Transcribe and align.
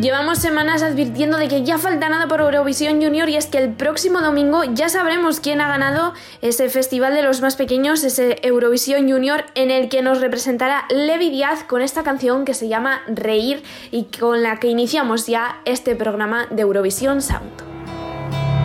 Llevamos 0.00 0.38
semanas 0.38 0.82
advirtiendo 0.82 1.38
de 1.38 1.46
que 1.46 1.62
ya 1.62 1.78
falta 1.78 2.08
nada 2.08 2.26
por 2.26 2.40
Eurovisión 2.40 3.00
Junior 3.00 3.28
y 3.28 3.36
es 3.36 3.46
que 3.46 3.58
el 3.58 3.72
próximo 3.72 4.20
domingo 4.22 4.64
ya 4.64 4.88
sabremos 4.88 5.38
quién 5.38 5.60
ha 5.60 5.68
ganado 5.68 6.14
ese 6.42 6.68
festival 6.68 7.14
de 7.14 7.22
los 7.22 7.40
más 7.40 7.54
pequeños, 7.54 8.02
ese 8.02 8.40
Eurovisión 8.42 9.08
Junior, 9.08 9.44
en 9.54 9.70
el 9.70 9.88
que 9.88 10.02
nos 10.02 10.20
representará 10.20 10.84
Levi 10.90 11.30
Díaz 11.30 11.62
con 11.62 11.80
esta 11.80 12.02
canción 12.02 12.44
que 12.44 12.54
se 12.54 12.66
llama 12.66 13.02
Reír 13.06 13.62
y 13.92 14.06
con 14.06 14.42
la 14.42 14.58
que 14.58 14.66
iniciamos 14.66 15.28
ya 15.28 15.60
este 15.64 15.94
programa 15.94 16.48
de 16.50 16.62
Eurovisión 16.62 17.22
Sound. 17.22 17.52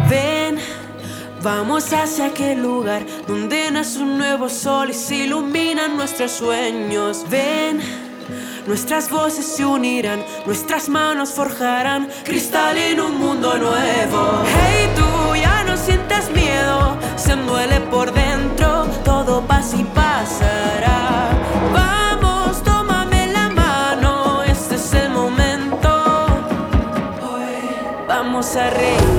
Ven, 0.09 0.57
vamos 1.43 1.93
hacia 1.93 2.25
aquel 2.25 2.63
lugar 2.63 3.03
donde 3.27 3.69
nace 3.69 3.99
un 3.99 4.17
nuevo 4.17 4.49
sol 4.49 4.89
y 4.89 4.93
se 4.95 5.25
iluminan 5.25 5.95
nuestros 5.95 6.31
sueños. 6.31 7.23
Ven 7.29 8.08
Nuestras 8.67 9.09
voces 9.09 9.45
se 9.45 9.65
unirán, 9.65 10.23
nuestras 10.45 10.89
manos 10.89 11.33
forjarán 11.33 12.09
cristal 12.23 12.77
en 12.77 12.99
un 12.99 13.17
mundo 13.17 13.57
nuevo. 13.57 14.43
Hey, 14.45 14.89
tú 14.95 15.35
ya 15.35 15.63
no 15.63 15.75
sientas 15.75 16.29
miedo, 16.31 16.97
se 17.15 17.35
duele 17.35 17.79
por 17.81 18.11
dentro, 18.13 18.85
todo 19.03 19.41
pasa 19.41 19.75
y 19.77 19.83
pasará. 19.83 21.29
Vamos, 21.73 22.63
tómame 22.63 23.27
la 23.27 23.49
mano, 23.49 24.43
este 24.43 24.75
es 24.75 24.93
el 24.93 25.09
momento. 25.09 25.89
Hoy 27.21 28.05
vamos 28.07 28.55
a 28.55 28.69
reír. 28.69 29.18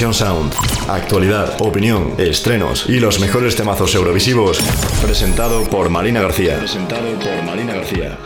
Eurovisión 0.00 0.14
Sound. 0.14 0.54
Actualidad, 0.88 1.60
opinión, 1.60 2.14
estrenos 2.16 2.86
y 2.88 3.00
los 3.00 3.20
mejores 3.20 3.54
temazos 3.54 3.94
eurovisivos. 3.94 4.58
Presentado 5.02 5.64
por 5.64 5.90
Marina 5.90 6.22
García. 6.22 6.56
Presentado 6.56 7.06
por 7.18 7.42
Marina 7.42 7.74
García. 7.74 8.16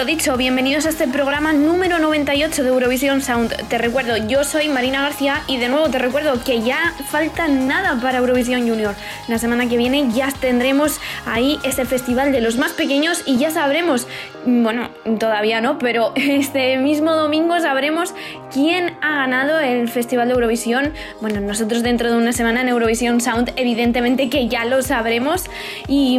lo 0.00 0.06
dicho, 0.06 0.34
bienvenidos 0.38 0.86
a 0.86 0.88
este 0.88 1.06
programa 1.08 1.52
número 1.52 1.98
98 1.98 2.62
de 2.62 2.70
Eurovisión 2.70 3.20
Sound. 3.20 3.54
Te 3.68 3.76
recuerdo, 3.76 4.16
yo 4.16 4.44
soy 4.44 4.70
Marina 4.70 5.02
García 5.02 5.42
y 5.46 5.58
de 5.58 5.68
nuevo 5.68 5.90
te 5.90 5.98
recuerdo 5.98 6.42
que 6.42 6.62
ya 6.62 6.94
falta 7.10 7.48
nada 7.48 8.00
para 8.00 8.16
Eurovisión 8.16 8.66
Junior. 8.66 8.94
La 9.28 9.38
semana 9.38 9.68
que 9.68 9.76
viene 9.76 10.10
ya 10.10 10.32
tendremos 10.32 11.02
ahí 11.26 11.58
ese 11.64 11.84
festival 11.84 12.32
de 12.32 12.40
los 12.40 12.56
más 12.56 12.72
pequeños 12.72 13.22
y 13.26 13.36
ya 13.36 13.50
sabremos, 13.50 14.08
bueno, 14.62 14.90
todavía 15.18 15.60
no, 15.60 15.78
pero 15.78 16.12
este 16.16 16.78
mismo 16.78 17.12
domingo 17.12 17.58
sabremos 17.60 18.14
quién 18.52 18.96
ha 19.00 19.16
ganado 19.16 19.58
el 19.60 19.88
Festival 19.88 20.28
de 20.28 20.34
Eurovisión. 20.34 20.92
Bueno, 21.20 21.40
nosotros 21.40 21.82
dentro 21.82 22.10
de 22.10 22.16
una 22.16 22.32
semana 22.32 22.60
en 22.62 22.68
Eurovisión 22.68 23.20
Sound 23.20 23.52
evidentemente 23.56 24.28
que 24.28 24.48
ya 24.48 24.64
lo 24.64 24.82
sabremos 24.82 25.46
y 25.88 26.18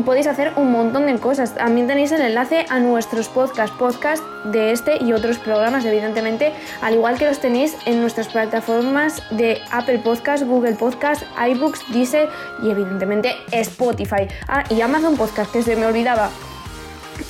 podéis 0.04 0.26
hacer 0.26 0.52
un 0.56 0.72
montón 0.72 1.06
de 1.06 1.18
cosas. 1.18 1.54
También 1.54 1.86
tenéis 1.86 2.12
el 2.12 2.20
enlace 2.20 2.66
a 2.68 2.78
nuestros 2.78 3.28
podcasts, 3.28 3.76
podcast 3.78 4.22
de 4.44 4.72
este 4.72 5.02
y 5.02 5.12
otros 5.12 5.38
programas, 5.38 5.84
evidentemente, 5.84 6.52
al 6.80 6.94
igual 6.94 7.18
que 7.18 7.26
los 7.26 7.40
tenéis 7.40 7.76
en 7.86 8.00
nuestras 8.00 8.28
plataformas 8.28 9.22
de 9.30 9.60
Apple 9.70 10.00
Podcast, 10.00 10.44
Google 10.44 10.74
Podcast, 10.74 11.22
iBooks, 11.48 11.80
Deezer 11.92 12.28
y 12.62 12.70
evidentemente 12.70 13.34
Spotify. 13.52 14.28
Ah, 14.48 14.64
y 14.70 14.80
Amazon 14.80 15.16
Podcast, 15.16 15.52
que 15.52 15.62
se 15.62 15.76
me 15.76 15.86
olvidaba 15.86 16.30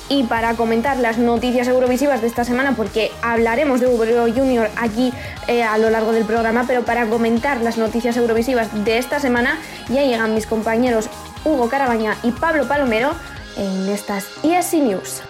y 0.09 0.23
para 0.23 0.55
comentar 0.55 0.97
las 0.97 1.17
noticias 1.17 1.67
eurovisivas 1.67 2.21
de 2.21 2.27
esta 2.27 2.43
semana, 2.43 2.75
porque 2.75 3.11
hablaremos 3.21 3.79
de 3.79 3.87
Euro 3.87 4.33
Junior 4.33 4.69
aquí 4.75 5.13
eh, 5.47 5.63
a 5.63 5.77
lo 5.77 5.89
largo 5.89 6.11
del 6.11 6.25
programa, 6.25 6.65
pero 6.67 6.83
para 6.83 7.07
comentar 7.07 7.61
las 7.61 7.77
noticias 7.77 8.17
eurovisivas 8.17 8.85
de 8.85 8.97
esta 8.97 9.19
semana 9.19 9.59
ya 9.89 10.03
llegan 10.03 10.33
mis 10.33 10.47
compañeros 10.47 11.09
Hugo 11.45 11.69
Carabaña 11.69 12.17
y 12.23 12.31
Pablo 12.31 12.67
Palomero 12.67 13.11
en 13.57 13.89
estas 13.89 14.27
ESC 14.43 14.73
News. 14.75 15.21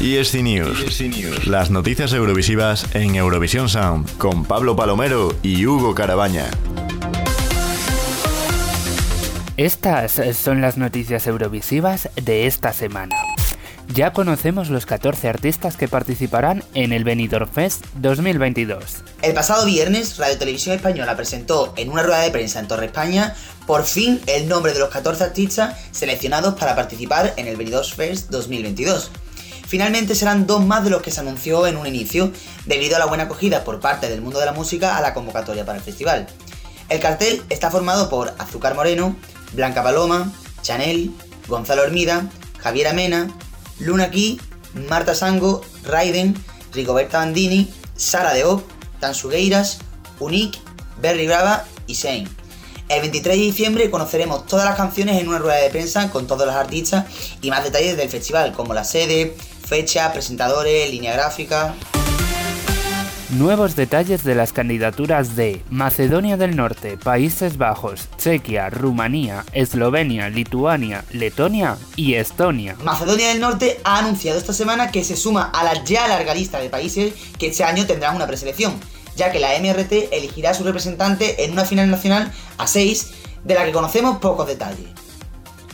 ESC 0.00 0.42
News. 0.42 0.82
ESC 0.82 1.02
News. 1.02 1.46
Las 1.46 1.70
noticias 1.70 2.12
eurovisivas 2.12 2.92
en 2.94 3.14
Eurovisión 3.14 3.68
Sound 3.68 4.16
con 4.18 4.44
Pablo 4.44 4.74
Palomero 4.74 5.32
y 5.42 5.64
Hugo 5.64 5.94
Carabaña. 5.94 6.46
Estas 9.58 10.18
son 10.34 10.62
las 10.62 10.78
noticias 10.78 11.26
eurovisivas 11.26 12.08
de 12.16 12.46
esta 12.46 12.72
semana. 12.72 13.14
Ya 13.92 14.14
conocemos 14.14 14.70
los 14.70 14.86
14 14.86 15.28
artistas 15.28 15.76
que 15.76 15.88
participarán 15.88 16.64
en 16.72 16.94
el 16.94 17.04
Benidorm 17.04 17.50
Fest 17.50 17.84
2022. 17.96 19.04
El 19.20 19.34
pasado 19.34 19.66
viernes, 19.66 20.16
Radio 20.16 20.38
Televisión 20.38 20.74
Española 20.74 21.14
presentó 21.16 21.74
en 21.76 21.90
una 21.90 22.02
rueda 22.02 22.20
de 22.20 22.30
prensa 22.30 22.60
en 22.60 22.68
Torre 22.68 22.86
España 22.86 23.34
por 23.66 23.84
fin 23.84 24.22
el 24.26 24.48
nombre 24.48 24.72
de 24.72 24.78
los 24.78 24.88
14 24.88 25.22
artistas 25.22 25.76
seleccionados 25.90 26.54
para 26.54 26.74
participar 26.74 27.34
en 27.36 27.46
el 27.46 27.58
Benidorm 27.58 27.86
Fest 27.86 28.30
2022. 28.30 29.10
Finalmente 29.66 30.14
serán 30.14 30.46
dos 30.46 30.64
más 30.64 30.82
de 30.82 30.90
los 30.90 31.02
que 31.02 31.10
se 31.10 31.20
anunció 31.20 31.66
en 31.66 31.76
un 31.76 31.86
inicio, 31.86 32.32
debido 32.64 32.96
a 32.96 32.98
la 32.98 33.06
buena 33.06 33.24
acogida 33.24 33.64
por 33.64 33.80
parte 33.80 34.08
del 34.08 34.22
mundo 34.22 34.40
de 34.40 34.46
la 34.46 34.52
música 34.52 34.96
a 34.96 35.02
la 35.02 35.12
convocatoria 35.12 35.66
para 35.66 35.76
el 35.76 35.84
festival. 35.84 36.26
El 36.88 37.00
cartel 37.00 37.42
está 37.48 37.70
formado 37.70 38.08
por 38.10 38.34
Azúcar 38.38 38.74
Moreno, 38.74 39.16
Blanca 39.52 39.82
Paloma, 39.82 40.32
Chanel, 40.62 41.10
Gonzalo 41.48 41.82
Hermida, 41.82 42.30
Javier 42.58 42.94
Mena, 42.94 43.28
Luna 43.78 44.10
Key, 44.10 44.40
Marta 44.88 45.14
Sango, 45.14 45.62
Raiden, 45.84 46.34
Rigoberta 46.72 47.18
Bandini, 47.18 47.72
Sara 47.96 48.32
Deop, 48.32 48.62
Tansugueiras, 49.00 49.78
Unique, 50.20 50.58
Berry 51.00 51.26
Brava 51.26 51.64
y 51.86 51.94
Shane. 51.94 52.28
El 52.88 53.00
23 53.00 53.36
de 53.36 53.42
diciembre 53.42 53.90
conoceremos 53.90 54.46
todas 54.46 54.64
las 54.66 54.76
canciones 54.76 55.20
en 55.20 55.28
una 55.28 55.38
rueda 55.38 55.60
de 55.60 55.70
prensa 55.70 56.10
con 56.10 56.26
todos 56.26 56.46
los 56.46 56.54
artistas 56.54 57.06
y 57.40 57.50
más 57.50 57.64
detalles 57.64 57.96
del 57.96 58.08
festival, 58.08 58.52
como 58.52 58.74
la 58.74 58.84
sede, 58.84 59.34
fecha, 59.66 60.12
presentadores, 60.12 60.90
línea 60.90 61.14
gráfica. 61.14 61.74
Nuevos 63.32 63.76
detalles 63.76 64.24
de 64.24 64.34
las 64.34 64.52
candidaturas 64.52 65.36
de 65.36 65.64
Macedonia 65.70 66.36
del 66.36 66.54
Norte, 66.54 66.98
Países 66.98 67.56
Bajos, 67.56 68.10
Chequia, 68.18 68.68
Rumanía, 68.68 69.46
Eslovenia, 69.54 70.28
Lituania, 70.28 71.02
Letonia 71.12 71.78
y 71.96 72.12
Estonia. 72.16 72.76
Macedonia 72.84 73.28
del 73.28 73.40
Norte 73.40 73.80
ha 73.84 74.00
anunciado 74.00 74.36
esta 74.36 74.52
semana 74.52 74.90
que 74.90 75.02
se 75.02 75.16
suma 75.16 75.44
a 75.44 75.64
la 75.64 75.82
ya 75.82 76.06
larga 76.08 76.34
lista 76.34 76.58
de 76.58 76.68
países 76.68 77.14
que 77.38 77.46
este 77.46 77.64
año 77.64 77.86
tendrán 77.86 78.16
una 78.16 78.26
preselección, 78.26 78.74
ya 79.16 79.32
que 79.32 79.40
la 79.40 79.58
MRT 79.58 80.12
elegirá 80.12 80.50
a 80.50 80.54
su 80.54 80.64
representante 80.64 81.46
en 81.46 81.52
una 81.52 81.64
final 81.64 81.90
nacional 81.90 82.30
a 82.58 82.66
6, 82.66 83.12
de 83.44 83.54
la 83.54 83.64
que 83.64 83.72
conocemos 83.72 84.18
pocos 84.18 84.46
detalles. 84.46 84.90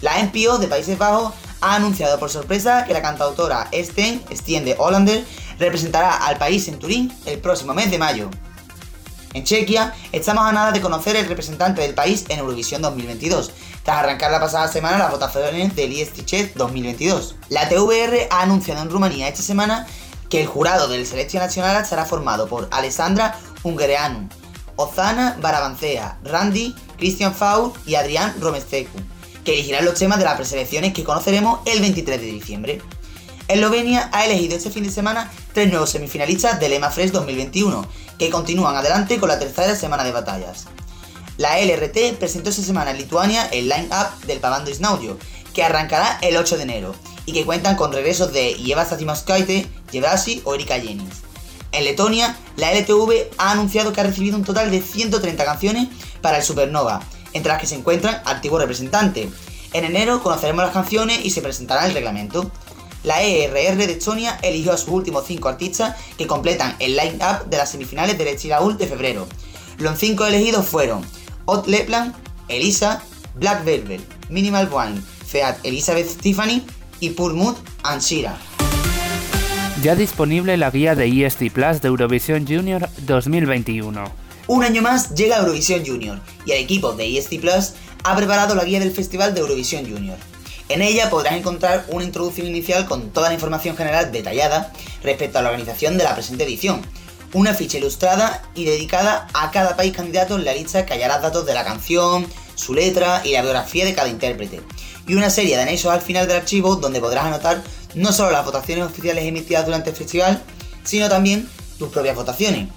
La 0.00 0.22
NPO 0.22 0.58
de 0.58 0.68
Países 0.68 0.96
Bajos 0.96 1.34
ha 1.60 1.74
anunciado 1.74 2.20
por 2.20 2.30
sorpresa 2.30 2.84
que 2.84 2.92
la 2.92 3.02
cantautora 3.02 3.68
Sten, 3.72 4.22
Stiende 4.30 4.76
Hollander, 4.78 5.24
representará 5.58 6.26
al 6.26 6.38
país 6.38 6.68
en 6.68 6.78
Turín 6.78 7.12
el 7.26 7.38
próximo 7.38 7.74
mes 7.74 7.90
de 7.90 7.98
mayo. 7.98 8.30
En 9.34 9.44
Chequia, 9.44 9.94
estamos 10.10 10.44
a 10.44 10.52
nada 10.52 10.72
de 10.72 10.80
conocer 10.80 11.14
el 11.16 11.28
representante 11.28 11.82
del 11.82 11.94
país 11.94 12.24
en 12.28 12.38
Eurovisión 12.38 12.80
2022, 12.80 13.50
tras 13.82 13.98
arrancar 13.98 14.30
la 14.30 14.40
pasada 14.40 14.68
semana 14.68 14.98
las 14.98 15.10
votaciones 15.10 15.76
del 15.76 15.92
ISTCHEZ 15.92 16.54
2022. 16.54 17.36
La 17.50 17.68
TVR 17.68 18.28
ha 18.30 18.42
anunciado 18.42 18.82
en 18.82 18.90
Rumanía 18.90 19.28
esta 19.28 19.42
semana 19.42 19.86
que 20.30 20.40
el 20.40 20.46
jurado 20.46 20.88
del 20.88 21.06
Selección 21.06 21.42
Nacional 21.42 21.82
estará 21.82 22.04
formado 22.04 22.48
por 22.48 22.68
Alessandra 22.70 23.38
Ungereanu, 23.62 24.28
Ozana 24.76 25.36
Barabancea, 25.40 26.18
Randy, 26.24 26.74
Christian 26.96 27.34
Faul 27.34 27.72
y 27.86 27.96
Adrián 27.96 28.34
Romestecu, 28.40 28.98
que 29.44 29.54
elegirán 29.54 29.84
los 29.84 29.94
temas 29.94 30.18
de 30.18 30.24
las 30.24 30.36
preselecciones 30.36 30.92
que 30.92 31.04
conoceremos 31.04 31.60
el 31.66 31.80
23 31.80 32.20
de 32.20 32.26
diciembre. 32.26 32.82
Eslovenia 33.48 34.10
ha 34.12 34.26
elegido 34.26 34.56
este 34.56 34.70
fin 34.70 34.84
de 34.84 34.90
semana 34.90 35.32
tres 35.54 35.70
nuevos 35.70 35.88
semifinalistas 35.88 36.60
del 36.60 36.74
EMA 36.74 36.90
Fresh 36.90 37.12
2021, 37.12 37.86
que 38.18 38.28
continúan 38.28 38.76
adelante 38.76 39.18
con 39.18 39.30
la 39.30 39.38
tercera 39.38 39.74
semana 39.74 40.04
de 40.04 40.12
batallas. 40.12 40.66
La 41.38 41.58
LRT 41.58 42.18
presentó 42.18 42.50
esta 42.50 42.60
semana 42.60 42.90
en 42.90 42.98
Lituania 42.98 43.46
el 43.46 43.70
line-up 43.70 44.26
del 44.26 44.40
Pavando 44.40 44.70
Isnaudio, 44.70 45.18
que 45.54 45.62
arrancará 45.62 46.18
el 46.20 46.36
8 46.36 46.58
de 46.58 46.62
enero, 46.64 46.94
y 47.24 47.32
que 47.32 47.46
cuentan 47.46 47.76
con 47.76 47.90
regresos 47.90 48.34
de 48.34 48.52
Ieva 48.52 48.84
Statimaskaite, 48.84 49.66
Jebrasi 49.90 50.42
o 50.44 50.54
Erika 50.54 50.78
Jennings. 50.78 51.22
En 51.72 51.84
Letonia, 51.84 52.36
la 52.56 52.72
LTV 52.72 53.30
ha 53.38 53.52
anunciado 53.52 53.94
que 53.94 54.02
ha 54.02 54.04
recibido 54.04 54.36
un 54.36 54.44
total 54.44 54.70
de 54.70 54.82
130 54.82 55.42
canciones 55.46 55.88
para 56.20 56.36
el 56.36 56.42
Supernova, 56.42 57.00
entre 57.32 57.50
las 57.50 57.60
que 57.62 57.66
se 57.66 57.76
encuentran 57.76 58.20
antiguo 58.26 58.58
representante. 58.58 59.30
En 59.72 59.84
enero 59.84 60.22
conoceremos 60.22 60.64
las 60.64 60.74
canciones 60.74 61.24
y 61.24 61.30
se 61.30 61.40
presentará 61.40 61.86
el 61.86 61.94
reglamento 61.94 62.50
la 63.04 63.22
ERR 63.22 63.76
de 63.76 63.92
Estonia 63.92 64.38
eligió 64.42 64.72
a 64.72 64.76
sus 64.76 64.88
últimos 64.88 65.26
5 65.26 65.48
artistas 65.48 65.96
que 66.16 66.26
completan 66.26 66.74
el 66.78 66.96
line-up 66.96 67.48
de 67.48 67.56
las 67.56 67.70
semifinales 67.70 68.18
del 68.18 68.28
Estiraul 68.28 68.76
de 68.76 68.86
febrero. 68.86 69.26
Los 69.78 69.98
5 69.98 70.26
elegidos 70.26 70.66
fueron 70.66 71.04
Ott 71.44 71.66
Lepland, 71.66 72.14
Elisa, 72.48 73.02
Black 73.34 73.64
Velvet, 73.64 74.00
Minimal 74.28 74.68
Wine, 74.72 75.00
Feat 75.26 75.64
Elizabeth 75.64 76.20
Tiffany 76.20 76.62
y 77.00 77.10
Purmut 77.10 77.56
Anshira. 77.82 78.36
Ya 79.82 79.94
disponible 79.94 80.56
la 80.56 80.70
guía 80.70 80.96
de 80.96 81.06
EST 81.06 81.52
Plus 81.52 81.80
de 81.80 81.88
Eurovisión 81.88 82.46
Junior 82.46 82.88
2021. 83.06 84.04
Un 84.48 84.64
año 84.64 84.82
más 84.82 85.14
llega 85.14 85.38
Eurovisión 85.38 85.86
Junior 85.86 86.18
y 86.44 86.52
el 86.52 86.58
equipo 86.64 86.94
de 86.94 87.16
EST 87.16 87.38
Plus 87.40 87.74
ha 88.02 88.16
preparado 88.16 88.56
la 88.56 88.64
guía 88.64 88.80
del 88.80 88.90
Festival 88.90 89.34
de 89.34 89.40
Eurovisión 89.40 89.88
Junior. 89.88 90.18
En 90.68 90.82
ella 90.82 91.08
podrás 91.08 91.34
encontrar 91.34 91.86
una 91.88 92.04
introducción 92.04 92.46
inicial 92.46 92.86
con 92.86 93.10
toda 93.10 93.28
la 93.28 93.34
información 93.34 93.76
general 93.76 94.12
detallada 94.12 94.70
respecto 95.02 95.38
a 95.38 95.42
la 95.42 95.48
organización 95.48 95.96
de 95.96 96.04
la 96.04 96.14
presente 96.14 96.44
edición, 96.44 96.82
una 97.32 97.54
ficha 97.54 97.78
ilustrada 97.78 98.42
y 98.54 98.64
dedicada 98.64 99.28
a 99.32 99.50
cada 99.50 99.76
país 99.76 99.94
candidato 99.94 100.36
en 100.36 100.44
la 100.44 100.52
lista 100.52 100.84
que 100.84 100.92
hallarás 100.92 101.22
datos 101.22 101.46
de 101.46 101.54
la 101.54 101.64
canción, 101.64 102.26
su 102.54 102.74
letra 102.74 103.22
y 103.24 103.32
la 103.32 103.40
biografía 103.40 103.86
de 103.86 103.94
cada 103.94 104.08
intérprete, 104.08 104.60
y 105.06 105.14
una 105.14 105.30
serie 105.30 105.56
de 105.56 105.62
anexos 105.62 105.90
al 105.90 106.02
final 106.02 106.28
del 106.28 106.36
archivo 106.36 106.76
donde 106.76 107.00
podrás 107.00 107.24
anotar 107.24 107.62
no 107.94 108.12
solo 108.12 108.30
las 108.30 108.44
votaciones 108.44 108.84
oficiales 108.84 109.24
emitidas 109.24 109.64
durante 109.64 109.90
el 109.90 109.96
festival, 109.96 110.42
sino 110.84 111.08
también 111.08 111.48
tus 111.78 111.88
propias 111.88 112.14
votaciones. 112.14 112.68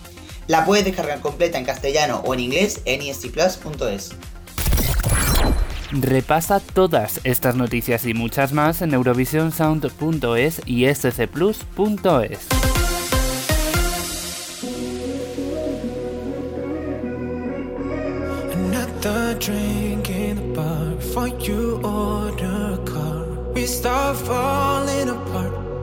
La 0.47 0.65
puedes 0.65 0.85
descargar 0.85 1.19
completa 1.19 1.57
en 1.57 1.65
castellano 1.65 2.21
o 2.25 2.33
en 2.33 2.39
inglés 2.39 2.81
en 2.85 3.01
estplus.es. 3.01 4.11
Repasa 5.91 6.61
todas 6.61 7.19
estas 7.25 7.55
noticias 7.55 8.05
y 8.05 8.13
muchas 8.13 8.53
más 8.53 8.81
en 8.81 8.93
eurovisionsound.es 8.93 10.61
y 10.65 10.93
scplus.es. 10.93 12.47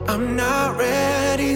I'm 0.09 0.35
not 0.35 0.75
ready. 0.75 1.55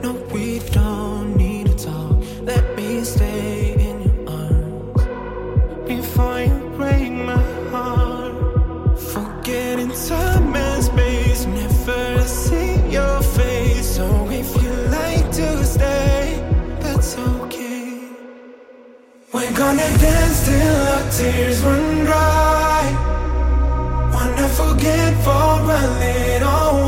No, 0.00 0.12
we 0.32 0.60
don't 0.70 1.36
need 1.36 1.76
talk. 1.76 2.22
Let 2.42 2.76
me 2.76 3.02
stay 3.02 3.74
in 3.74 4.02
your 4.02 4.28
arms 4.28 4.94
till 20.56 20.82
our 20.94 21.04
tears 21.16 21.58
run 21.66 22.04
dry. 22.08 22.82
Wanna 24.14 24.48
forget 24.60 25.12
for 25.24 25.52
a 25.78 25.82
little 26.04 26.85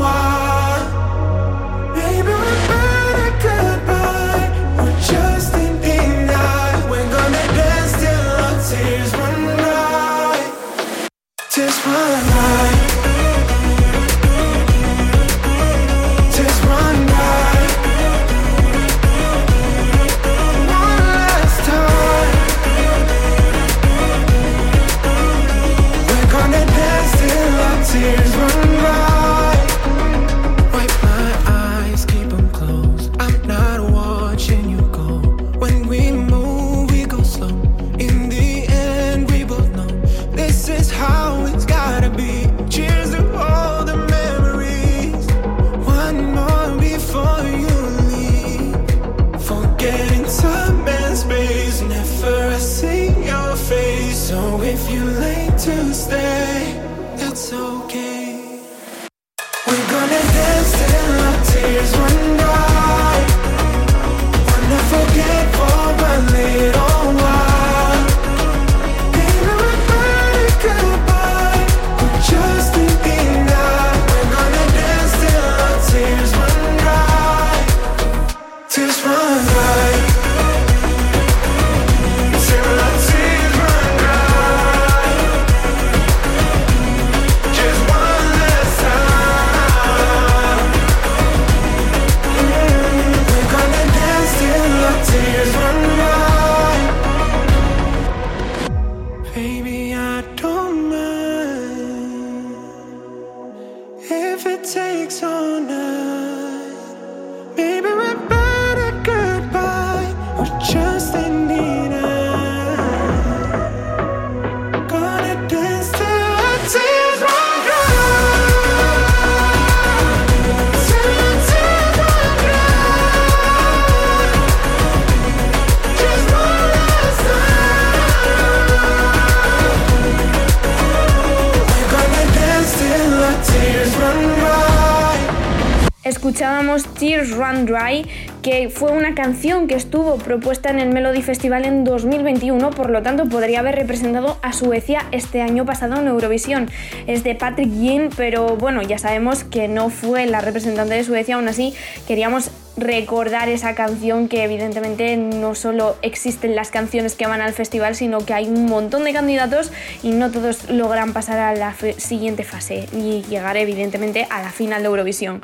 Dry, 137.65 138.05
que 138.41 138.69
fue 138.69 138.91
una 138.91 139.15
canción 139.15 139.67
que 139.67 139.75
estuvo 139.75 140.17
propuesta 140.17 140.69
en 140.69 140.79
el 140.79 140.89
Melody 140.89 141.21
Festival 141.21 141.65
en 141.65 141.83
2021, 141.83 142.69
por 142.71 142.89
lo 142.89 143.01
tanto 143.01 143.25
podría 143.25 143.59
haber 143.59 143.75
representado 143.75 144.37
a 144.41 144.53
Suecia 144.53 145.05
este 145.11 145.41
año 145.41 145.65
pasado 145.65 145.99
en 145.99 146.07
Eurovisión. 146.07 146.69
Es 147.07 147.23
de 147.23 147.35
Patrick 147.35 147.71
Yin, 147.71 148.09
pero 148.15 148.55
bueno, 148.57 148.81
ya 148.81 148.97
sabemos 148.97 149.43
que 149.43 149.67
no 149.67 149.89
fue 149.89 150.25
la 150.25 150.41
representante 150.41 150.93
de 150.93 151.03
Suecia, 151.03 151.35
aún 151.35 151.47
así 151.47 151.73
queríamos 152.07 152.51
recordar 152.79 153.49
esa 153.49 153.75
canción 153.75 154.27
que 154.27 154.43
evidentemente 154.43 155.17
no 155.17 155.55
solo 155.55 155.97
existen 156.01 156.55
las 156.55 156.71
canciones 156.71 157.15
que 157.15 157.27
van 157.27 157.41
al 157.41 157.53
festival, 157.53 157.95
sino 157.95 158.25
que 158.25 158.33
hay 158.33 158.47
un 158.47 158.65
montón 158.65 159.03
de 159.03 159.13
candidatos 159.13 159.71
y 160.03 160.11
no 160.11 160.31
todos 160.31 160.69
logran 160.69 161.13
pasar 161.13 161.39
a 161.39 161.55
la 161.55 161.75
siguiente 161.97 162.43
fase 162.43 162.87
y 162.93 163.23
llegar 163.29 163.57
evidentemente 163.57 164.27
a 164.29 164.41
la 164.41 164.49
final 164.49 164.81
de 164.81 164.87
Eurovisión. 164.87 165.41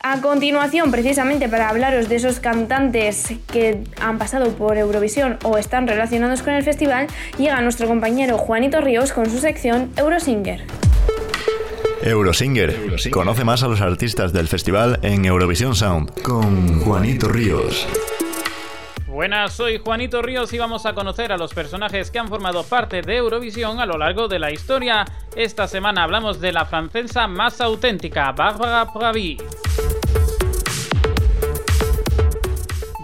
A 0.00 0.20
continuación, 0.20 0.90
precisamente 0.90 1.48
para 1.48 1.68
hablaros 1.68 2.08
de 2.08 2.16
esos 2.16 2.40
cantantes 2.40 3.34
que 3.52 3.82
han 4.00 4.18
pasado 4.18 4.50
por 4.52 4.76
Eurovisión 4.76 5.38
o 5.44 5.58
están 5.58 5.86
relacionados 5.86 6.42
con 6.42 6.54
el 6.54 6.62
festival, 6.62 7.06
llega 7.38 7.60
nuestro 7.60 7.86
compañero 7.86 8.38
Juanito 8.38 8.80
Ríos 8.80 9.12
con 9.12 9.26
su 9.30 9.38
sección 9.38 9.90
Eurosinger. 9.96 10.89
Eurosinger. 12.02 12.74
Conoce 13.10 13.44
más 13.44 13.62
a 13.62 13.68
los 13.68 13.80
artistas 13.80 14.32
del 14.32 14.48
festival 14.48 14.98
en 15.02 15.24
Eurovisión 15.24 15.74
Sound 15.74 16.22
con 16.22 16.80
Juanito 16.80 17.28
Ríos. 17.28 17.86
Buenas, 19.06 19.52
soy 19.52 19.78
Juanito 19.78 20.22
Ríos 20.22 20.52
y 20.52 20.58
vamos 20.58 20.86
a 20.86 20.94
conocer 20.94 21.30
a 21.30 21.36
los 21.36 21.52
personajes 21.52 22.10
que 22.10 22.18
han 22.18 22.28
formado 22.28 22.64
parte 22.64 23.02
de 23.02 23.16
Eurovisión 23.16 23.80
a 23.80 23.86
lo 23.86 23.98
largo 23.98 24.28
de 24.28 24.38
la 24.38 24.50
historia. 24.50 25.04
Esta 25.36 25.68
semana 25.68 26.04
hablamos 26.04 26.40
de 26.40 26.52
la 26.52 26.64
francesa 26.64 27.26
más 27.26 27.60
auténtica, 27.60 28.32
Barbara 28.32 28.90
Pravi. 28.92 29.36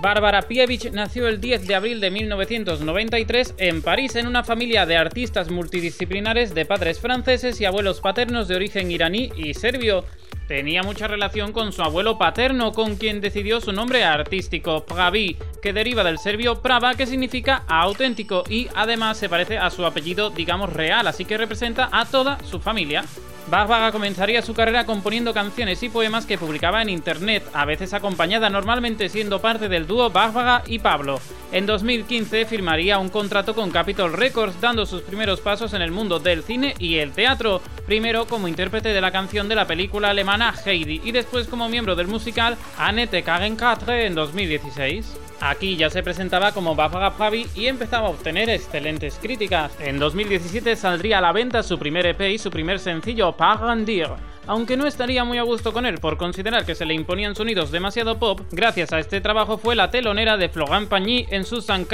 Bárbara 0.07 0.43
Pievich 0.43 0.93
nació 0.93 1.27
el 1.27 1.41
10 1.41 1.67
de 1.67 1.75
abril 1.75 2.01
de 2.01 2.13
1993 2.13 3.57
en 3.59 3.83
París 3.83 4.15
en 4.15 4.29
una 4.29 4.45
familia 4.45 4.87
de 4.87 4.97
artistas 4.97 5.51
multidisciplinares 5.51 6.55
de 6.55 6.65
padres 6.65 7.01
franceses 7.01 7.61
y 7.61 7.65
abuelos 7.65 8.01
paternos 8.01 8.47
de 8.47 8.55
origen 8.55 8.89
iraní 8.93 9.33
y 9.35 9.55
serbio. 9.55 10.05
Tenía 10.47 10.85
mucha 10.85 11.09
relación 11.09 11.51
con 11.51 11.73
su 11.73 11.83
abuelo 11.83 12.19
paterno, 12.19 12.71
con 12.71 12.95
quien 12.95 13.21
decidió 13.21 13.61
su 13.61 13.73
nombre 13.73 14.05
artístico, 14.05 14.87
Pravi, 14.87 15.39
que 15.61 15.73
deriva 15.73 16.05
del 16.05 16.21
serbio 16.21 16.63
Prava, 16.63 16.95
que 16.95 17.07
significa 17.07 17.65
auténtico, 17.67 18.45
y 18.49 18.69
además 18.77 19.17
se 19.17 19.29
parece 19.29 19.59
a 19.59 19.71
su 19.71 19.85
apellido, 19.85 20.31
digamos, 20.31 20.73
real, 20.73 21.09
así 21.09 21.25
que 21.25 21.37
representa 21.37 21.89
a 21.91 22.05
toda 22.05 22.39
su 22.45 22.61
familia. 22.61 23.05
Barbara 23.49 23.93
comenzaría 23.93 24.43
su 24.43 24.55
carrera 24.55 24.87
componiendo 24.87 25.33
canciones 25.33 25.81
y 25.85 25.89
poemas 25.89 26.27
que 26.27 26.37
publicaba 26.37 26.83
en 26.83 26.89
internet, 26.89 27.45
a 27.53 27.65
veces 27.65 27.95
acompañada 27.95 28.51
normalmente 28.51 29.09
siendo 29.09 29.41
parte 29.41 29.69
del 29.69 29.87
dúo 29.87 30.11
Barbara 30.11 30.65
y 30.67 30.81
Pablo. 30.81 31.21
En 31.53 31.65
2015 31.65 32.45
firmaría 32.47 32.99
un 32.99 33.09
contrato 33.09 33.55
con 33.55 33.71
Capitol 33.71 34.13
Records, 34.13 34.61
dando 34.61 34.85
sus 34.85 35.03
primeros 35.03 35.41
pasos 35.41 35.75
en 35.75 35.83
el 35.83 35.93
mundo 35.93 36.19
del 36.19 36.43
cine 36.43 36.75
y 36.81 36.97
el 36.97 37.13
teatro, 37.13 37.63
primero 37.87 38.27
como 38.27 38.49
intérprete 38.49 38.89
de 38.89 39.01
la 39.01 39.13
canción 39.13 39.49
de 39.49 39.55
la 39.55 39.67
película 39.67 40.11
alemana 40.11 40.53
Heidi 40.65 41.01
y 41.05 41.13
después 41.13 41.47
como 41.47 41.69
miembro 41.69 41.95
del 41.95 42.09
musical 42.09 42.57
Annette 42.77 43.23
Kagen 43.23 43.57
en 43.89 44.15
2016. 44.17 45.26
Aquí 45.41 45.77
ya 45.77 45.91
se 45.91 46.03
presentaba 46.03 46.53
como 46.53 46.75
Barbara 46.75 47.17
Pravi 47.17 47.47
y 47.55 47.67
empezaba 47.67 48.09
a 48.09 48.11
obtener 48.11 48.49
excelentes 48.49 49.19
críticas. 49.21 49.73
En 49.81 49.99
2017 49.99 50.77
saldría 50.77 51.19
a 51.19 51.21
la 51.21 51.33
venta 51.33 51.63
su 51.63 51.79
primer 51.79 52.07
EP 52.07 52.21
y 52.23 52.39
su 52.39 52.51
primer 52.51 52.79
sencillo, 52.79 53.33
Parandir, 53.33 54.09
aunque 54.47 54.77
no 54.77 54.87
estaría 54.87 55.25
muy 55.25 55.39
a 55.39 55.43
gusto 55.43 55.73
con 55.73 55.87
él 55.87 55.99
por 55.99 56.17
considerar 56.17 56.65
que 56.65 56.75
se 56.75 56.87
le 56.87 56.95
imponían 56.95 57.35
sonidos 57.35 57.71
demasiado 57.71 58.19
pop, 58.19 58.41
gracias 58.53 58.93
a 58.93 58.99
este 58.99 59.21
trabajo 59.21 59.59
fue 59.59 59.75
la 59.75 59.91
telonera 59.91 60.37
de 60.37 60.49
Florent 60.49 60.89
Pagny 60.89 61.27
en 61.31 61.45
su 61.45 61.61
Saint 61.61 61.89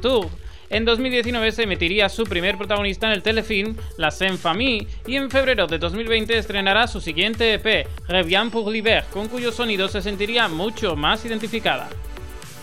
Tour. 0.00 0.28
En 0.70 0.84
2019 0.84 1.50
se 1.52 1.62
emitiría 1.62 2.08
su 2.08 2.24
primer 2.24 2.56
protagonista 2.58 3.06
en 3.06 3.14
el 3.14 3.22
telefilm 3.22 3.74
La 3.96 4.10
Scène 4.10 4.36
Famille 4.36 4.86
y 5.06 5.16
en 5.16 5.30
febrero 5.30 5.66
de 5.66 5.78
2020 5.78 6.36
estrenará 6.36 6.86
su 6.86 7.00
siguiente 7.00 7.54
EP, 7.54 7.86
Revient 8.06 8.52
pour 8.52 8.70
l'hiver, 8.70 9.04
con 9.10 9.28
cuyo 9.28 9.50
sonido 9.50 9.88
se 9.88 10.02
sentiría 10.02 10.46
mucho 10.48 10.94
más 10.94 11.24
identificada. 11.24 11.88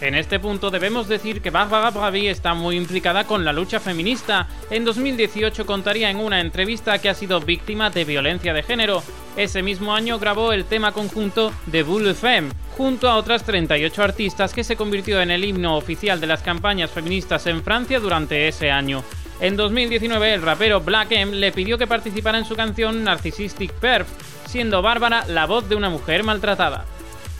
En 0.02 0.14
este 0.14 0.40
punto 0.40 0.72
debemos 0.72 1.08
decir 1.08 1.42
que 1.42 1.52
Barbara 1.52 1.90
Bravi 1.90 2.28
está 2.28 2.54
muy 2.54 2.75
implicada 2.75 3.24
con 3.25 3.46
la 3.46 3.54
lucha 3.54 3.80
feminista. 3.80 4.48
En 4.70 4.84
2018 4.84 5.66
contaría 5.66 6.10
en 6.10 6.18
una 6.18 6.42
entrevista 6.42 7.00
que 7.00 7.10
ha 7.10 7.14
sido 7.14 7.40
víctima 7.40 7.90
de 7.90 8.04
violencia 8.04 8.54
de 8.54 8.62
género. 8.62 9.02
Ese 9.38 9.64
mismo 9.64 9.96
año 9.96 10.20
grabó 10.20 10.52
el 10.52 10.66
tema 10.66 10.92
conjunto 10.92 11.54
de 11.66 11.84
Boule 11.84 12.14
Femme, 12.14 12.52
junto 12.78 13.10
a 13.10 13.16
otras 13.16 13.44
38 13.46 14.04
artistas 14.04 14.54
que 14.54 14.66
se 14.66 14.75
convirtió 14.75 15.22
en 15.22 15.32
el 15.32 15.46
himno 15.46 15.78
oficial 15.78 16.20
de 16.20 16.28
las 16.28 16.42
campañas 16.42 16.92
feministas 16.92 17.48
en 17.48 17.64
Francia 17.64 18.00
durante 18.00 18.50
ese 18.50 18.72
año. 18.72 19.02
En 19.40 19.56
2019 19.56 20.34
el 20.34 20.42
rapero 20.42 20.82
Black 20.82 21.12
M 21.12 21.36
le 21.36 21.52
pidió 21.52 21.78
que 21.78 21.88
participara 21.88 22.38
en 22.38 22.46
su 22.46 22.56
canción 22.56 23.04
Narcissistic 23.04 23.72
Perf, 23.74 24.08
siendo 24.46 24.82
Bárbara 24.82 25.25
la 25.28 25.46
voz 25.46 25.68
de 25.68 25.75
una 25.75 25.90
mujer 25.90 26.24
maltratada. 26.24 26.86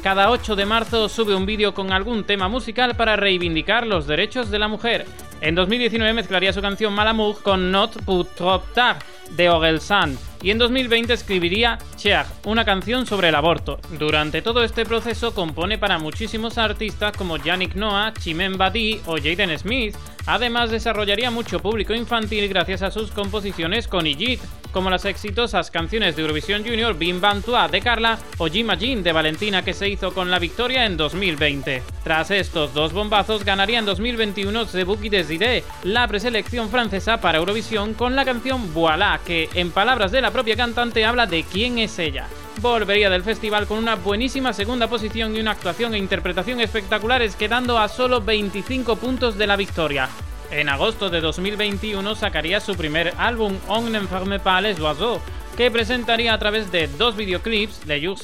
Cada 0.06 0.30
8 0.30 0.56
de 0.56 0.68
marzo 0.68 1.10
sube 1.10 1.34
un 1.34 1.48
vídeo 1.48 1.74
con 1.74 1.92
algún 1.92 2.26
tema 2.26 2.48
musical 2.48 2.96
para 2.96 3.16
reivindicar 3.16 3.88
los 3.88 4.06
derechos 4.06 4.52
de 4.52 4.60
la 4.60 4.68
mujer. 4.68 5.08
En 5.42 5.56
2019 5.56 6.14
mezclaría 6.14 6.54
su 6.54 6.62
canción 6.62 6.94
Malamour 6.94 7.42
con 7.42 7.72
Not 7.72 8.04
Put 8.04 8.36
Trop 8.36 8.72
Tard 8.76 8.98
de 9.32 9.50
Orelsan 9.50 10.16
y 10.44 10.52
en 10.52 10.60
2020 10.60 11.12
escribiría 11.12 11.80
Cher, 11.96 12.28
una 12.44 12.64
canción 12.64 13.08
sobre 13.08 13.30
el 13.30 13.36
aborto. 13.36 13.80
Durante 13.98 14.44
todo 14.44 14.64
este 14.64 14.86
proceso 14.86 15.34
compone 15.34 15.80
para 15.80 15.98
muchísimos 15.98 16.60
artistas 16.60 17.18
como 17.18 17.38
Yannick 17.38 17.74
Noah, 17.74 18.14
Chimène 18.14 18.58
Badi 18.58 19.02
o 19.08 19.18
Jaden 19.18 19.58
Smith, 19.58 19.96
Además, 20.28 20.72
desarrollaría 20.72 21.30
mucho 21.30 21.60
público 21.60 21.94
infantil 21.94 22.48
gracias 22.50 22.82
a 22.82 22.90
sus 22.90 23.12
composiciones 23.12 23.88
con 23.88 24.08
Igit, 24.08 24.42
como 24.76 24.90
las 24.90 25.06
exitosas 25.06 25.72
canciones 25.72 26.18
de 26.18 26.22
Eurovisión 26.22 26.66
Junior 26.66 26.98
Bim 26.98 27.22
Bam 27.22 27.42
Toi 27.42 27.72
de 27.72 27.80
Carla 27.80 28.20
o 28.40 28.48
Jim 28.48 28.68
de 29.02 29.14
Valentina 29.14 29.64
que 29.64 29.74
se 29.74 29.88
hizo 29.88 30.14
con 30.14 30.30
la 30.30 30.38
victoria 30.38 30.86
en 30.86 30.98
2020. 30.98 31.82
Tras 32.04 32.30
estos 32.30 32.74
dos 32.74 32.92
bombazos, 32.92 33.46
ganaría 33.46 33.80
en 33.80 33.86
2021 33.86 34.66
The 34.66 34.84
Bookie 34.84 35.64
la 35.84 36.06
preselección 36.10 36.70
francesa 36.70 37.22
para 37.22 37.38
Eurovisión 37.38 37.94
con 37.94 38.18
la 38.18 38.26
canción 38.26 38.74
Voilà, 38.74 39.22
que 39.26 39.48
en 39.54 39.72
palabras 39.72 40.12
de 40.12 40.20
la 40.20 40.32
propia 40.32 40.58
cantante 40.58 41.06
habla 41.06 41.26
de 41.26 41.44
quién 41.44 41.80
es 41.80 41.98
ella 41.98 42.28
volvería 42.62 43.10
del 43.10 43.24
festival 43.24 43.68
con 43.68 43.78
una 43.78 43.96
buenísima 43.96 44.52
segunda 44.52 44.88
posición 44.88 45.36
y 45.36 45.40
una 45.40 45.52
actuación 45.52 45.94
e 45.94 45.98
interpretación 45.98 46.60
espectaculares 46.60 47.36
quedando 47.36 47.78
a 47.78 47.88
solo 47.88 48.22
25 48.22 48.96
puntos 48.96 49.38
de 49.38 49.48
la 49.48 49.56
victoria. 49.56 50.10
En 50.56 50.70
agosto 50.70 51.10
de 51.10 51.20
2021 51.20 52.16
sacaría 52.16 52.62
su 52.62 52.76
primer 52.76 53.14
álbum 53.18 53.58
On 53.68 53.92
ne 53.92 54.00
ferme 54.08 54.40
pas 54.40 54.62
les 54.62 54.80
oiseaux, 54.80 55.20
que 55.58 55.70
presentaría 55.70 56.34
a 56.34 56.40
través 56.40 56.72
de 56.72 56.88
dos 56.88 57.18
videoclips 57.18 57.86
de 57.86 58.00
Jour 58.00 58.18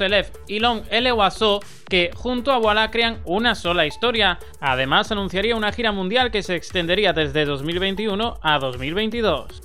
y 0.48 0.60
Long 0.60 0.84
El 0.90 1.12
Oiseau 1.12 1.60
que 1.90 2.12
junto 2.16 2.54
a 2.54 2.58
Voilà 2.58 2.90
crean 2.90 3.20
una 3.26 3.54
sola 3.54 3.86
historia. 3.86 4.40
Además 4.62 5.12
anunciaría 5.12 5.58
una 5.58 5.74
gira 5.74 5.92
mundial 5.92 6.32
que 6.32 6.42
se 6.42 6.56
extendería 6.56 7.12
desde 7.12 7.44
2021 7.44 8.40
a 8.42 8.60
2022. 8.60 9.62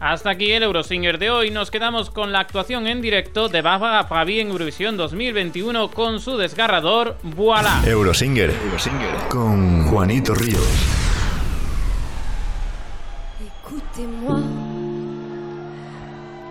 Hasta 0.00 0.30
aquí 0.30 0.52
el 0.52 0.62
Eurosinger 0.62 1.18
de 1.18 1.28
hoy. 1.28 1.50
Nos 1.50 1.70
quedamos 1.70 2.08
con 2.08 2.32
la 2.32 2.40
actuación 2.40 2.86
en 2.86 3.02
directo 3.02 3.50
de 3.50 3.60
Baba 3.60 4.08
Pravi 4.08 4.40
en 4.40 4.48
Eurovisión 4.48 4.96
2021 4.96 5.90
con 5.90 6.18
su 6.18 6.38
desgarrador 6.38 7.18
Voilà. 7.22 7.82
Eurosinger, 7.86 8.48
Eurosinger 8.48 9.14
con 9.28 9.84
Juanito 9.84 10.34
Ríos. 10.34 11.09
Écoutez-moi, 14.00 14.40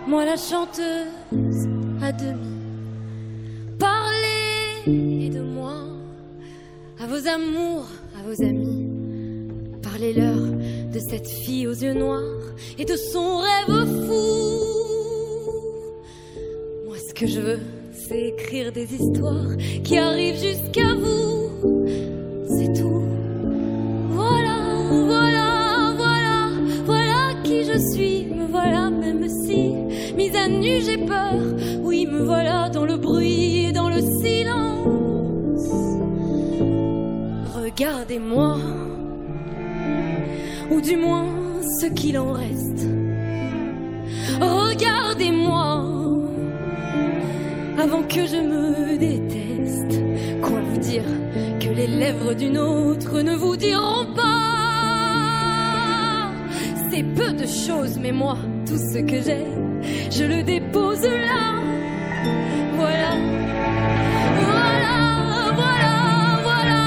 moi 0.06 0.24
la 0.24 0.36
chanteuse 0.36 1.68
à 2.00 2.12
demi. 2.12 2.56
Parlez 3.78 5.30
de 5.30 5.40
moi 5.40 5.74
à 7.00 7.06
vos 7.06 7.26
amours, 7.26 7.88
à 8.18 8.22
vos 8.22 8.42
amis. 8.44 8.86
Parlez-leur 9.82 10.36
de 10.92 10.98
cette 10.98 11.26
fille 11.26 11.66
aux 11.66 11.74
yeux 11.74 11.94
noirs 11.94 12.22
et 12.78 12.84
de 12.84 12.96
son 12.96 13.38
rêve 13.38 14.06
fou. 14.06 14.60
Moi, 16.86 16.98
ce 16.98 17.14
que 17.14 17.26
je 17.26 17.40
veux, 17.40 17.60
c'est 17.92 18.28
écrire 18.28 18.70
des 18.70 18.94
histoires 18.94 19.56
qui 19.82 19.98
arrivent 19.98 20.40
jusqu'à 20.40 20.94
vous. 20.94 21.50
C'est 22.48 22.72
tout. 22.80 23.02
Voilà, 24.10 24.56
voilà, 24.88 25.39
suis. 27.80 28.26
Me 28.26 28.46
voilà, 28.46 28.90
même 28.90 29.28
si 29.28 29.72
mise 30.16 30.36
à 30.36 30.48
nu, 30.48 30.80
j'ai 30.84 30.98
peur. 30.98 31.34
Oui, 31.82 32.06
me 32.06 32.22
voilà 32.22 32.68
dans 32.68 32.84
le 32.84 32.96
bruit 32.96 33.66
et 33.66 33.72
dans 33.72 33.88
le 33.88 34.00
silence. 34.22 35.70
Regardez-moi 37.54 38.58
ou 40.70 40.80
du 40.80 40.96
moins 40.96 41.26
ce 41.80 41.86
qu'il 41.86 42.18
en 42.18 42.32
reste. 42.32 42.86
Regardez-moi 44.40 45.84
avant 47.78 48.02
que 48.02 48.26
je 48.26 48.36
me 48.36 48.98
déteste. 48.98 50.00
dire 50.80 51.04
que 51.60 51.68
les 51.68 51.86
lèvres 51.86 52.34
d'une 52.34 52.58
autre 52.58 53.20
ne 53.20 53.34
vous 53.36 53.56
diront 53.56 54.06
pas. 54.16 54.29
Peu 57.02 57.32
de 57.32 57.46
choses, 57.46 57.98
mais 57.98 58.12
moi, 58.12 58.36
tout 58.66 58.76
ce 58.76 58.98
que 58.98 59.22
j'ai, 59.22 59.46
je 60.10 60.24
le 60.24 60.42
dépose 60.42 61.02
là. 61.02 61.54
Voilà. 62.76 63.12
Voilà, 64.50 64.96
voilà, 65.60 65.94
voilà, 66.42 66.82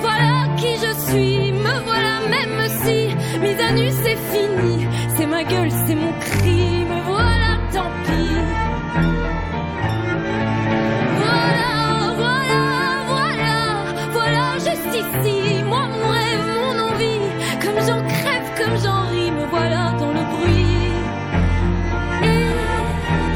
voilà 0.00 0.32
qui 0.56 0.72
je 0.76 0.92
suis. 1.10 1.52
Me 1.52 1.74
voilà, 1.84 2.20
même 2.30 2.60
si 2.84 2.98
mise 3.40 3.60
à 3.60 3.72
nu 3.72 3.90
c'est 4.02 4.18
fini. 4.32 4.86
C'est 5.16 5.26
ma 5.26 5.42
gueule, 5.42 5.70
c'est 5.86 5.96
mon 5.96 6.12
cri. 6.20 6.84
Me 6.90 7.00
voilà, 7.02 7.58
tant 7.72 7.90
pis. 8.04 8.38
Voilà, 11.22 11.74
voilà, 12.22 12.62
voilà, 13.08 13.56
voilà, 14.12 14.44
juste 14.58 14.94
ici. 14.94 15.64
Moi, 15.64 15.84
mon 15.92 16.08
rêve, 16.08 16.48
mon 16.62 16.76
envie. 16.88 17.24
Comme 17.62 17.80
j'en 17.86 18.02
crève, 18.06 18.48
comme 18.58 18.76
j'en 18.82 19.00
ris. 19.10 19.15
Voilà 19.56 19.84
dans 19.98 20.12
le 20.18 20.24
bruit. 20.34 20.82
Et 22.32 22.48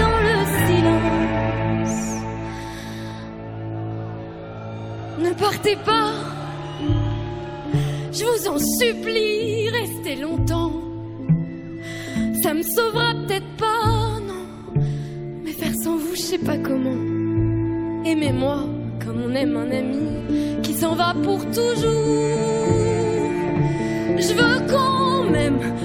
dans 0.02 0.18
le 0.28 0.36
silence. 0.66 2.00
Ne 5.18 5.32
partez 5.34 5.76
pas. 5.76 6.12
Je 8.12 8.24
vous 8.24 8.48
en 8.48 8.58
supplie, 8.58 9.70
restez 9.70 10.16
longtemps. 10.16 10.72
Ça 12.42 12.52
me 12.54 12.62
sauvera 12.62 13.14
peut-être 13.14 13.52
pas, 13.56 14.20
non. 14.30 14.44
Mais 15.42 15.52
faire 15.52 15.74
sans 15.82 15.96
vous, 15.96 16.14
je 16.14 16.20
sais 16.20 16.38
pas 16.38 16.58
comment. 16.58 17.00
Aimez-moi 18.04 18.58
comme 19.04 19.22
on 19.26 19.34
aime 19.34 19.56
un 19.56 19.70
ami 19.70 20.60
qui 20.62 20.74
s'en 20.74 20.94
va 20.94 21.14
pour 21.22 21.40
toujours. 21.46 22.30
Je 24.18 24.34
veux 24.34 24.66
qu'on 24.70 24.99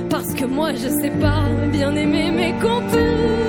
parce 0.10 0.34
que 0.34 0.46
moi 0.46 0.74
je 0.74 0.88
sais 0.88 1.12
pas 1.22 1.44
bien 1.72 1.96
aimer 1.96 2.32
mes 2.32 2.54
contours. 2.62 3.45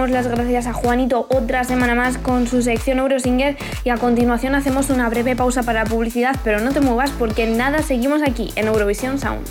Damos 0.00 0.12
las 0.12 0.28
gracias 0.28 0.66
a 0.66 0.72
Juanito 0.72 1.26
otra 1.28 1.62
semana 1.64 1.94
más 1.94 2.16
con 2.16 2.46
su 2.46 2.62
sección 2.62 3.00
Eurosinger 3.00 3.58
y 3.84 3.90
a 3.90 3.98
continuación 3.98 4.54
hacemos 4.54 4.88
una 4.88 5.10
breve 5.10 5.36
pausa 5.36 5.62
para 5.62 5.84
publicidad, 5.84 6.36
pero 6.42 6.58
no 6.60 6.72
te 6.72 6.80
muevas 6.80 7.10
porque 7.18 7.46
nada, 7.46 7.82
seguimos 7.82 8.22
aquí 8.22 8.50
en 8.56 8.68
Eurovisión 8.68 9.18
Sound. 9.18 9.46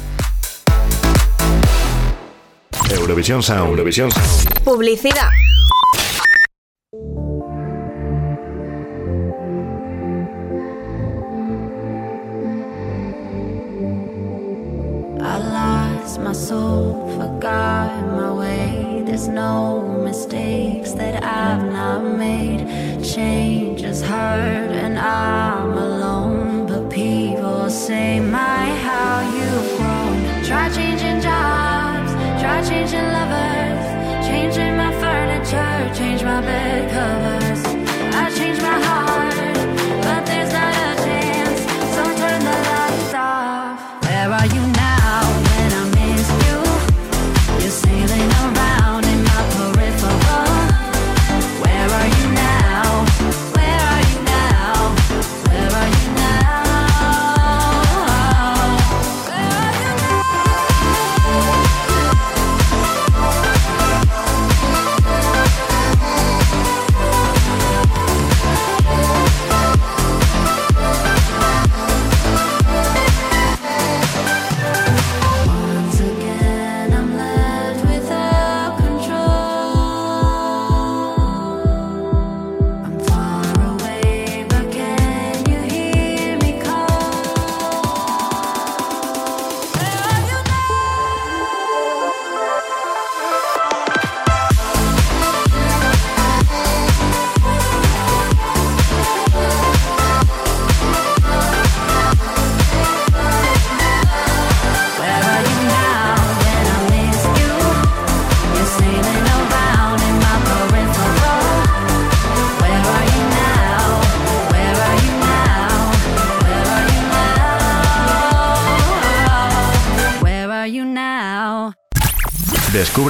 Eurovisión 2.89 3.43
Sound. 3.43 3.69
Eurovisión 3.69 4.09
Sound. 4.09 4.63
Publicidad. 4.63 5.29
I 15.21 15.37
lost 15.37 16.19
my 16.21 16.33
soul, 16.33 17.07
forgot 17.19 17.91
my 18.01 18.03
way. 18.07 18.08
There's 19.09 19.27
no 19.27 19.81
mistakes 19.81 20.91
that 20.91 21.23
I've 21.23 21.65
not 21.73 22.03
made. 22.15 22.59
Change 23.03 23.81
has 23.81 24.03
hurt, 24.03 24.71
and 24.85 24.99
I'm 24.99 25.75
alone. 25.75 26.67
But 26.67 26.91
people 26.91 27.71
say, 27.71 28.19
My, 28.19 28.65
how 28.85 29.21
you've 29.35 29.77
grown. 29.77 30.43
Try 30.45 30.69
changing 30.69 31.21
jobs, 31.21 32.11
try 32.39 32.61
changing 32.61 33.07
lovers, 33.17 34.27
changing 34.27 34.77
my 34.77 34.91
furniture, 35.01 35.91
change 35.97 36.21
my 36.21 36.41
bed 36.41 36.91
covers. 36.91 37.38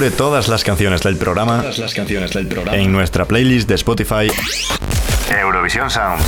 Descubre 0.00 0.16
todas 0.16 0.48
las 0.48 0.64
canciones 0.64 1.02
del 1.02 1.18
programa, 1.18 1.58
Todas 1.58 1.78
las 1.78 1.92
canciones 1.92 2.32
del 2.32 2.46
programa. 2.46 2.78
en 2.78 2.90
nuestra 2.90 3.26
playlist 3.26 3.68
de 3.68 3.74
Spotify 3.74 4.28
Eurovisión 5.38 5.90
Sound. 5.90 6.22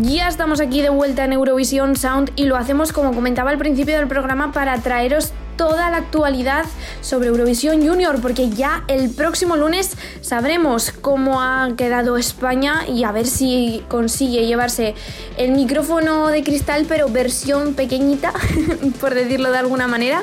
Ya 0.00 0.26
estamos 0.26 0.62
aquí 0.62 0.80
de 0.80 0.88
vuelta 0.88 1.26
en 1.26 1.34
Eurovisión 1.34 1.94
Sound 1.94 2.32
y 2.34 2.44
lo 2.44 2.56
hacemos 2.56 2.94
como 2.94 3.12
comentaba 3.12 3.50
al 3.50 3.58
principio 3.58 3.98
del 3.98 4.08
programa 4.08 4.52
para 4.52 4.78
traeros 4.78 5.34
toda 5.56 5.90
la 5.90 5.98
actualidad 5.98 6.64
sobre 7.02 7.28
Eurovisión 7.28 7.86
Junior 7.86 8.20
porque 8.20 8.48
ya 8.48 8.84
el 8.88 9.10
próximo 9.10 9.56
lunes 9.56 9.96
sabremos 10.20 10.92
cómo 10.92 11.42
ha 11.42 11.70
quedado 11.76 12.16
España 12.16 12.86
y 12.88 13.04
a 13.04 13.12
ver 13.12 13.26
si 13.26 13.84
consigue 13.88 14.46
llevarse 14.46 14.94
el 15.36 15.52
micrófono 15.52 16.28
de 16.28 16.42
cristal 16.42 16.86
pero 16.88 17.08
versión 17.08 17.74
pequeñita 17.74 18.32
por 19.00 19.14
decirlo 19.14 19.50
de 19.50 19.58
alguna 19.58 19.88
manera 19.88 20.22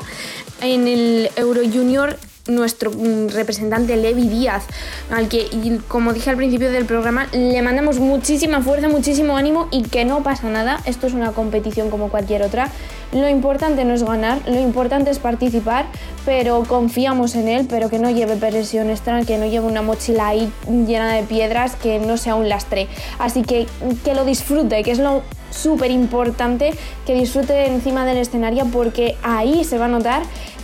en 0.62 0.88
el 0.88 1.30
Euro 1.36 1.62
Junior 1.62 2.18
nuestro 2.50 2.92
mm, 2.92 3.30
representante 3.30 3.96
Levi 3.96 4.28
Díaz, 4.28 4.64
al 5.12 5.30
que, 5.30 5.48
como 5.88 6.14
dije 6.14 6.30
al 6.30 6.36
principio 6.36 6.72
del 6.72 6.86
programa, 6.86 7.28
le 7.32 7.62
mandamos 7.62 8.00
muchísima 8.00 8.62
fuerza, 8.62 8.90
muchísimo 8.90 9.38
ánimo 9.38 9.68
y 9.72 9.84
que 9.84 10.06
no 10.06 10.24
pasa 10.24 10.50
nada. 10.50 10.82
Esto 10.86 11.08
es 11.08 11.14
una 11.14 11.32
competición 11.32 11.90
como 11.90 12.10
cualquier 12.10 12.44
otra. 12.44 12.72
Lo 13.12 13.28
importante 13.28 13.86
no 13.86 13.94
es 13.96 14.04
ganar, 14.04 14.40
lo 14.46 14.60
importante 14.60 15.10
es 15.10 15.18
participar, 15.18 15.86
pero 16.26 16.64
confiamos 16.68 17.36
en 17.36 17.48
él, 17.48 17.66
pero 17.68 17.90
que 17.90 17.98
no 17.98 18.12
lleve 18.12 18.36
presión 18.36 18.90
extra, 18.90 19.24
que 19.24 19.38
no 19.40 19.48
lleve 19.48 19.66
una 19.66 19.82
mochila 19.82 20.28
ahí 20.28 20.52
llena 20.68 21.14
de 21.14 21.24
piedras, 21.24 21.76
que 21.76 21.98
no 22.00 22.18
sea 22.18 22.36
un 22.36 22.50
lastre. 22.50 22.88
Así 23.18 23.42
que 23.42 23.66
que 24.04 24.14
lo 24.14 24.26
disfrute, 24.26 24.84
que 24.84 24.92
es 24.92 25.00
lo 25.00 25.24
súper 25.50 25.90
importante, 25.90 26.74
que 27.08 27.16
disfrute 27.16 27.68
encima 27.68 28.06
del 28.06 28.18
escenario 28.18 28.66
porque 28.66 29.18
ahí 29.24 29.64
se 29.64 29.80
va 29.80 29.86
a 29.86 29.90
notar 29.90 30.22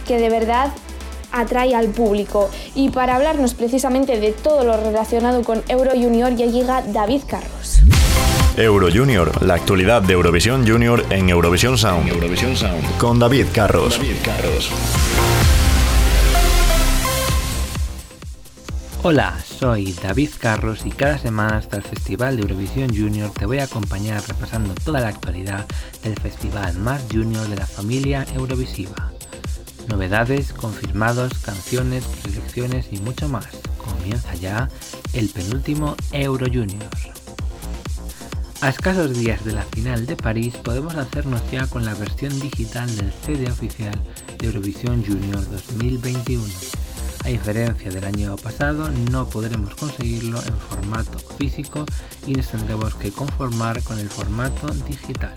que 0.07 0.19
de 0.19 0.29
verdad 0.29 0.69
atrae 1.31 1.75
al 1.75 1.87
público. 1.89 2.49
Y 2.75 2.89
para 2.89 3.15
hablarnos 3.15 3.53
precisamente 3.53 4.19
de 4.19 4.31
todo 4.31 4.63
lo 4.63 4.77
relacionado 4.77 5.43
con 5.43 5.63
Euro 5.67 5.91
Junior 5.91 6.35
ya 6.35 6.45
llega 6.45 6.81
David 6.81 7.23
Carros. 7.27 7.81
Euro 8.57 8.87
Junior, 8.89 9.43
la 9.43 9.55
actualidad 9.55 10.01
de 10.01 10.13
Eurovisión 10.13 10.65
Junior 10.65 11.05
en 11.09 11.29
Eurovisión 11.29 11.77
Sound. 11.77 12.07
Eurovisión 12.07 12.55
Sound. 12.55 12.97
Con 12.97 13.19
David 13.19 13.47
Carros. 13.53 13.97
David 13.97 14.15
Carros. 14.23 14.71
Hola, 19.03 19.37
soy 19.43 19.91
David 19.91 20.29
Carros 20.39 20.85
y 20.85 20.91
cada 20.91 21.17
semana 21.17 21.57
hasta 21.57 21.75
el 21.75 21.83
Festival 21.83 22.37
de 22.37 22.43
Eurovisión 22.43 22.95
Junior 22.95 23.29
te 23.31 23.45
voy 23.45 23.59
a 23.59 23.65
acompañar 23.65 24.23
repasando 24.25 24.73
toda 24.73 25.01
la 25.01 25.09
actualidad 25.09 25.65
del 26.01 26.17
festival 26.17 26.77
más 26.77 27.03
junior 27.11 27.45
de 27.49 27.57
la 27.57 27.67
familia 27.67 28.25
Eurovisiva. 28.35 29.11
Novedades, 29.89 30.53
confirmados, 30.53 31.33
canciones, 31.39 32.05
selecciones 32.23 32.87
y 32.91 32.99
mucho 32.99 33.27
más. 33.27 33.49
Comienza 33.77 34.33
ya 34.35 34.69
el 35.11 35.27
penúltimo 35.27 35.97
Euro 36.13 36.45
Junior. 36.47 36.89
A 38.61 38.69
escasos 38.69 39.13
días 39.13 39.43
de 39.43 39.51
la 39.51 39.63
final 39.63 40.05
de 40.05 40.15
París 40.15 40.55
podemos 40.55 40.95
hacernos 40.95 41.41
ya 41.51 41.67
con 41.67 41.85
la 41.85 41.93
versión 41.93 42.39
digital 42.39 42.93
del 42.95 43.11
CD 43.11 43.51
oficial 43.51 43.93
de 44.39 44.47
Eurovisión 44.47 45.03
Junior 45.05 45.47
2021. 45.49 46.43
A 47.25 47.27
diferencia 47.29 47.91
del 47.91 48.05
año 48.05 48.35
pasado, 48.37 48.89
no 49.11 49.27
podremos 49.27 49.75
conseguirlo 49.75 50.41
en 50.41 50.57
formato 50.57 51.19
físico 51.37 51.85
y 52.25 52.33
nos 52.33 52.47
tendremos 52.47 52.95
que 52.95 53.11
conformar 53.11 53.83
con 53.83 53.99
el 53.99 54.09
formato 54.09 54.67
digital. 54.87 55.35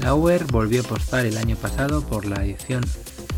La 0.00 0.14
UER 0.14 0.44
volvió 0.46 0.82
a 0.82 0.84
apostar 0.84 1.24
el 1.24 1.38
año 1.38 1.56
pasado 1.56 2.02
por 2.02 2.26
la 2.26 2.44
edición 2.44 2.82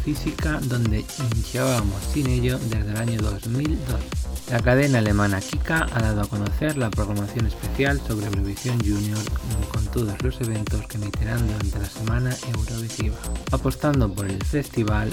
física 0.04 0.58
donde 0.62 1.04
llevábamos 1.52 2.02
sin 2.12 2.28
ello 2.28 2.58
desde 2.58 2.90
el 2.90 2.96
año 2.96 3.20
2002. 3.20 4.23
La 4.50 4.60
cadena 4.60 4.98
alemana 4.98 5.40
Kika 5.40 5.86
ha 5.90 6.02
dado 6.02 6.20
a 6.20 6.28
conocer 6.28 6.76
la 6.76 6.90
programación 6.90 7.46
especial 7.46 7.98
sobre 8.06 8.26
Eurovisión 8.26 8.78
Junior 8.78 9.18
con 9.72 9.86
todos 9.86 10.20
los 10.22 10.40
eventos 10.42 10.86
que 10.86 10.98
emitirán 10.98 11.46
durante 11.46 11.78
la 11.78 11.88
semana 11.88 12.36
Eurovisiva. 12.54 13.16
Apostando 13.52 14.12
por 14.12 14.26
el 14.26 14.42
festival, 14.44 15.10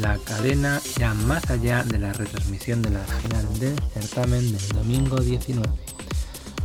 la 0.00 0.18
cadena 0.18 0.80
irá 0.96 1.14
más 1.14 1.48
allá 1.48 1.84
de 1.84 1.98
la 2.00 2.12
retransmisión 2.12 2.82
de 2.82 2.90
la 2.90 3.04
final 3.04 3.58
del 3.60 3.80
certamen 3.94 4.52
del 4.52 4.68
domingo 4.70 5.16
19. 5.16 5.68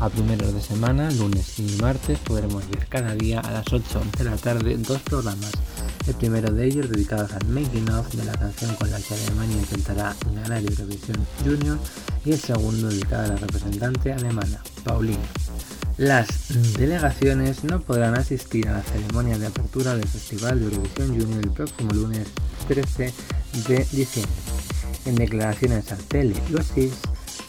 A 0.02 0.10
primeros 0.10 0.52
de 0.52 0.62
semana, 0.62 1.12
lunes 1.12 1.60
y 1.60 1.78
martes, 1.80 2.18
podremos 2.18 2.68
ver 2.72 2.88
cada 2.88 3.14
día 3.14 3.40
a 3.40 3.52
las 3.52 3.72
8 3.72 4.02
de 4.18 4.24
la 4.24 4.36
tarde 4.36 4.76
dos 4.80 5.00
programas. 5.04 5.52
El 6.08 6.16
primero 6.16 6.52
de 6.52 6.66
ellos 6.66 6.90
dedicado 6.90 7.28
al 7.32 7.48
making 7.48 7.88
of 7.92 8.12
de 8.16 8.26
la 8.26 8.34
canción 8.34 8.74
con 8.78 8.90
la 8.90 9.00
que 9.00 9.14
Alemania 9.14 9.58
intentará 9.58 10.16
ganar 10.34 10.64
Eurovisión 10.64 11.18
Junior 11.46 11.78
y 12.26 12.32
el 12.32 12.40
segundo 12.40 12.88
dedicado 12.88 13.26
a 13.26 13.28
la 13.28 13.36
representante 13.36 14.12
alemana, 14.12 14.64
Pauline. 14.84 15.20
Las 16.00 16.28
delegaciones 16.80 17.64
no 17.64 17.80
podrán 17.80 18.16
asistir 18.16 18.70
a 18.70 18.78
la 18.78 18.82
ceremonia 18.82 19.38
de 19.38 19.46
apertura 19.46 19.96
del 19.96 20.08
Festival 20.08 20.62
de 20.62 20.66
Eurovisión 20.66 21.10
Junior 21.10 21.44
el 21.44 21.52
próximo 21.52 21.94
lunes 21.94 22.28
13 22.68 23.14
de 23.68 23.86
diciembre. 23.92 24.34
En 25.06 25.14
declaraciones 25.14 25.92
a 25.92 25.96
Tele 25.96 26.42
Gossip, 26.50 26.92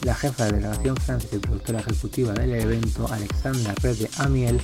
la 0.03 0.15
jefa 0.15 0.45
de 0.45 0.53
delegación 0.53 0.97
francesa 0.97 1.35
y 1.35 1.39
productora 1.39 1.79
ejecutiva 1.79 2.33
del 2.33 2.53
evento, 2.53 3.07
Alexandra 3.11 3.73
Rede 3.81 4.09
Amiel, 4.17 4.59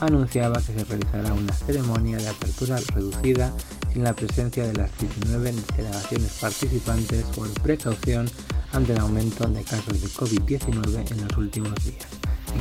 anunciaba 0.00 0.60
que 0.60 0.72
se 0.72 0.84
realizará 0.84 1.32
una 1.32 1.52
ceremonia 1.52 2.16
de 2.16 2.28
apertura 2.28 2.78
reducida 2.94 3.52
sin 3.92 4.04
la 4.04 4.14
presencia 4.14 4.66
de 4.66 4.74
las 4.74 4.90
19 4.98 5.52
delegaciones 5.76 6.32
participantes 6.40 7.24
por 7.34 7.50
precaución 7.62 8.30
ante 8.72 8.92
el 8.92 9.00
aumento 9.00 9.46
de 9.48 9.62
casos 9.64 10.00
de 10.00 10.08
COVID-19 10.08 11.10
en 11.10 11.26
los 11.26 11.36
últimos 11.36 11.74
días. 11.84 12.06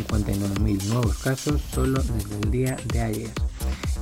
59.000 0.09 0.83
nuevos 0.85 1.17
casos 1.17 1.61
solo 1.73 2.01
desde 2.01 2.35
el 2.41 2.51
día 2.51 2.77
de 2.91 3.01
ayer. 3.01 3.31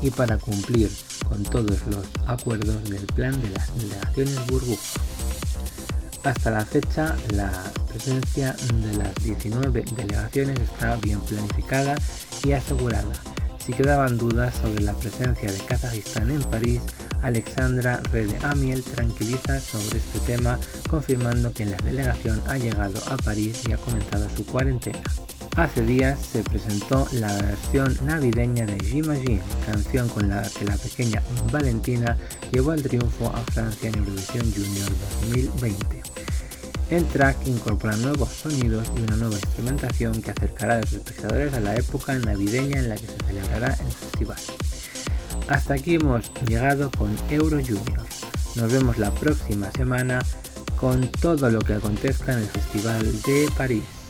Y 0.01 0.09
para 0.09 0.37
cumplir 0.37 0.89
con 1.27 1.43
todos 1.43 1.79
los 1.87 2.05
acuerdos 2.27 2.83
del 2.89 3.05
plan 3.07 3.39
de 3.41 3.49
las 3.49 3.75
delegaciones 3.77 4.47
burbuja. 4.47 4.81
Hasta 6.23 6.51
la 6.51 6.65
fecha, 6.65 7.15
la 7.33 7.51
presencia 7.91 8.55
de 8.73 8.97
las 8.97 9.13
19 9.15 9.83
delegaciones 9.95 10.59
está 10.59 10.95
bien 10.97 11.19
planificada 11.21 11.95
y 12.43 12.53
asegurada. 12.53 13.11
Si 13.65 13.73
quedaban 13.73 14.17
dudas 14.17 14.55
sobre 14.55 14.81
la 14.83 14.93
presencia 14.93 15.51
de 15.51 15.59
Kazajistán 15.59 16.31
en 16.31 16.41
París, 16.43 16.81
Alexandra 17.21 18.01
Rede 18.11 18.37
Amiel 18.43 18.81
tranquiliza 18.81 19.59
sobre 19.59 19.99
este 19.99 20.19
tema, 20.25 20.57
confirmando 20.89 21.53
que 21.53 21.65
la 21.65 21.77
delegación 21.77 22.41
ha 22.47 22.57
llegado 22.57 22.99
a 23.07 23.17
París 23.17 23.61
y 23.67 23.73
ha 23.73 23.77
comenzado 23.77 24.27
su 24.35 24.45
cuarentena. 24.45 25.01
Hace 25.57 25.83
días 25.83 26.17
se 26.31 26.43
presentó 26.43 27.07
la 27.11 27.31
versión 27.37 27.95
navideña 28.03 28.65
de 28.65 28.77
J'imagine, 28.79 29.41
canción 29.65 30.09
con 30.09 30.29
la 30.29 30.41
que 30.57 30.65
la 30.65 30.77
pequeña 30.77 31.21
Valentina 31.51 32.17
llevó 32.51 32.73
el 32.73 32.81
triunfo 32.81 33.27
a 33.27 33.41
Francia 33.51 33.89
en 33.89 33.99
Eurovisión 33.99 34.51
Junior 34.51 34.89
2020. 35.21 36.00
El 36.91 37.05
track 37.05 37.47
incorpora 37.47 37.95
nuevos 37.95 38.27
sonidos 38.27 38.91
y 38.97 38.99
una 38.99 39.15
nueva 39.15 39.35
instrumentación 39.35 40.21
que 40.21 40.31
acercará 40.31 40.75
a 40.75 40.81
los 40.81 40.91
espectadores 40.91 41.53
a 41.53 41.61
la 41.61 41.73
época 41.77 42.13
navideña 42.19 42.79
en 42.79 42.89
la 42.89 42.95
que 42.95 43.07
se 43.07 43.17
celebrará 43.27 43.67
el 43.67 43.91
festival. 43.93 44.37
Hasta 45.47 45.75
aquí 45.75 45.95
hemos 45.95 46.29
llegado 46.45 46.91
con 46.91 47.15
Euro 47.29 47.59
Junior. 47.65 48.05
Nos 48.55 48.73
vemos 48.73 48.97
la 48.97 49.09
próxima 49.11 49.71
semana 49.71 50.19
con 50.75 51.09
todo 51.09 51.49
lo 51.49 51.59
que 51.59 51.75
acontezca 51.75 52.33
en 52.33 52.39
el 52.39 52.47
Festival 52.47 53.21
de 53.21 53.49
París. 53.55 54.00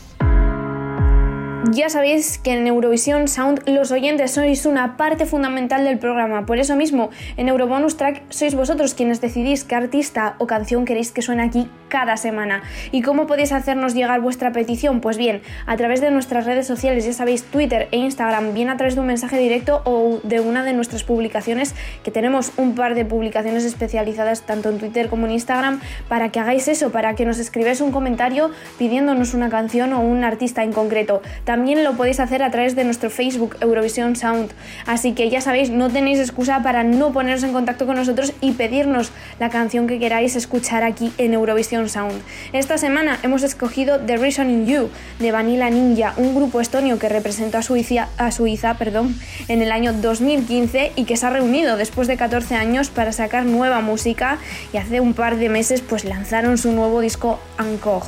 Ya 1.73 1.89
sabéis 1.89 2.37
que 2.37 2.51
en 2.51 2.67
Eurovisión 2.67 3.29
Sound 3.29 3.61
los 3.65 3.91
oyentes 3.91 4.31
sois 4.31 4.65
una 4.65 4.97
parte 4.97 5.25
fundamental 5.25 5.85
del 5.85 5.99
programa. 5.99 6.45
Por 6.45 6.59
eso 6.59 6.75
mismo, 6.75 7.11
en 7.37 7.47
Eurobonus 7.47 7.95
Track 7.95 8.23
sois 8.27 8.55
vosotros 8.55 8.93
quienes 8.93 9.21
decidís 9.21 9.63
qué 9.63 9.75
artista 9.75 10.35
o 10.37 10.47
canción 10.47 10.83
queréis 10.83 11.13
que 11.13 11.21
suene 11.21 11.43
aquí 11.43 11.69
cada 11.87 12.17
semana. 12.17 12.61
¿Y 12.91 13.01
cómo 13.03 13.25
podéis 13.25 13.53
hacernos 13.53 13.93
llegar 13.93 14.19
vuestra 14.19 14.51
petición? 14.51 14.99
Pues 14.99 15.17
bien, 15.17 15.41
a 15.65 15.77
través 15.77 16.01
de 16.01 16.11
nuestras 16.11 16.45
redes 16.45 16.67
sociales, 16.67 17.05
ya 17.05 17.13
sabéis, 17.13 17.43
Twitter 17.45 17.87
e 17.91 17.97
Instagram, 17.99 18.53
bien 18.53 18.69
a 18.69 18.75
través 18.75 18.95
de 18.95 19.01
un 19.01 19.07
mensaje 19.07 19.37
directo 19.37 19.81
o 19.85 20.19
de 20.23 20.41
una 20.41 20.65
de 20.65 20.73
nuestras 20.73 21.05
publicaciones, 21.05 21.73
que 22.03 22.11
tenemos 22.11 22.51
un 22.57 22.75
par 22.75 22.95
de 22.95 23.05
publicaciones 23.05 23.63
especializadas 23.63 24.41
tanto 24.41 24.67
en 24.67 24.77
Twitter 24.77 25.07
como 25.07 25.25
en 25.25 25.31
Instagram, 25.31 25.79
para 26.09 26.33
que 26.33 26.41
hagáis 26.41 26.67
eso, 26.67 26.91
para 26.91 27.15
que 27.15 27.25
nos 27.25 27.39
escribáis 27.39 27.79
un 27.79 27.93
comentario 27.93 28.51
pidiéndonos 28.77 29.33
una 29.33 29.49
canción 29.49 29.93
o 29.93 30.01
un 30.01 30.25
artista 30.25 30.63
en 30.63 30.73
concreto. 30.73 31.21
También 31.45 31.60
lo 31.61 31.93
podéis 31.93 32.19
hacer 32.19 32.43
a 32.43 32.49
través 32.49 32.75
de 32.75 32.83
nuestro 32.83 33.09
Facebook 33.09 33.55
Eurovisión 33.61 34.15
Sound. 34.15 34.51
Así 34.85 35.13
que 35.13 35.29
ya 35.29 35.41
sabéis, 35.41 35.69
no 35.69 35.89
tenéis 35.89 36.19
excusa 36.19 36.63
para 36.63 36.83
no 36.83 37.13
poneros 37.13 37.43
en 37.43 37.53
contacto 37.53 37.85
con 37.85 37.95
nosotros 37.95 38.33
y 38.41 38.53
pedirnos 38.53 39.11
la 39.39 39.49
canción 39.49 39.87
que 39.87 39.99
queráis 39.99 40.35
escuchar 40.35 40.83
aquí 40.83 41.13
en 41.17 41.33
Eurovisión 41.33 41.87
Sound. 41.87 42.19
Esta 42.51 42.77
semana 42.77 43.19
hemos 43.21 43.43
escogido 43.43 43.99
The 43.99 44.17
Reason 44.17 44.49
in 44.49 44.65
You 44.65 44.89
de 45.19 45.31
Vanilla 45.31 45.69
Ninja, 45.69 46.13
un 46.17 46.33
grupo 46.35 46.61
estonio 46.61 46.97
que 46.97 47.09
representó 47.09 47.59
a 47.59 47.61
Suiza, 47.61 48.09
a 48.17 48.31
Suiza 48.31 48.73
perdón, 48.73 49.15
en 49.47 49.61
el 49.61 49.71
año 49.71 49.93
2015 49.93 50.93
y 50.95 51.05
que 51.05 51.15
se 51.15 51.25
ha 51.27 51.29
reunido 51.29 51.77
después 51.77 52.07
de 52.07 52.17
14 52.17 52.55
años 52.55 52.89
para 52.89 53.11
sacar 53.11 53.45
nueva 53.45 53.81
música 53.81 54.39
y 54.73 54.77
hace 54.77 54.99
un 54.99 55.13
par 55.13 55.37
de 55.37 55.49
meses 55.49 55.81
pues 55.81 56.05
lanzaron 56.05 56.57
su 56.57 56.71
nuevo 56.71 57.01
disco 57.01 57.39
Encore. 57.59 58.07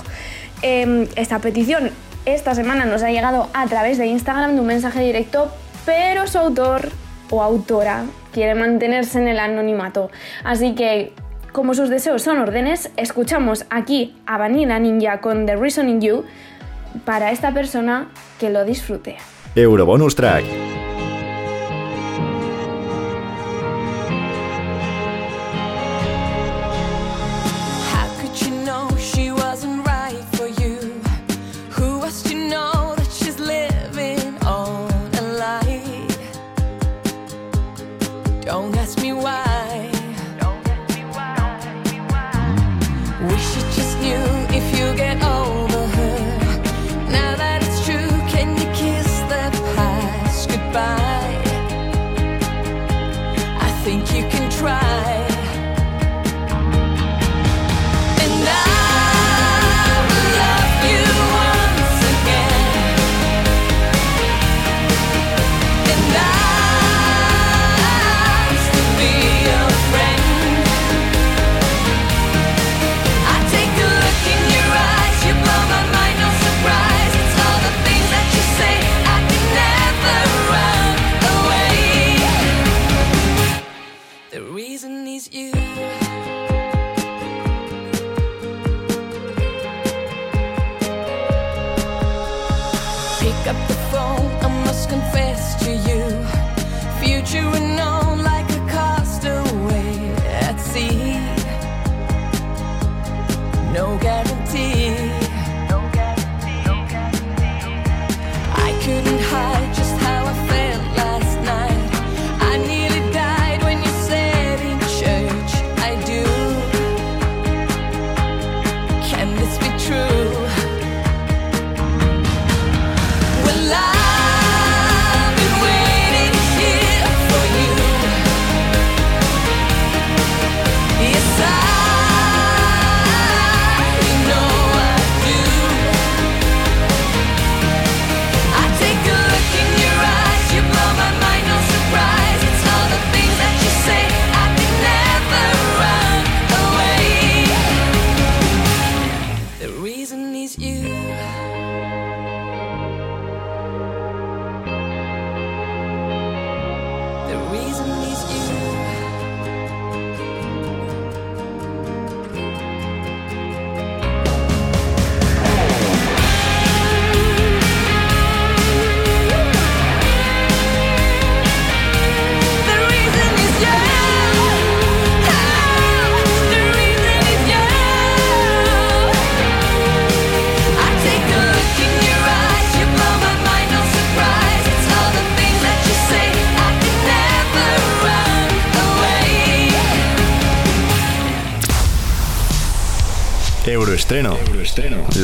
Eh, 0.66 1.10
esta 1.18 1.40
petición 1.40 1.92
esta 2.26 2.56
semana 2.56 2.86
nos 2.86 3.04
ha 3.04 3.12
llegado 3.12 3.50
a 3.54 3.68
través 3.68 3.98
de 3.98 4.08
Instagram 4.08 4.56
de 4.56 4.62
un 4.62 4.68
mensaje 4.68 5.02
directo, 5.02 5.52
pero 5.86 6.28
su 6.28 6.38
autor 6.38 6.90
o 7.30 7.42
autora 7.42 8.06
quiere 8.32 8.56
mantenerse 8.56 9.20
en 9.20 9.28
el 9.28 9.40
anonimato. 9.40 10.10
Así 10.44 10.76
que, 10.76 11.14
como 11.52 11.74
sus 11.74 11.90
deseos 11.90 12.22
son 12.22 12.40
órdenes, 12.40 12.92
escuchamos 12.98 13.66
aquí 13.70 14.16
a 14.26 14.38
Vanilla 14.38 14.80
Ninja 14.80 15.22
con 15.22 15.46
The 15.46 15.56
Reason 15.56 15.88
in 15.90 16.02
You 16.02 16.24
para 17.06 17.32
esta 17.32 17.54
persona 17.54 18.10
que 18.40 18.50
lo 18.50 18.66
disfrute. 18.66 19.18
Eurobonus 19.56 20.16
Track. 20.16 20.83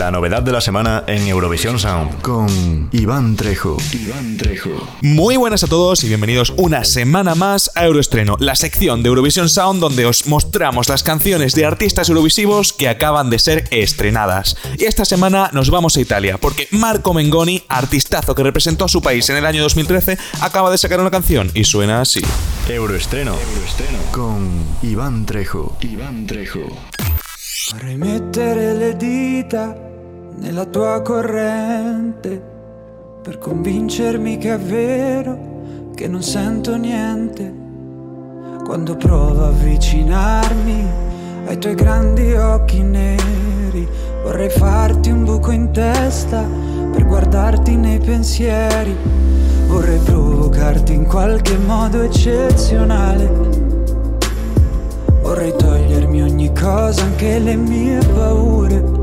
La 0.09 0.13
novedad 0.13 0.41
de 0.41 0.51
la 0.51 0.59
semana 0.59 1.03
en 1.05 1.27
Eurovisión 1.27 1.77
Sound. 1.77 2.23
Con 2.23 2.89
Iván 2.91 3.35
Trejo. 3.35 3.77
Iván 3.93 4.37
Trejo. 4.37 4.71
Muy 5.01 5.37
buenas 5.37 5.63
a 5.63 5.67
todos 5.67 6.03
y 6.03 6.07
bienvenidos 6.07 6.51
una 6.57 6.83
semana 6.83 7.35
más 7.35 7.69
a 7.75 7.85
Euroestreno, 7.85 8.35
la 8.39 8.55
sección 8.55 9.03
de 9.03 9.09
Eurovisión 9.09 9.49
Sound 9.49 9.79
donde 9.79 10.07
os 10.07 10.25
mostramos 10.25 10.89
las 10.89 11.03
canciones 11.03 11.53
de 11.53 11.67
artistas 11.67 12.09
eurovisivos 12.09 12.73
que 12.73 12.89
acaban 12.89 13.29
de 13.29 13.37
ser 13.37 13.65
estrenadas. 13.69 14.57
Y 14.79 14.85
esta 14.85 15.05
semana 15.05 15.51
nos 15.53 15.69
vamos 15.69 15.95
a 15.95 16.01
Italia 16.01 16.39
porque 16.39 16.67
Marco 16.71 17.13
Mengoni, 17.13 17.61
artistazo 17.67 18.33
que 18.33 18.41
representó 18.41 18.85
a 18.85 18.89
su 18.89 19.03
país 19.03 19.29
en 19.29 19.37
el 19.37 19.45
año 19.45 19.61
2013, 19.61 20.17
acaba 20.41 20.71
de 20.71 20.79
sacar 20.79 20.99
una 20.99 21.11
canción 21.11 21.51
y 21.53 21.65
suena 21.65 22.01
así. 22.01 22.23
Euroestreno. 22.67 23.35
Con 24.11 24.49
Iván 24.81 25.27
Trejo. 25.27 25.77
Iván 25.81 26.25
Trejo. 26.25 26.61
Vorrei 27.71 27.97
mettere 27.97 28.73
le 28.73 28.95
dita 28.95 29.88
nella 30.39 30.65
tua 30.65 31.01
corrente 31.01 32.41
per 33.21 33.37
convincermi 33.37 34.37
che 34.37 34.53
è 34.53 34.57
vero 34.57 35.91
che 35.93 36.07
non 36.07 36.23
sento 36.23 36.77
niente. 36.77 37.53
Quando 38.63 38.95
provo 38.95 39.43
a 39.43 39.47
avvicinarmi 39.47 40.85
ai 41.45 41.57
tuoi 41.57 41.75
grandi 41.75 42.33
occhi 42.33 42.81
neri, 42.81 43.87
vorrei 44.23 44.49
farti 44.49 45.09
un 45.09 45.25
buco 45.25 45.51
in 45.51 45.71
testa 45.71 46.45
per 46.91 47.05
guardarti 47.05 47.75
nei 47.75 47.99
pensieri. 47.99 48.95
Vorrei 49.67 49.99
provocarti 49.99 50.93
in 50.93 51.05
qualche 51.05 51.57
modo 51.57 52.01
eccezionale. 52.01 53.29
Vorrei 55.21 55.53
togliermi 55.55 56.21
ogni 56.21 56.51
cosa, 56.53 57.03
anche 57.03 57.39
le 57.39 57.55
mie 57.55 57.99
paure. 58.13 58.98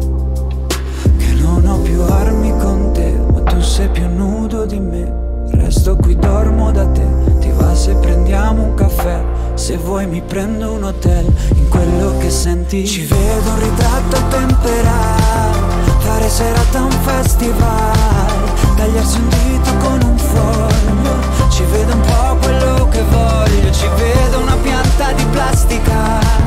Che 2.07 2.13
non 2.13 2.13
ho 2.13 2.13
più 2.13 2.13
armi 2.13 2.57
con 2.59 2.93
te, 2.93 3.19
ma 3.33 3.41
tu 3.51 3.61
sei 3.61 3.89
più 3.89 4.09
nudo 4.09 4.65
di 4.65 4.79
me. 4.79 5.13
Resto 5.51 5.97
qui, 5.97 6.17
dormo 6.17 6.71
da 6.71 6.87
te. 6.87 7.05
Ti 7.41 7.51
va 7.57 7.75
se 7.75 7.95
prendiamo 7.95 8.63
un 8.63 8.75
caffè? 8.75 9.23
Se 9.55 9.77
vuoi 9.77 10.07
mi 10.07 10.23
prendo 10.23 10.73
un 10.73 10.85
hotel. 10.85 11.27
In 11.55 11.69
quello 11.69 12.17
che 12.19 12.31
senti 12.31 12.87
ci 12.87 13.05
vedo 13.05 13.51
un 13.51 13.59
ritratto 13.59 14.17
a 14.17 14.23
temperare. 14.29 15.55
Fare 15.99 16.29
serata 16.29 16.79
a 16.79 16.85
un 16.85 16.91
festival. 16.91 17.97
Tagliarsi 18.77 19.19
un 19.19 19.29
dito 19.29 19.71
con 19.79 20.01
un 20.09 20.19
foglio. 20.19 21.51
Ci 21.51 21.65
vedo 21.65 21.93
un 21.95 22.01
po' 22.01 22.37
quello 22.41 22.89
che 22.89 23.03
voglio. 23.11 23.71
Ci 23.73 23.89
vedo 23.97 24.41
una 24.41 24.57
pianta 24.63 25.13
di 25.13 25.25
plastica. 25.31 26.46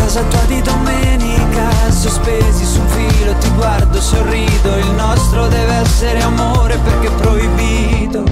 Casa 0.00 0.22
tua 0.24 0.40
di 0.46 0.60
domenica. 0.62 1.68
Sospesi 1.90 2.64
su 2.64 2.80
un 2.80 2.88
filo, 2.88 3.34
ti 3.34 3.50
guardo, 3.50 4.00
sorrido. 4.00 4.76
Il 4.76 4.90
nostro 4.96 5.46
deve 5.46 5.74
essere 5.74 6.22
amore 6.22 6.78
perché 6.78 7.06
è 7.06 7.10
proibito. 7.20 8.22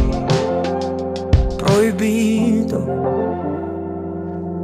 Proibito. 1.56 2.84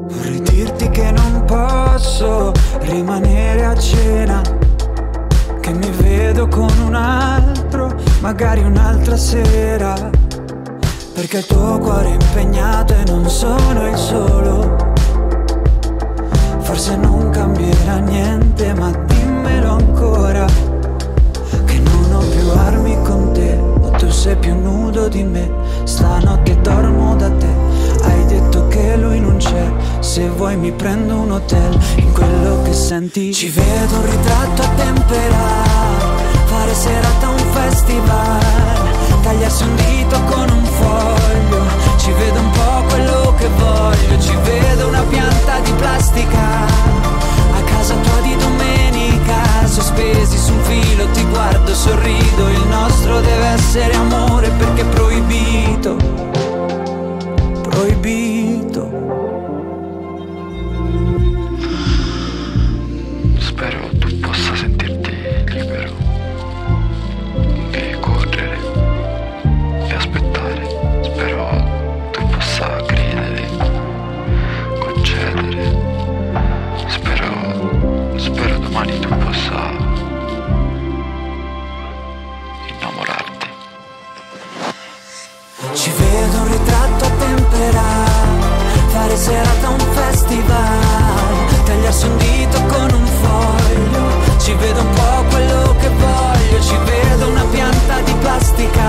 Vorrei 0.09 0.43
dirti 0.43 0.89
che 0.89 1.11
non 1.13 1.45
posso 1.45 2.53
rimanere 2.81 3.67
a 3.67 3.77
cena. 3.77 4.41
Che 5.61 5.73
mi 5.73 5.91
vedo 5.91 6.49
con 6.49 6.71
un 6.87 6.95
altro, 6.95 7.95
magari 8.21 8.63
un'altra 8.63 9.17
sera. 9.17 9.95
Perché 11.13 11.37
il 11.39 11.47
tuo 11.47 11.79
cuore 11.79 12.09
è 12.09 12.13
impegnato 12.13 12.95
e 12.95 13.05
non 13.07 13.29
sono 13.29 13.89
il 13.89 13.97
solo. 13.97 14.94
Forse 16.75 16.97
non 16.97 17.31
cambierà 17.31 17.99
niente, 17.99 18.75
ma 18.75 18.91
dimmelo 19.07 19.75
ancora. 19.75 20.45
Che 21.67 21.79
non 21.79 22.13
ho 22.13 22.19
più 22.19 22.51
armi 22.51 23.01
con 23.05 23.31
te, 23.33 23.57
o 23.81 23.91
tu 23.91 24.11
sei 24.11 24.35
più 24.35 24.57
nudo 24.61 25.07
di 25.07 25.23
me. 25.23 25.49
Stanotte 25.85 26.61
dormo 26.63 27.15
da 27.15 27.31
te, 27.31 27.47
hai 28.03 28.27
detto 28.27 28.67
che 28.67 28.97
lui 28.97 29.21
non 29.21 29.37
c'è. 29.37 29.73
Se 30.01 30.29
vuoi 30.31 30.57
mi 30.57 30.73
prendo 30.73 31.15
un 31.15 31.31
hotel, 31.31 31.79
in 31.95 32.13
quello 32.13 32.63
che 32.63 32.73
senti 32.73 33.33
ci 33.33 33.51
vedo 33.51 33.95
un 33.95 34.11
ritratto 34.11 34.63
a 34.63 34.69
temperare. 34.75 36.03
Fare 36.47 36.75
serata 36.75 37.27
a 37.29 37.31
un 37.31 37.53
festival, 37.53 38.43
tagliarsi 39.23 39.63
un 39.63 39.77
dito 39.77 40.21
con 40.25 40.51
un 40.51 40.65
foglio. 40.65 41.63
Ci 41.99 42.11
vedo 42.11 42.41
un 42.41 42.51
po' 42.51 42.74
che 43.37 43.49
voglio, 43.49 44.21
ci 44.21 44.37
vedo 44.43 44.89
una 44.89 45.03
pianta 45.03 45.59
di 45.61 45.73
plastica. 45.73 46.67
A 47.53 47.63
casa 47.65 47.95
tua 47.95 48.21
di 48.21 48.37
domenica, 48.37 49.67
sospesi 49.67 50.37
su 50.37 50.53
un 50.53 50.63
filo, 50.63 51.07
ti 51.13 51.25
guardo, 51.27 51.75
sorrido. 51.75 52.49
Il 52.49 52.67
nostro 52.69 53.21
deve 53.21 53.47
essere 53.47 53.95
amore 53.95 54.51
perché. 54.51 54.85
Proibito. 54.85 55.54
vai 90.47 91.63
Tagliarsi 91.65 92.07
un 92.07 92.17
dito 92.19 92.63
con 92.65 92.91
un 92.93 93.07
foglio. 93.07 94.39
Ci 94.39 94.53
vedo 94.55 94.81
un 94.81 94.91
po' 94.91 95.25
quello 95.31 95.75
che 95.81 95.89
voglio 95.89 96.61
Ci 96.61 96.77
vedo 96.85 97.29
una 97.29 97.45
pianta 97.51 98.01
di 98.01 98.13
plastica. 98.21 98.83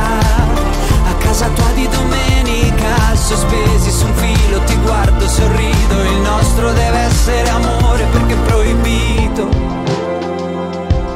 A 1.08 1.13
casa 1.20 1.48
tua 1.50 1.72
di 1.74 1.88
domenica 1.88 3.15
Sospesi 3.15 3.91
su 3.91 4.06
un 4.06 4.13
filo 4.15 4.60
ti 4.65 4.76
guardo, 4.84 5.28
sorrido. 5.28 6.04
Il 6.04 6.22
nostro 6.22 6.72
deve 6.74 6.98
essere 7.00 7.50
amore 7.50 8.06
perché 8.12 8.34
è 8.34 8.38
proibito 8.38 9.48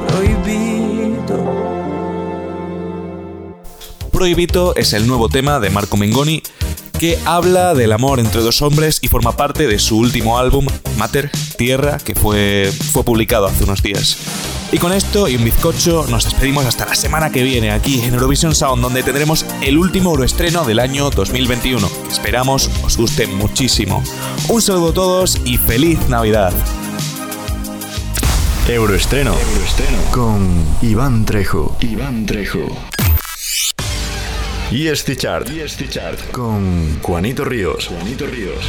Proibito. 0.08 1.36
Proibito 4.12 4.76
es 4.76 4.94
el 4.94 5.08
nuevo 5.08 5.30
tema 5.30 5.60
de 5.60 5.70
Marco 5.70 5.98
Mengoni. 5.98 6.42
Que 7.00 7.18
habla 7.24 7.74
del 7.74 7.94
amor 7.94 8.20
entre 8.20 8.42
dos 8.42 8.62
hombres 8.62 9.00
y 9.02 9.08
forma 9.08 9.38
parte 9.38 9.68
de 9.68 9.80
su 9.80 9.98
último 9.98 10.38
álbum, 10.38 10.68
Mater, 10.98 11.32
Tierra, 11.58 11.98
que 11.98 12.14
fue, 12.14 12.72
fue 12.92 13.04
publicado 13.06 13.48
hace 13.48 13.64
unos 13.64 13.82
días. 13.82 14.18
Y 14.74 14.80
con 14.80 14.92
esto 14.92 15.30
y 15.30 15.38
un 15.38 15.46
bizcocho 15.46 16.06
nos 16.10 16.26
despedimos 16.26 16.66
hasta 16.66 16.86
la 16.86 16.96
semana 16.96 17.32
que 17.32 17.42
viene 17.42 17.72
aquí 17.72 18.02
en 18.02 18.14
Eurovision 18.16 18.54
Sound, 18.54 18.84
donde 18.84 19.02
tendremos 19.02 19.46
el 19.62 19.78
último 19.78 20.12
euroestreno 20.12 20.66
del 20.66 20.80
año 20.80 21.10
2021. 21.10 21.90
Esperamos 22.12 22.70
os 22.84 22.98
guste 22.98 23.28
muchísimo. 23.28 24.04
Un 24.50 24.62
saludo 24.62 24.90
a 24.90 24.94
todos 24.94 25.40
y 25.46 25.58
feliz 25.58 26.00
Navidad. 26.10 26.52
Euroestreno. 28.68 29.34
Con 30.12 30.50
Iván 30.82 31.24
Trejo. 31.24 31.78
Iván 31.80 32.26
Trejo. 32.26 32.68
Y 34.72 34.88
este 34.88 35.18
chart. 35.18 35.50
Con 36.32 37.02
Juanito 37.02 37.44
Ríos. 37.44 37.88
Juanito 37.88 38.28
Ríos. 38.28 38.64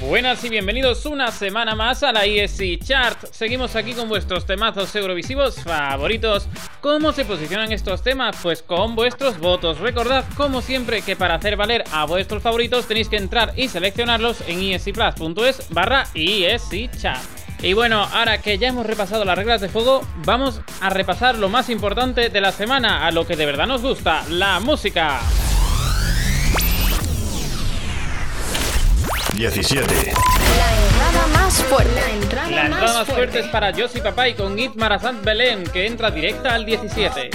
Buenas 0.00 0.42
y 0.42 0.48
bienvenidos 0.48 1.04
una 1.04 1.30
semana 1.30 1.74
más 1.74 2.02
a 2.02 2.12
la 2.12 2.24
ESC 2.24 2.82
Chart. 2.82 3.26
Seguimos 3.30 3.76
aquí 3.76 3.92
con 3.92 4.08
vuestros 4.08 4.46
temazos 4.46 4.94
eurovisivos 4.96 5.56
favoritos. 5.62 6.48
¿Cómo 6.80 7.12
se 7.12 7.26
posicionan 7.26 7.70
estos 7.70 8.02
temas? 8.02 8.36
Pues 8.42 8.62
con 8.62 8.96
vuestros 8.96 9.38
votos. 9.38 9.80
Recordad, 9.80 10.24
como 10.34 10.62
siempre, 10.62 11.02
que 11.02 11.14
para 11.14 11.34
hacer 11.34 11.56
valer 11.56 11.84
a 11.92 12.06
vuestros 12.06 12.42
favoritos 12.42 12.86
tenéis 12.88 13.10
que 13.10 13.16
entrar 13.16 13.52
y 13.54 13.68
seleccionarlos 13.68 14.42
en 14.46 14.62
escplus.es 14.62 15.68
barra 15.68 16.06
ESC 16.14 16.90
Chart. 16.98 17.33
Y 17.62 17.72
bueno, 17.72 18.02
ahora 18.12 18.38
que 18.38 18.58
ya 18.58 18.68
hemos 18.68 18.86
repasado 18.86 19.24
las 19.24 19.36
reglas 19.36 19.60
de 19.60 19.68
juego, 19.68 20.02
vamos 20.24 20.60
a 20.80 20.90
repasar 20.90 21.36
lo 21.36 21.48
más 21.48 21.70
importante 21.70 22.28
de 22.28 22.40
la 22.40 22.52
semana, 22.52 23.06
a 23.06 23.10
lo 23.10 23.26
que 23.26 23.36
de 23.36 23.46
verdad 23.46 23.66
nos 23.66 23.82
gusta, 23.82 24.22
la 24.28 24.60
música. 24.60 25.20
17. 29.34 29.94
La 29.94 30.02
entrada 30.02 31.26
más 31.32 31.54
fuerte. 31.64 31.94
La 31.94 32.10
entrada, 32.10 32.50
La 32.50 32.66
entrada 32.66 32.98
más 32.98 33.08
fuerte 33.08 33.40
es 33.40 33.46
para 33.48 33.72
Josie 33.72 34.00
Papai 34.00 34.36
con 34.36 34.56
It 34.58 34.74
Marazant 34.76 35.24
Belén, 35.24 35.64
que 35.64 35.86
entra 35.86 36.10
directa 36.10 36.54
al 36.54 36.64
17. 36.64 37.30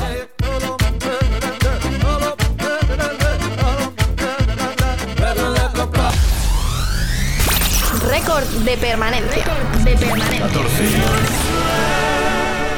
Récord 8.10 8.44
de 8.44 8.78
permanencia. 8.78 9.46
de 9.84 9.96
permanencia. 9.96 10.40
14. 10.48 10.84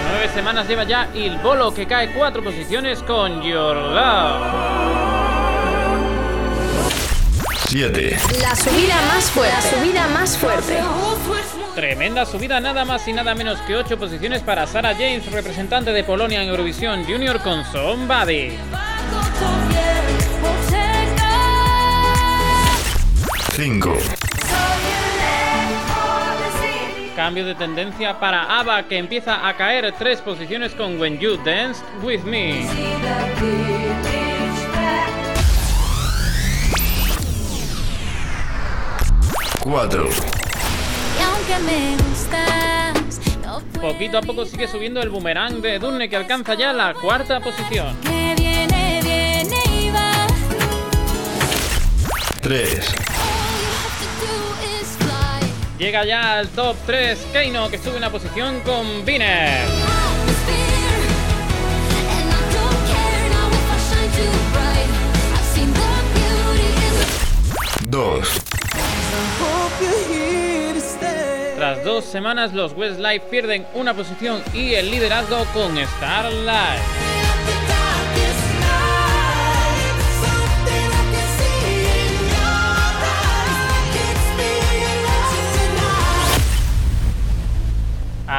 Nueve 0.09 0.29
semanas 0.33 0.67
lleva 0.67 0.83
ya 0.83 1.09
Il 1.13 1.37
Bolo, 1.37 1.73
que 1.73 1.87
cae 1.87 2.11
cuatro 2.11 2.43
posiciones 2.43 3.01
con 3.03 3.41
Your 3.41 3.77
Love. 3.77 5.01
7. 7.69 8.17
La 8.41 8.53
subida 8.55 8.95
más 9.07 9.31
fuerte. 9.31 9.55
La 9.55 9.61
subida 9.61 10.07
más 10.09 10.37
fuerte. 10.37 10.79
Tremenda 11.75 12.25
subida, 12.25 12.59
nada 12.59 12.83
más 12.83 13.07
y 13.07 13.13
nada 13.13 13.33
menos 13.33 13.59
que 13.61 13.77
ocho 13.77 13.97
posiciones 13.97 14.41
para 14.41 14.67
Sarah 14.67 14.93
James, 14.93 15.31
representante 15.31 15.93
de 15.93 16.03
Polonia 16.03 16.43
en 16.43 16.49
Eurovisión 16.49 17.05
Junior 17.05 17.41
con 17.41 17.63
Somebody. 17.71 18.51
5. 23.55 24.20
Cambio 27.23 27.45
de 27.45 27.53
tendencia 27.53 28.19
para 28.19 28.59
ABBA, 28.59 28.87
que 28.87 28.97
empieza 28.97 29.47
a 29.47 29.55
caer 29.55 29.93
tres 29.99 30.19
posiciones 30.21 30.73
con 30.73 30.99
When 30.99 31.19
You 31.19 31.37
Danced 31.45 31.85
With 32.01 32.23
Me. 32.23 32.65
Cuatro. 39.59 40.09
Y 40.09 41.21
aunque 41.21 41.59
me 41.63 41.95
gustas, 42.09 43.37
no 43.43 43.59
Poquito 43.79 44.17
a 44.17 44.21
poco 44.21 44.43
sigue 44.45 44.67
subiendo 44.67 44.99
el 44.99 45.11
boomerang 45.11 45.61
de 45.61 45.77
Dunne, 45.77 46.09
que 46.09 46.15
alcanza 46.15 46.55
ya 46.55 46.73
la 46.73 46.95
cuarta 46.95 47.39
posición. 47.39 47.95
que 48.01 48.33
viene, 48.35 48.99
viene 49.03 49.63
y 49.79 49.91
va. 49.91 50.25
3. 52.41 53.10
Llega 55.81 56.05
ya 56.05 56.37
al 56.37 56.47
top 56.49 56.75
3 56.85 57.17
Keino, 57.33 57.67
que 57.71 57.79
sube 57.79 57.97
una 57.97 58.11
posición 58.11 58.59
con 58.59 59.03
Viner. 59.03 59.67
Dos. 67.87 68.29
Tras 71.55 71.83
dos 71.83 72.05
semanas, 72.05 72.53
los 72.53 72.73
Westlife 72.73 73.25
pierden 73.31 73.65
una 73.73 73.95
posición 73.95 74.43
y 74.53 74.75
el 74.75 74.91
liderazgo 74.91 75.45
con 75.51 75.75
Starlight. 75.97 77.10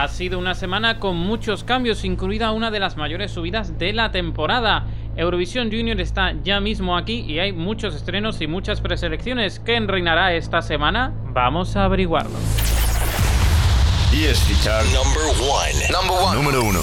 Ha 0.03 0.09
sido 0.09 0.37
una 0.41 0.57
semana 0.57 0.99
con 0.99 1.17
muchos 1.17 1.63
cambios, 1.63 2.05
incluida 2.05 2.51
una 2.51 2.73
de 2.73 2.81
las 2.81 2.97
mayores 2.97 3.31
subidas 3.31 3.79
de 3.79 3.93
la 3.93 4.11
temporada. 4.11 4.85
Eurovisión 5.15 5.71
Junior 5.71 6.01
está 6.01 6.35
ya 6.43 6.59
mismo 6.59 6.97
aquí 6.97 7.21
y 7.21 7.39
hay 7.39 7.53
muchos 7.53 7.95
estrenos 7.95 8.41
y 8.41 8.49
muchas 8.49 8.81
preselecciones. 8.81 9.63
¿Quién 9.65 9.87
reinará 9.87 10.35
esta 10.35 10.61
semana? 10.61 11.13
Vamos 11.27 11.77
a 11.77 11.85
averiguarlo. 11.85 12.37
Y 14.13 14.25
chart. 14.65 14.85
Número 16.35 16.65
1. 16.65 16.81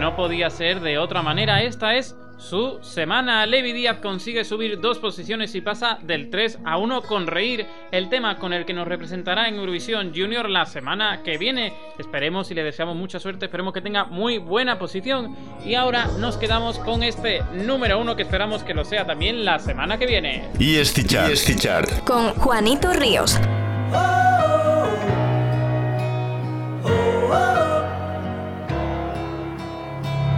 No 0.00 0.16
podía 0.16 0.48
ser 0.48 0.80
de 0.80 0.96
otra 0.96 1.20
manera, 1.20 1.60
esta 1.62 1.96
es 1.96 2.16
su 2.40 2.78
semana. 2.82 3.46
Levi 3.46 3.72
Díaz 3.72 3.98
consigue 3.98 4.44
subir 4.44 4.80
dos 4.80 4.98
posiciones 4.98 5.54
y 5.54 5.60
pasa 5.60 5.98
del 6.02 6.30
3 6.30 6.60
a 6.64 6.78
1 6.78 7.02
con 7.02 7.26
Reír, 7.26 7.66
el 7.92 8.08
tema 8.08 8.38
con 8.38 8.52
el 8.52 8.64
que 8.64 8.72
nos 8.72 8.88
representará 8.88 9.48
en 9.48 9.56
Eurovisión 9.56 10.12
Junior 10.14 10.48
la 10.48 10.66
semana 10.66 11.22
que 11.22 11.38
viene. 11.38 11.72
Esperemos 11.98 12.50
y 12.50 12.54
le 12.54 12.64
deseamos 12.64 12.96
mucha 12.96 13.20
suerte, 13.20 13.46
esperemos 13.46 13.72
que 13.72 13.80
tenga 13.80 14.04
muy 14.04 14.38
buena 14.38 14.78
posición. 14.78 15.36
Y 15.64 15.74
ahora 15.74 16.06
nos 16.18 16.36
quedamos 16.36 16.78
con 16.78 17.02
este 17.02 17.42
número 17.52 18.00
1 18.00 18.16
que 18.16 18.22
esperamos 18.22 18.64
que 18.64 18.74
lo 18.74 18.84
sea 18.84 19.06
también 19.06 19.44
la 19.44 19.58
semana 19.58 19.98
que 19.98 20.06
viene. 20.06 20.48
Y 20.58 20.76
este 20.76 21.04
chart. 21.04 21.34
Y 21.48 21.56
chart. 21.56 21.90
Con 22.04 22.34
Juanito 22.34 22.92
Ríos. 22.92 23.38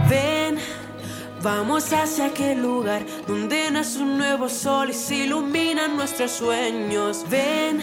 Ven, 0.09 0.57
vamos 1.43 1.91
hacia 1.91 2.27
aquel 2.27 2.61
lugar 2.61 3.05
donde 3.27 3.69
nace 3.69 3.99
un 3.99 4.17
nuevo 4.17 4.47
sol 4.47 4.89
y 4.89 4.93
se 4.93 5.15
iluminan 5.25 5.97
nuestros 5.97 6.31
sueños. 6.31 7.25
Ven, 7.29 7.81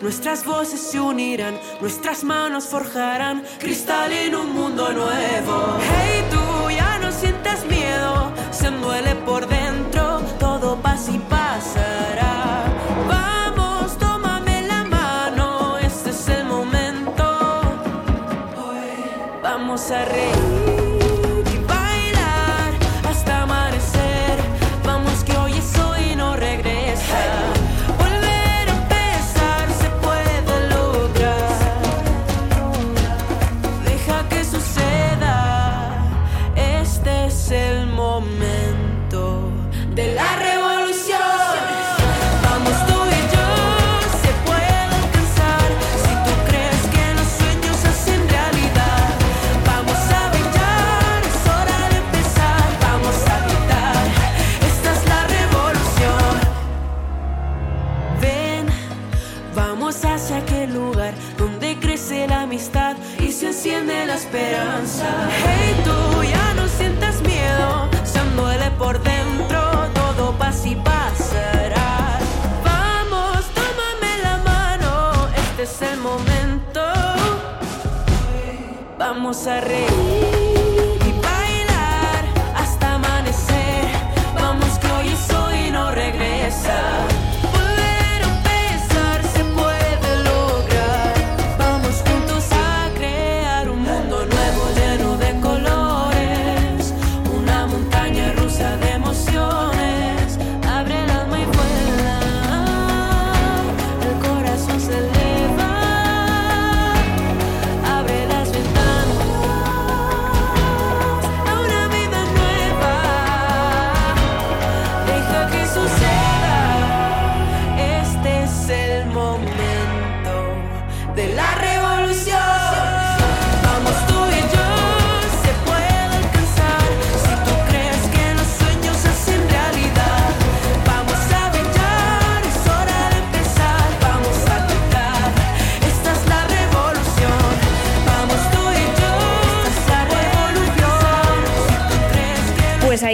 nuestras 0.00 0.44
voces 0.44 0.80
se 0.80 1.00
unirán, 1.00 1.58
nuestras 1.80 2.22
manos 2.22 2.66
forjarán 2.66 3.42
cristal 3.58 4.12
en 4.12 4.36
un 4.36 4.52
mundo 4.54 4.92
nuevo. 4.92 5.76
Hey, 5.80 6.24
tú 6.30 6.70
ya 6.70 6.98
no 7.00 7.10
sientas 7.10 7.66
miedo, 7.66 8.32
se 8.52 8.70
duele 8.70 9.16
por 9.26 9.46
dentro, 9.48 10.20
todo 10.38 10.76
pasa 10.76 11.10
y 11.10 11.18
pasará. 11.18 12.62
Vamos, 13.08 13.98
tómame 13.98 14.62
la 14.68 14.84
mano, 14.84 15.78
este 15.78 16.10
es 16.10 16.28
el 16.28 16.44
momento. 16.44 17.24
Vamos 19.42 19.90
a 19.90 20.04
reír 20.04 20.27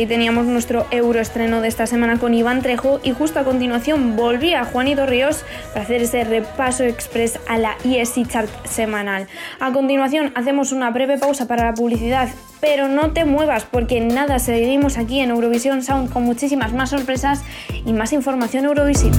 ahí 0.05 0.09
teníamos 0.09 0.45
nuestro 0.45 0.87
euroestreno 0.91 1.63
de 1.63 1.69
esta 1.69 1.87
semana 1.87 2.19
con 2.19 2.35
Iván 2.35 2.61
Trejo 2.61 3.01
y 3.03 3.13
justo 3.13 3.39
a 3.39 3.45
continuación 3.45 4.17
volvía 4.17 4.63
Juanito 4.67 5.07
Ríos 5.07 5.45
para 5.73 5.83
hacer 5.83 6.03
ese 6.03 6.25
repaso 6.25 6.85
express 6.85 7.41
a 7.49 7.57
la 7.57 7.79
ESC 7.85 8.29
Chart 8.29 8.51
semanal. 8.67 9.29
A 9.61 9.73
continuación 9.73 10.31
hacemos 10.35 10.73
una 10.73 10.91
breve 10.91 11.17
pausa 11.17 11.49
para 11.49 11.65
la 11.65 11.73
publicidad, 11.73 12.29
pero 12.61 12.87
no 12.87 13.13
te 13.13 13.25
muevas 13.25 13.65
porque 13.65 14.01
nada, 14.01 14.39
seguimos 14.41 14.99
aquí 14.99 15.21
en 15.21 15.31
Eurovisión 15.31 15.83
Sound 15.83 16.13
con 16.13 16.23
muchísimas 16.25 16.75
más 16.75 16.91
sorpresas 16.91 17.43
y 17.87 17.95
más 17.95 18.13
información 18.13 18.67
eurovisiva. 18.67 19.17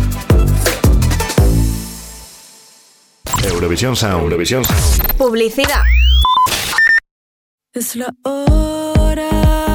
Eurovisión 3.43 3.95
Sound. 3.95 4.23
Eurovisión 4.23 4.63
Sound. 4.63 5.17
Publicidad. 5.17 5.81
Es 7.73 7.95
la 7.95 8.13
hora 8.23 9.74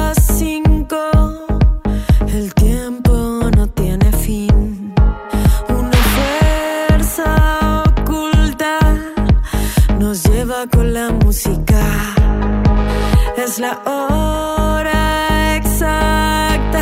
Es 13.51 13.59
la 13.59 13.81
hora 13.85 15.57
exacta, 15.57 16.81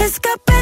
escapémonos 0.00 0.55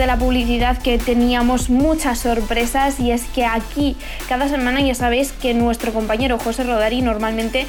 de 0.00 0.06
la 0.06 0.16
publicidad 0.16 0.78
que 0.78 0.98
teníamos 0.98 1.68
muchas 1.68 2.20
sorpresas 2.20 2.98
y 2.98 3.10
es 3.12 3.24
que 3.24 3.44
aquí 3.44 3.96
cada 4.30 4.48
semana 4.48 4.80
ya 4.80 4.94
sabéis 4.94 5.32
que 5.32 5.52
nuestro 5.52 5.92
compañero 5.92 6.38
José 6.38 6.64
Rodari 6.64 7.02
normalmente 7.02 7.66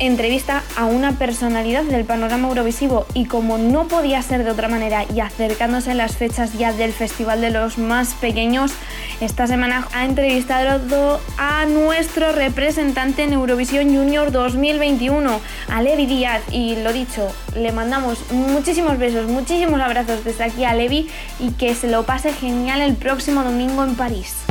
entrevista 0.00 0.62
a 0.76 0.86
una 0.86 1.12
personalidad 1.12 1.84
del 1.84 2.04
panorama 2.04 2.48
eurovisivo 2.48 3.06
y 3.14 3.26
como 3.26 3.58
no 3.58 3.86
podía 3.86 4.20
ser 4.22 4.44
de 4.44 4.50
otra 4.50 4.66
manera 4.66 5.04
y 5.14 5.20
acercándose 5.20 5.94
las 5.94 6.16
fechas 6.16 6.54
ya 6.54 6.72
del 6.72 6.92
Festival 6.92 7.42
de 7.42 7.50
los 7.50 7.76
Más 7.78 8.14
Pequeños, 8.14 8.72
esta 9.20 9.46
semana 9.46 9.86
ha 9.92 10.06
entrevistado 10.06 11.20
a 11.36 11.66
nuestro 11.66 12.32
representante 12.32 13.24
en 13.24 13.34
Eurovisión 13.34 13.94
Junior 13.94 14.32
2021, 14.32 15.40
a 15.68 15.82
Levi 15.82 16.06
Díaz. 16.06 16.42
Y 16.50 16.76
lo 16.76 16.92
dicho, 16.94 17.30
le 17.54 17.72
mandamos 17.72 18.30
muchísimos 18.32 18.98
besos, 18.98 19.28
muchísimos 19.28 19.80
abrazos 19.80 20.24
desde 20.24 20.44
aquí 20.44 20.64
a 20.64 20.74
Levi 20.74 21.08
y 21.38 21.52
que 21.52 21.74
se 21.74 21.90
lo 21.90 22.04
pase 22.04 22.32
genial 22.32 22.80
el 22.80 22.94
próximo 22.94 23.42
domingo 23.42 23.84
en 23.84 23.94
París. 23.94 24.44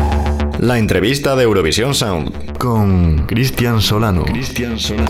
La 0.59 0.77
entrevista 0.77 1.35
de 1.35 1.43
Eurovisión 1.43 1.93
Sound 1.93 2.57
con 2.57 3.25
Cristian 3.27 3.81
Solano. 3.81 4.25
Cristian 4.25 4.77
Solano. 4.77 5.07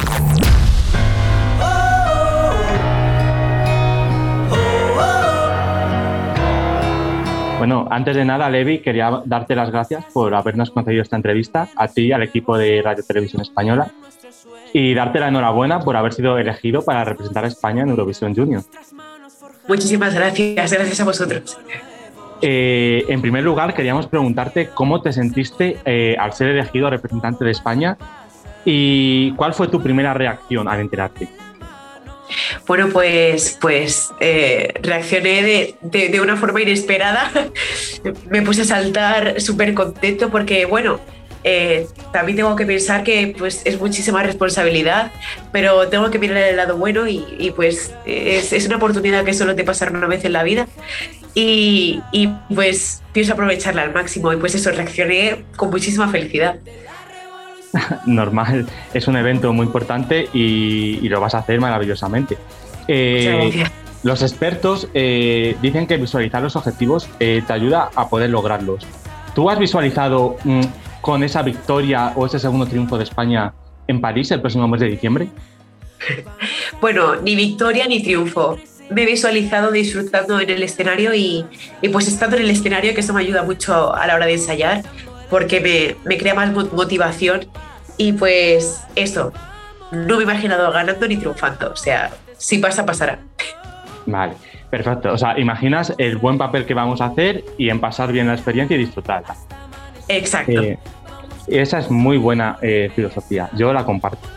Bueno, 7.60 7.88
antes 7.92 8.16
de 8.16 8.24
nada, 8.24 8.50
Levi, 8.50 8.80
quería 8.80 9.22
darte 9.26 9.54
las 9.54 9.70
gracias 9.70 10.06
por 10.14 10.34
habernos 10.34 10.72
concedido 10.72 11.02
esta 11.02 11.18
entrevista, 11.18 11.68
a 11.76 11.90
ti 11.90 12.04
y 12.04 12.12
al 12.14 12.24
equipo 12.24 12.58
de 12.58 12.82
Radio 12.82 13.04
Televisión 13.04 13.42
Española, 13.42 13.92
y 14.74 14.94
darte 14.94 15.20
la 15.20 15.28
enhorabuena 15.30 15.80
por 15.80 15.96
haber 15.98 16.14
sido 16.14 16.38
elegido 16.38 16.82
para 16.84 17.04
representar 17.06 17.46
a 17.46 17.48
España 17.48 17.84
en 17.84 17.90
Eurovisión 17.90 18.36
Junior. 18.36 18.64
Muchísimas 19.68 20.14
gracias, 20.14 20.72
gracias 20.74 21.00
a 21.00 21.06
vosotros. 21.06 21.58
Eh, 22.42 23.04
en 23.10 23.22
primer 23.22 23.44
lugar, 23.44 23.74
queríamos 23.74 24.08
preguntarte 24.08 24.70
cómo 24.74 25.02
te 25.02 25.12
sentiste 25.12 25.78
eh, 25.86 26.16
al 26.20 26.34
ser 26.34 26.48
elegido 26.50 26.90
representante 26.90 27.44
de 27.44 27.52
España 27.52 27.98
y 28.66 29.32
cuál 29.34 29.54
fue 29.54 29.68
tu 29.68 29.82
primera 29.82 30.14
reacción 30.14 30.68
al 30.68 30.80
enterarte. 30.80 31.28
Bueno, 32.68 32.90
pues, 32.94 33.58
pues 33.60 34.12
eh, 34.20 34.72
reaccioné 34.84 35.42
de, 35.42 35.76
de- 35.82 36.10
de 36.10 36.22
una 36.22 36.36
forma 36.38 36.62
inesperada. 36.62 37.30
Me 38.30 38.42
puse 38.44 38.62
a 38.62 38.66
saltar 38.66 39.42
súper 39.42 39.74
contento 39.74 40.30
porque, 40.30 40.66
bueno, 40.66 41.00
eh, 41.44 41.88
también 42.12 42.38
tengo 42.38 42.56
que 42.56 42.66
pensar 42.66 43.04
que 43.04 43.36
pues, 43.38 43.62
es 43.66 43.80
muchísima 43.80 44.24
responsabilidad, 44.24 45.12
pero 45.52 45.88
tengo 45.88 46.10
que 46.12 46.20
mirar 46.20 46.38
el 46.38 46.58
lado 46.58 46.78
bueno 46.78 47.08
y, 47.08 47.26
y, 47.38 47.52
pues 47.52 47.94
es, 48.06 48.54
es, 48.54 48.66
una 48.68 48.78
oportunidad 48.78 49.24
que 49.24 49.34
solo 49.34 49.56
te 49.56 49.64
pasará 49.64 49.92
una 49.92 50.08
vez 50.08 50.26
en 50.26 50.34
la 50.34 50.44
vida 50.44 50.68
y, 51.36 52.02
y, 52.12 52.28
pues 52.54 53.02
pienso 53.14 53.34
aprovecharla 53.34 53.84
al 53.84 53.94
máximo 53.94 54.34
y 54.34 54.38
pues 54.38 54.56
eso, 54.56 54.72
reaccioné 54.72 55.46
con 55.56 55.70
muchísima 55.70 56.10
felicidad. 56.10 56.58
Normal, 58.06 58.68
es 58.94 59.08
un 59.08 59.16
evento 59.16 59.54
muy 59.54 59.66
importante 59.66 60.28
y, 60.34 61.00
y 61.02 61.10
lo 61.10 61.22
vas 61.22 61.36
a 61.36 61.40
hacer 61.40 61.60
maravillosamente. 61.60 62.38
Eh, 62.88 63.64
los 64.02 64.22
expertos 64.24 64.88
eh, 64.94 65.56
dicen 65.62 65.86
que 65.86 65.98
visualizar 65.98 66.42
los 66.42 66.56
objetivos 66.56 67.08
eh, 67.20 67.44
te 67.46 67.54
ayuda 67.54 67.92
a 67.96 68.10
poder 68.10 68.32
lograrlos. 68.32 68.86
¿Tú 69.36 69.50
has 69.50 69.60
visualizado 69.60 70.38
mm, 70.44 70.62
con 71.02 71.24
esa 71.24 71.42
victoria 71.42 72.14
o 72.16 72.26
ese 72.26 72.40
segundo 72.40 72.66
triunfo 72.66 72.98
de 72.98 73.04
España 73.04 73.54
en 73.88 74.02
París 74.02 74.32
el 74.32 74.42
próximo 74.42 74.68
mes 74.68 74.82
de 74.82 74.88
diciembre? 74.88 75.28
Bueno, 76.82 77.18
ni 77.18 77.36
victoria 77.36 77.88
ni 77.88 78.02
triunfo. 78.02 78.58
Me 78.90 79.04
he 79.04 79.06
visualizado 79.06 79.70
disfrutando 79.70 80.40
en 80.40 80.50
el 80.50 80.64
escenario 80.64 81.14
y, 81.14 81.46
y, 81.82 81.90
pues 81.90 82.08
estando 82.08 82.38
en 82.38 82.44
el 82.44 82.50
escenario, 82.50 82.94
que 82.94 83.02
eso 83.02 83.14
me 83.14 83.20
ayuda 83.20 83.44
mucho 83.44 83.94
a 83.94 84.08
la 84.08 84.16
hora 84.16 84.26
de 84.26 84.34
ensayar, 84.34 84.84
porque 85.30 85.60
me, 85.60 86.10
me 86.10 86.18
crea 86.18 86.34
más 86.34 86.54
motivación 86.54 87.48
y 87.98 88.14
pues 88.14 88.82
eso, 88.96 89.34
no 89.92 90.16
me 90.16 90.22
he 90.22 90.24
imaginado 90.24 90.72
ganando 90.72 91.06
ni 91.06 91.18
triunfando, 91.18 91.72
o 91.72 91.76
sea, 91.76 92.12
si 92.38 92.60
pasa, 92.60 92.86
pasará. 92.86 93.20
Vale, 94.06 94.34
perfecto. 94.70 95.12
O 95.12 95.18
sea, 95.18 95.38
imaginas 95.38 95.94
el 95.98 96.18
buen 96.18 96.38
papel 96.38 96.66
que 96.66 96.74
vamos 96.74 97.02
a 97.02 97.06
hacer 97.08 97.44
y 97.58 97.70
en 97.70 97.80
pasar 97.80 98.12
bien 98.12 98.28
la 98.28 98.34
experiencia 98.34 98.76
y 98.76 98.80
disfrutarla. 98.80 99.36
Exacto. 100.10 100.62
Eh, 100.62 100.78
esa 101.48 101.80
es 101.80 101.90
muy 101.90 102.18
buena 102.18 102.58
eh, 102.62 102.92
filosofía, 102.94 103.50
yo 103.56 103.72
la 103.72 103.86
comparto. 103.86 104.28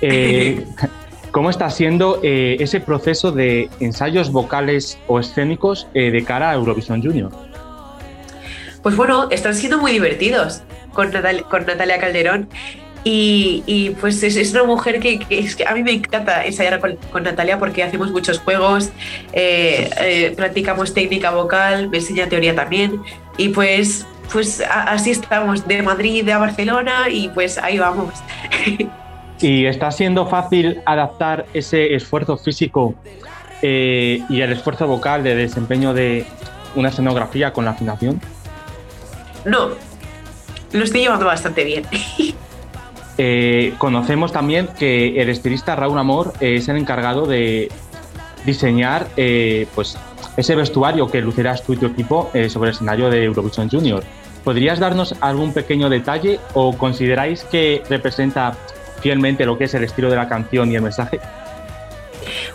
Eh, 0.00 0.66
¿Cómo 1.30 1.50
está 1.50 1.70
siendo 1.70 2.20
ese 2.22 2.80
proceso 2.80 3.30
de 3.30 3.68
ensayos 3.80 4.32
vocales 4.32 4.98
o 5.06 5.20
escénicos 5.20 5.86
de 5.92 6.24
cara 6.26 6.50
a 6.50 6.54
Eurovisión 6.54 7.02
Junior? 7.02 7.30
Pues 8.82 8.96
bueno, 8.96 9.28
están 9.30 9.54
siendo 9.54 9.78
muy 9.78 9.92
divertidos 9.92 10.62
con, 10.94 11.10
Natal 11.10 11.44
con 11.48 11.66
Natalia 11.66 11.98
Calderón. 11.98 12.48
Y, 13.04 13.62
y, 13.66 13.90
pues 13.90 14.22
es, 14.22 14.36
es 14.36 14.52
una 14.52 14.64
mujer 14.64 14.98
que, 15.00 15.18
que, 15.20 15.38
es 15.38 15.56
que, 15.56 15.64
a 15.64 15.72
mí 15.72 15.82
me 15.82 15.92
encanta 15.92 16.44
ensayar 16.44 16.80
con, 16.80 16.96
con 17.12 17.22
Natalia 17.22 17.58
porque 17.58 17.82
hacemos 17.82 18.10
muchos 18.10 18.40
juegos, 18.40 18.90
eh, 19.32 19.88
eh, 20.00 20.34
practicamos 20.36 20.92
técnica 20.92 21.30
vocal, 21.30 21.88
me 21.88 21.98
enseña 21.98 22.28
teoría 22.28 22.54
también 22.54 23.00
y 23.36 23.50
pues, 23.50 24.04
pues 24.32 24.62
así 24.68 25.10
estamos, 25.10 25.66
de 25.66 25.82
Madrid 25.82 26.28
a 26.28 26.38
Barcelona 26.38 27.08
y 27.10 27.28
pues 27.28 27.58
ahí 27.58 27.78
vamos. 27.78 28.14
¿Y 29.40 29.66
está 29.66 29.90
siendo 29.90 30.26
fácil 30.26 30.80
adaptar 30.84 31.46
ese 31.54 31.94
esfuerzo 31.94 32.36
físico 32.36 32.94
eh, 33.62 34.22
y 34.28 34.40
el 34.40 34.52
esfuerzo 34.52 34.86
vocal 34.86 35.22
de 35.22 35.36
desempeño 35.36 35.94
de 35.94 36.26
una 36.74 36.88
escenografía 36.88 37.52
con 37.52 37.64
la 37.64 37.72
afinación? 37.72 38.20
No, 39.44 39.70
lo 40.72 40.84
estoy 40.84 41.02
llevando 41.02 41.26
bastante 41.26 41.64
bien. 41.64 41.84
Eh, 43.20 43.74
conocemos 43.78 44.30
también 44.30 44.68
que 44.78 45.20
el 45.20 45.28
estilista 45.28 45.74
Raúl 45.74 45.98
Amor 45.98 46.34
es 46.38 46.68
el 46.68 46.76
encargado 46.76 47.26
de 47.26 47.68
diseñar 48.46 49.08
eh, 49.16 49.66
pues, 49.74 49.98
ese 50.36 50.54
vestuario 50.54 51.08
que 51.08 51.20
lucirás 51.20 51.64
tú 51.64 51.72
y 51.72 51.78
tu 51.78 51.86
equipo 51.86 52.30
eh, 52.32 52.48
sobre 52.48 52.70
el 52.70 52.76
escenario 52.76 53.10
de 53.10 53.24
Eurovision 53.24 53.68
Junior. 53.68 54.04
¿Podrías 54.44 54.78
darnos 54.78 55.14
algún 55.20 55.52
pequeño 55.52 55.88
detalle 55.88 56.40
o 56.54 56.76
consideráis 56.76 57.44
que 57.44 57.82
representa 57.88 58.56
fielmente 59.00 59.44
lo 59.44 59.58
que 59.58 59.64
es 59.64 59.74
el 59.74 59.84
estilo 59.84 60.10
de 60.10 60.16
la 60.16 60.28
canción 60.28 60.70
y 60.72 60.76
el 60.76 60.82
mensaje? 60.82 61.20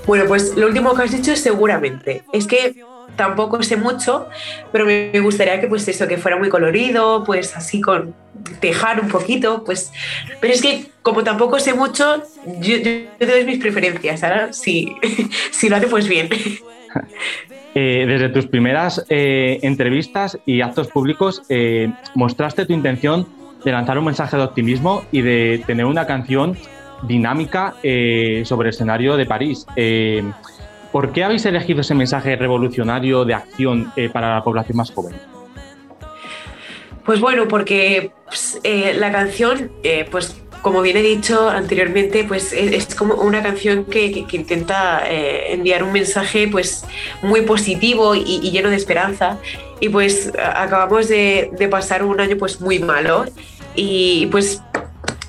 Bueno, 0.05 0.25
pues 0.27 0.55
lo 0.55 0.67
último 0.67 0.93
que 0.93 1.03
has 1.03 1.11
dicho 1.11 1.31
es 1.31 1.41
seguramente. 1.41 2.23
Es 2.33 2.47
que 2.47 2.83
tampoco 3.15 3.61
sé 3.63 3.75
mucho, 3.77 4.27
pero 4.71 4.85
me 4.85 5.17
gustaría 5.19 5.59
que 5.61 5.67
pues 5.67 5.87
eso, 5.87 6.07
que 6.07 6.17
fuera 6.17 6.37
muy 6.37 6.49
colorido, 6.49 7.23
pues 7.23 7.55
así 7.55 7.81
con 7.81 8.15
tejar 8.59 8.99
un 8.99 9.07
poquito, 9.07 9.63
pues... 9.63 9.91
Pero 10.39 10.53
es 10.53 10.61
que 10.61 10.87
como 11.01 11.23
tampoco 11.23 11.59
sé 11.59 11.73
mucho, 11.73 12.23
yo, 12.59 12.77
yo 12.77 13.07
te 13.17 13.25
doy 13.25 13.45
mis 13.45 13.59
preferencias, 13.59 14.23
ahora 14.23 14.53
si, 14.53 14.95
si 15.51 15.69
lo 15.69 15.75
hace 15.75 15.87
pues 15.87 16.07
bien. 16.07 16.29
Eh, 17.75 18.05
desde 18.07 18.29
tus 18.29 18.45
primeras 18.45 19.03
eh, 19.09 19.57
entrevistas 19.63 20.37
y 20.45 20.61
actos 20.61 20.89
públicos 20.89 21.41
eh, 21.49 21.91
mostraste 22.13 22.67
tu 22.67 22.73
intención 22.73 23.27
de 23.65 23.71
lanzar 23.71 23.97
un 23.97 24.05
mensaje 24.05 24.37
de 24.37 24.43
optimismo 24.43 25.03
y 25.11 25.21
de 25.23 25.63
tener 25.65 25.85
una 25.85 26.05
canción 26.05 26.55
dinámica 27.07 27.73
sobre 28.43 28.69
el 28.69 28.75
escenario 28.75 29.17
de 29.17 29.25
París. 29.25 29.65
¿Por 30.91 31.11
qué 31.11 31.23
habéis 31.23 31.47
elegido 31.47 31.81
ese 31.81 31.95
mensaje 31.95 32.35
revolucionario 32.35 33.25
de 33.25 33.33
acción 33.33 33.91
para 34.13 34.35
la 34.35 34.43
población 34.43 34.77
más 34.77 34.91
joven? 34.91 35.15
Pues 37.03 37.19
bueno, 37.19 37.47
porque 37.47 38.11
pues, 38.27 38.61
la 38.63 39.11
canción, 39.11 39.71
pues 40.11 40.42
como 40.63 40.81
bien 40.81 40.97
he 40.97 41.03
dicho 41.03 41.49
anteriormente, 41.49 42.23
pues 42.23 42.53
es, 42.53 42.71
es 42.71 42.95
como 42.95 43.15
una 43.15 43.43
canción 43.43 43.85
que, 43.85 44.11
que, 44.11 44.25
que 44.25 44.37
intenta 44.37 45.03
eh, 45.07 45.53
enviar 45.53 45.83
un 45.83 45.91
mensaje 45.91 46.47
pues 46.47 46.85
muy 47.21 47.41
positivo 47.41 48.15
y, 48.15 48.39
y, 48.41 48.49
lleno 48.49 48.69
de 48.69 48.77
esperanza. 48.77 49.37
Y 49.81 49.89
pues 49.89 50.31
acabamos 50.55 51.09
de, 51.09 51.51
de 51.59 51.67
pasar 51.67 52.03
un 52.03 52.19
año 52.21 52.37
pues 52.37 52.61
muy 52.61 52.79
malo 52.79 53.25
y 53.75 54.27
pues 54.27 54.61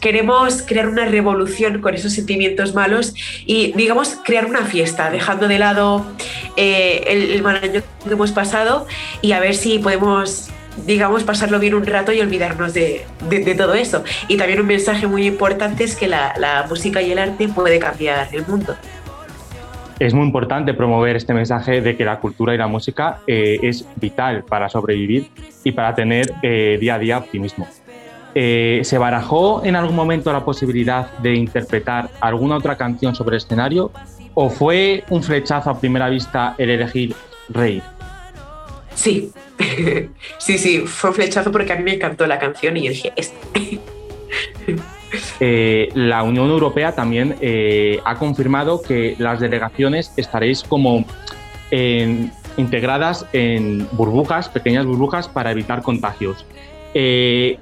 queremos 0.04 0.62
crear 0.62 0.86
una 0.86 1.06
revolución 1.06 1.80
con 1.80 1.94
esos 1.94 2.12
sentimientos 2.12 2.74
malos 2.74 3.14
y, 3.46 3.72
digamos, 3.72 4.18
crear 4.22 4.46
una 4.46 4.64
fiesta, 4.66 5.10
dejando 5.10 5.48
de 5.48 5.58
lado 5.58 6.06
eh, 6.56 7.02
el, 7.06 7.30
el, 7.32 7.42
mal 7.42 7.56
año 7.56 7.82
que 8.04 8.12
hemos 8.12 8.30
pasado 8.30 8.86
y 9.22 9.32
a 9.32 9.40
ver 9.40 9.56
si 9.56 9.78
podemos, 9.78 10.50
digamos, 10.86 11.24
pasarlo 11.24 11.58
bien 11.58 11.74
un 11.74 11.86
rato 11.86 12.12
y 12.12 12.20
olvidarnos 12.20 12.74
de, 12.74 13.04
de, 13.28 13.54
todo 13.54 13.74
eso. 13.74 14.04
Y 14.28 14.36
también 14.36 14.60
un 14.60 14.66
mensaje 14.66 15.06
muy 15.06 15.26
importante 15.26 15.84
es 15.84 15.96
que 15.96 16.08
la, 16.08 16.34
la 16.38 16.66
música 16.68 17.02
y 17.02 17.12
el 17.12 17.18
arte 17.18 17.48
puede 17.48 17.78
cambiar 17.78 18.28
el 18.32 18.46
mundo 18.46 18.76
es 19.98 20.14
muy 20.14 20.26
importante 20.26 20.74
promover 20.74 21.16
este 21.16 21.34
mensaje 21.34 21.80
de 21.80 21.96
que 21.96 22.04
la 22.04 22.18
cultura 22.18 22.54
y 22.54 22.58
la 22.58 22.66
música 22.66 23.20
eh, 23.26 23.58
es 23.62 23.86
vital 23.96 24.44
para 24.44 24.68
sobrevivir 24.68 25.30
y 25.62 25.72
para 25.72 25.94
tener 25.94 26.32
eh, 26.42 26.78
día 26.80 26.96
a 26.96 26.98
día 26.98 27.18
optimismo. 27.18 27.66
Eh, 28.34 28.80
¿Se 28.82 28.98
barajó 28.98 29.64
en 29.64 29.76
algún 29.76 29.94
momento 29.94 30.32
la 30.32 30.44
posibilidad 30.44 31.16
de 31.18 31.34
interpretar 31.34 32.10
alguna 32.20 32.56
otra 32.56 32.76
canción 32.76 33.14
sobre 33.14 33.36
el 33.36 33.42
escenario 33.42 33.92
o 34.34 34.50
fue 34.50 35.04
un 35.10 35.22
flechazo 35.22 35.70
a 35.70 35.78
primera 35.78 36.08
vista 36.08 36.54
el 36.58 36.70
elegir 36.70 37.14
Rey? 37.48 37.80
Sí, 38.94 39.32
sí, 40.38 40.58
sí, 40.58 40.78
fue 40.80 41.10
un 41.10 41.16
flechazo 41.16 41.50
porque 41.50 41.72
a 41.72 41.76
mí 41.76 41.82
me 41.82 41.94
encantó 41.94 42.26
la 42.26 42.38
canción 42.38 42.76
y 42.76 42.84
yo 42.84 42.90
dije, 42.90 43.12
este. 43.16 43.80
eh, 45.40 45.88
la 45.94 46.22
Unión 46.22 46.48
Europea 46.48 46.94
también 46.94 47.36
eh, 47.40 48.00
ha 48.04 48.16
confirmado 48.16 48.82
que 48.82 49.16
las 49.18 49.40
delegaciones 49.40 50.12
estaréis 50.16 50.62
como 50.62 51.04
en, 51.70 52.32
integradas 52.56 53.26
en 53.32 53.88
burbujas, 53.92 54.48
pequeñas 54.48 54.86
burbujas, 54.86 55.28
para 55.28 55.50
evitar 55.50 55.82
contagios. 55.82 56.46
Eh, 56.94 57.58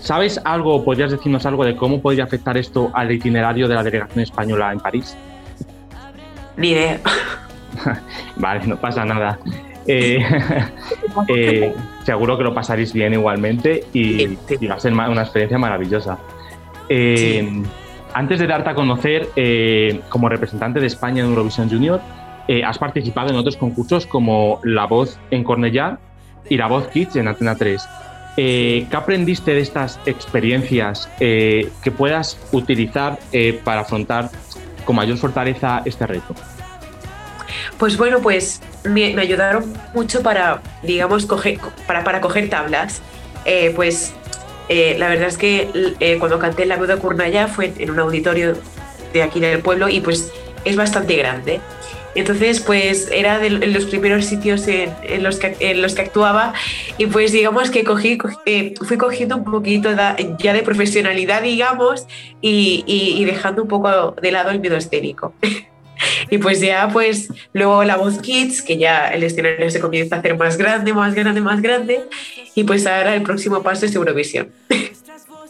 ¿Sabes 0.00 0.40
algo, 0.44 0.84
podrías 0.84 1.10
decirnos 1.10 1.44
algo 1.44 1.64
de 1.64 1.76
cómo 1.76 2.00
podría 2.00 2.24
afectar 2.24 2.56
esto 2.56 2.90
al 2.94 3.10
itinerario 3.10 3.66
de 3.68 3.74
la 3.74 3.82
delegación 3.82 4.22
española 4.22 4.72
en 4.72 4.80
París? 4.80 5.16
Ni 6.56 6.70
idea. 6.70 7.00
vale, 8.36 8.66
no 8.66 8.76
pasa 8.80 9.04
nada. 9.04 9.38
Eh, 9.88 10.24
eh, 11.28 11.74
seguro 12.04 12.38
que 12.38 12.44
lo 12.44 12.54
pasaréis 12.54 12.92
bien 12.92 13.14
igualmente 13.14 13.84
y, 13.92 14.38
y 14.60 14.66
va 14.68 14.76
a 14.76 14.80
ser 14.80 14.92
una 14.92 15.22
experiencia 15.22 15.58
maravillosa. 15.58 16.18
Eh, 16.88 17.44
sí. 17.48 17.62
Antes 18.14 18.38
de 18.40 18.46
darte 18.46 18.70
a 18.70 18.74
conocer 18.74 19.28
eh, 19.36 20.00
como 20.08 20.28
representante 20.28 20.80
de 20.80 20.86
España 20.86 21.22
en 21.22 21.30
Eurovisión 21.30 21.68
Junior, 21.68 22.00
eh, 22.48 22.64
has 22.64 22.78
participado 22.78 23.30
en 23.30 23.36
otros 23.36 23.56
concursos 23.56 24.06
como 24.06 24.60
La 24.64 24.86
Voz 24.86 25.18
en 25.30 25.44
Cornellá 25.44 25.98
y 26.48 26.56
La 26.56 26.66
Voz 26.66 26.88
Kids 26.88 27.16
en 27.16 27.28
Antena 27.28 27.54
3. 27.54 27.88
Eh, 28.38 28.86
¿Qué 28.88 28.96
aprendiste 28.96 29.52
de 29.52 29.60
estas 29.60 30.00
experiencias 30.06 31.10
eh, 31.20 31.70
que 31.82 31.90
puedas 31.90 32.38
utilizar 32.52 33.18
eh, 33.32 33.60
para 33.64 33.80
afrontar 33.80 34.30
con 34.84 34.96
mayor 34.96 35.18
fortaleza 35.18 35.82
este 35.84 36.06
reto? 36.06 36.34
Pues 37.78 37.96
bueno, 37.96 38.20
pues 38.20 38.60
me, 38.84 39.18
ayudaron 39.18 39.72
mucho 39.94 40.22
para, 40.22 40.62
digamos, 40.82 41.26
coger, 41.26 41.58
para, 41.86 42.04
para 42.04 42.20
coger 42.20 42.48
tablas. 42.48 43.00
Eh, 43.44 43.72
pues 43.74 44.12
eh, 44.68 44.96
la 44.98 45.08
verdad 45.08 45.28
es 45.28 45.38
que 45.38 45.70
eh, 46.00 46.16
cuando 46.18 46.38
canté 46.38 46.66
La 46.66 46.76
Voz 46.76 46.88
de 46.88 46.98
Cornellá 46.98 47.48
fue 47.48 47.72
en 47.78 47.90
un 47.90 47.98
auditorio 47.98 48.54
de 49.12 49.22
aquí 49.22 49.40
del 49.40 49.60
pueblo 49.60 49.88
y 49.88 50.00
pues 50.00 50.32
es 50.64 50.76
bastante 50.76 51.16
grande. 51.16 51.60
Entonces, 52.14 52.60
pues 52.60 53.08
era 53.12 53.38
de 53.38 53.50
los 53.50 53.84
primeros 53.84 54.24
sitios 54.24 54.66
en, 54.66 54.92
en 55.04 55.22
los, 55.22 55.38
que, 55.38 55.56
en 55.60 55.80
los 55.82 55.94
que 55.94 56.02
actuaba 56.02 56.52
y 56.96 57.06
pues 57.06 57.30
digamos 57.30 57.70
que 57.70 57.84
cogí, 57.84 58.18
fui 58.82 58.96
cogiendo 58.96 59.36
un 59.36 59.44
poquito 59.44 59.90
ya 60.38 60.52
de 60.52 60.62
profesionalidad, 60.62 61.42
digamos, 61.42 62.06
y, 62.40 62.82
y- 62.86 63.22
y 63.22 63.24
dejando 63.24 63.62
un 63.62 63.68
poco 63.68 64.16
de 64.20 64.32
lado 64.32 64.50
el 64.50 64.58
miedo 64.58 64.76
escénico. 64.76 65.32
Y 66.30 66.38
pues 66.38 66.60
ya, 66.60 66.88
pues 66.92 67.32
luego 67.52 67.84
la 67.84 67.96
voz 67.96 68.18
Kids, 68.18 68.62
que 68.62 68.78
ya 68.78 69.08
el 69.08 69.22
escenario 69.22 69.70
se 69.70 69.80
comienza 69.80 70.16
a 70.16 70.18
hacer 70.18 70.36
más 70.36 70.56
grande, 70.56 70.92
más 70.92 71.14
grande, 71.14 71.40
más 71.40 71.60
grande. 71.62 72.00
Y 72.54 72.64
pues 72.64 72.86
ahora 72.86 73.14
el 73.14 73.22
próximo 73.22 73.62
paso 73.62 73.86
es 73.86 73.94
Eurovisión. 73.94 74.50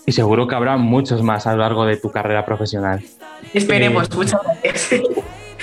Y 0.06 0.12
seguro 0.12 0.48
que 0.48 0.54
habrá 0.54 0.78
muchos 0.78 1.22
más 1.22 1.46
a 1.46 1.52
lo 1.52 1.58
largo 1.58 1.84
de 1.84 1.98
tu 1.98 2.10
carrera 2.10 2.46
profesional. 2.46 3.04
Esperemos, 3.52 4.08
Eh, 4.08 4.16
muchas 4.16 4.40
gracias. 4.42 4.88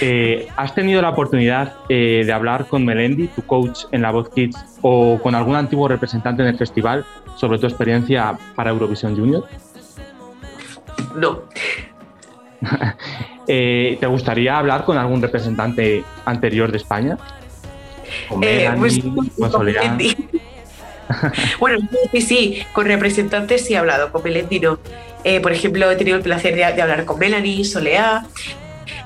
Eh, 0.02 0.50
¿Has 0.58 0.76
tenido 0.76 1.02
la 1.02 1.10
oportunidad 1.10 1.74
eh, 1.88 2.24
de 2.26 2.34
hablar 2.34 2.68
con 2.68 2.84
Melendi, 2.84 3.28
tu 3.30 3.42
coach 3.44 3.86
en 3.94 4.02
la 4.02 4.12
Voz 4.12 4.30
Kids, 4.30 4.58
o 4.82 5.18
con 5.24 5.36
algún 5.36 5.56
antiguo 5.56 5.88
representante 5.88 6.42
en 6.42 6.50
el 6.50 6.58
festival 6.58 7.06
sobre 7.38 7.60
tu 7.60 7.66
experiencia 7.66 8.38
para 8.56 8.72
Eurovisión 8.72 9.16
Junior? 9.16 9.48
No. 11.16 11.44
Eh, 13.48 13.98
¿Te 14.00 14.08
gustaría 14.08 14.58
hablar 14.58 14.86
con 14.86 14.98
algún 14.98 15.22
representante 15.22 16.04
anterior 16.26 16.72
de 16.72 16.78
España? 16.78 17.16
Con 18.28 18.44
Eh, 18.44 18.74
pues, 18.80 19.04
Melanie, 19.04 19.32
con. 19.52 19.66
Melendi. 19.66 20.16
bueno, 21.60 21.88
sí, 22.12 22.22
sí, 22.22 22.64
con 22.74 22.88
representantes 22.88 23.64
sí 23.64 23.76
he 23.76 23.78
hablado, 23.78 24.12
con 24.12 24.24
Melendi 24.24 24.60
no. 24.60 24.80
Eh, 25.24 25.42
por 25.42 25.52
ejemplo, 25.52 25.92
he 25.92 25.96
tenido 25.96 26.18
el 26.18 26.24
placer 26.24 26.56
de, 26.56 26.74
de 26.74 26.82
hablar 26.82 27.06
con 27.06 27.20
Melanie, 27.20 27.64
Soleá, 27.66 28.26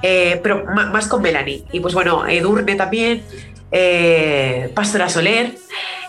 eh, 0.02 0.40
pero 0.42 0.64
más 0.66 1.08
con 1.08 1.22
Melanie. 1.22 1.66
Y 1.74 1.82
pues 1.82 1.94
bueno, 1.94 2.26
Edurne 2.26 2.76
también, 2.76 3.24
eh, 3.74 4.72
Pastora 4.74 5.10
Soler. 5.10 5.56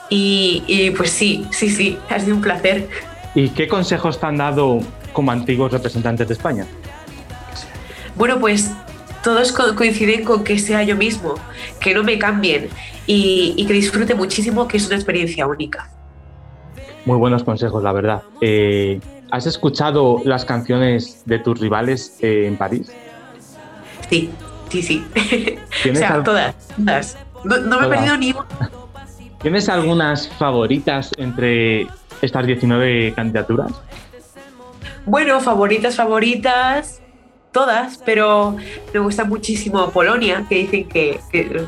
Y, 0.08 0.64
y, 0.66 0.90
pues 0.90 1.10
sí, 1.10 1.46
sí, 1.50 1.68
sí, 1.68 1.98
ha 2.08 2.18
sido 2.18 2.34
un 2.34 2.42
placer. 2.42 2.88
¿Y 3.34 3.50
qué 3.50 3.68
consejos 3.68 4.18
te 4.18 4.26
han 4.26 4.36
dado 4.38 4.80
como 5.12 5.30
antiguos 5.30 5.70
representantes 5.70 6.26
de 6.26 6.34
España? 6.34 6.66
Bueno, 8.20 8.38
pues 8.38 8.70
todos 9.24 9.50
co- 9.50 9.74
coinciden 9.74 10.24
con 10.24 10.44
que 10.44 10.58
sea 10.58 10.82
yo 10.82 10.94
mismo, 10.94 11.36
que 11.80 11.94
no 11.94 12.02
me 12.02 12.18
cambien 12.18 12.68
y, 13.06 13.54
y 13.56 13.64
que 13.64 13.72
disfrute 13.72 14.14
muchísimo, 14.14 14.68
que 14.68 14.76
es 14.76 14.86
una 14.88 14.96
experiencia 14.96 15.46
única. 15.46 15.88
Muy 17.06 17.16
buenos 17.16 17.42
consejos, 17.44 17.82
la 17.82 17.92
verdad. 17.92 18.22
Eh, 18.42 19.00
¿Has 19.30 19.46
escuchado 19.46 20.20
las 20.26 20.44
canciones 20.44 21.22
de 21.24 21.38
tus 21.38 21.58
rivales 21.58 22.18
eh, 22.20 22.44
en 22.46 22.58
París? 22.58 22.92
Sí, 24.10 24.28
sí, 24.68 24.82
sí. 24.82 25.06
o 25.16 25.82
¿Tienes 25.82 26.00
sea, 26.00 26.14
al- 26.16 26.22
todas, 26.22 26.54
todas. 26.76 27.16
No, 27.44 27.56
no 27.56 27.80
me 27.80 27.86
he 27.86 27.88
perdido 27.88 28.18
ni 28.18 28.32
una. 28.32 28.46
¿Tienes 29.40 29.70
algunas 29.70 30.28
favoritas 30.28 31.10
entre 31.16 31.86
estas 32.20 32.46
19 32.46 33.14
candidaturas? 33.14 33.72
Bueno, 35.06 35.40
favoritas, 35.40 35.96
favoritas, 35.96 36.99
todas, 37.52 37.98
pero 38.04 38.56
me 38.92 39.00
gusta 39.00 39.24
muchísimo 39.24 39.90
Polonia, 39.90 40.46
que 40.48 40.54
dicen 40.56 40.88
que, 40.88 41.20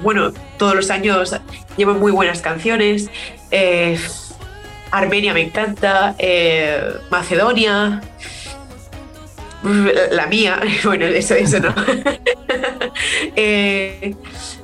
bueno, 0.03 0.33
todos 0.59 0.75
los 0.75 0.91
años 0.91 1.37
llevan 1.77 1.99
muy 2.01 2.13
buenas 2.13 2.41
canciones. 2.41 3.11
Eh, 3.51 3.99
Armenia 4.91 5.33
me 5.33 5.41
encanta, 5.41 6.15
eh, 6.19 6.95
Macedonia, 7.11 8.03
la 10.11 10.27
mía, 10.27 10.61
bueno, 10.85 11.07
eso, 11.07 11.35
eso 11.35 11.61
no. 11.61 11.75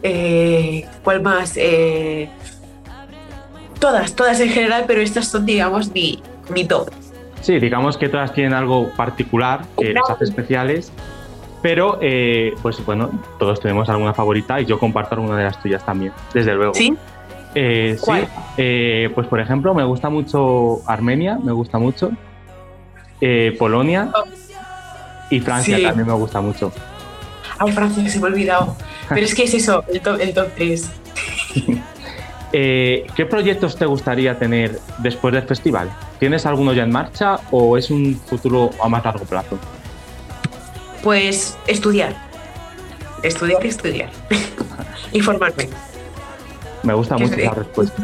Eh, 0.00 0.86
¿Cuál 1.02 1.22
más? 1.22 1.54
Eh, 1.56 2.28
todas, 3.80 4.14
todas 4.14 4.38
en 4.38 4.50
general, 4.50 4.84
pero 4.86 5.00
estas 5.00 5.28
son, 5.28 5.44
digamos, 5.44 5.90
mi, 5.92 6.22
mi 6.50 6.64
top. 6.64 6.90
Sí, 7.40 7.58
digamos 7.58 7.96
que 7.96 8.08
todas 8.08 8.32
tienen 8.32 8.52
algo 8.52 8.90
particular 8.90 9.62
que 9.78 9.92
las 9.92 10.08
hace 10.10 10.24
especiales, 10.24 10.92
pero 11.62 11.98
eh, 12.00 12.54
pues 12.62 12.84
bueno, 12.84 13.10
todos 13.38 13.60
tenemos 13.60 13.88
alguna 13.88 14.12
favorita 14.14 14.60
y 14.60 14.66
yo 14.66 14.78
comparto 14.78 15.14
alguna 15.14 15.36
de 15.38 15.44
las 15.44 15.60
tuyas 15.62 15.84
también, 15.84 16.12
desde 16.34 16.54
luego. 16.54 16.74
¿Sí? 16.74 16.94
Eh, 17.54 17.96
sí, 18.00 18.12
eh, 18.58 19.10
pues 19.14 19.26
por 19.26 19.40
ejemplo, 19.40 19.74
me 19.74 19.84
gusta 19.84 20.10
mucho 20.10 20.80
Armenia, 20.86 21.38
me 21.42 21.52
gusta 21.52 21.78
mucho, 21.78 22.10
eh, 23.20 23.56
Polonia 23.58 24.10
y 25.30 25.40
Francia 25.40 25.76
Sí. 25.76 25.82
también 25.82 26.06
me 26.06 26.12
gusta 26.14 26.40
mucho. 26.40 26.72
Ay, 27.58 27.72
Francia, 27.72 28.08
se 28.08 28.20
me 28.20 28.26
ha 28.26 28.30
olvidado. 28.30 28.76
Pero 29.08 29.22
es 29.22 29.34
que 29.34 29.44
es 29.44 29.54
eso, 29.54 29.82
el 29.88 30.00
top, 30.00 30.20
el 30.20 30.34
top 30.34 30.48
3. 30.56 30.90
Eh, 32.52 33.06
¿Qué 33.14 33.26
proyectos 33.26 33.76
te 33.76 33.84
gustaría 33.86 34.38
tener 34.38 34.78
después 34.98 35.34
del 35.34 35.42
festival? 35.44 35.90
¿Tienes 36.18 36.46
alguno 36.46 36.72
ya 36.72 36.84
en 36.84 36.90
marcha 36.90 37.38
o 37.50 37.76
es 37.76 37.90
un 37.90 38.16
futuro 38.26 38.70
a 38.82 38.88
más 38.88 39.04
largo 39.04 39.24
plazo? 39.24 39.58
Pues 41.02 41.56
estudiar. 41.66 42.14
Estudiar, 43.22 43.64
estudiar. 43.66 44.10
y 45.12 45.20
formarme. 45.20 45.68
Me 46.82 46.94
gusta 46.94 47.18
mucho 47.18 47.34
esa 47.34 47.50
respuesta. 47.54 48.02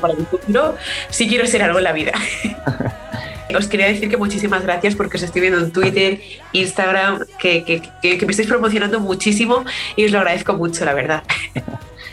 Para 0.00 0.14
mi 0.14 0.24
futuro, 0.24 0.74
si 1.08 1.28
quiero 1.28 1.46
ser 1.46 1.62
algo 1.62 1.78
en 1.78 1.84
la 1.84 1.92
vida. 1.92 2.12
Os 3.56 3.66
quería 3.66 3.86
decir 3.86 4.08
que 4.08 4.16
muchísimas 4.16 4.62
gracias 4.62 4.94
porque 4.94 5.16
os 5.16 5.24
estoy 5.24 5.40
viendo 5.40 5.58
en 5.58 5.72
Twitter, 5.72 6.20
Instagram, 6.52 7.24
que, 7.40 7.64
que- 7.64 7.82
que- 8.00 8.16
que 8.16 8.24
me 8.24 8.30
estáis 8.30 8.48
promocionando 8.48 9.00
muchísimo 9.00 9.64
y 9.96 10.04
os 10.04 10.12
lo 10.12 10.18
agradezco 10.18 10.52
mucho, 10.52 10.84
la 10.84 10.94
verdad. 10.94 11.24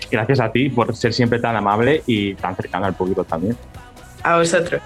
Gracias 0.10 0.40
a 0.40 0.52
ti 0.52 0.70
por 0.70 0.96
ser 0.96 1.14
siempre 1.14 1.40
tan 1.40 1.56
amable 1.56 2.04
y 2.06 2.34
tan 2.36 2.56
cercano 2.56 2.86
al 2.86 2.94
público 2.94 3.24
también. 3.24 3.58
A 4.24 4.38
vosotros. 4.38 4.82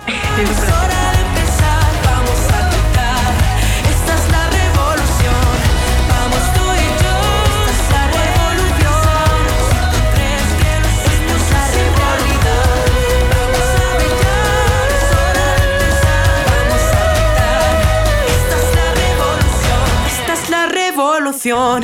Esta 20.08 20.34
es 20.34 20.50
la 20.50 20.68
revolución, 20.68 21.84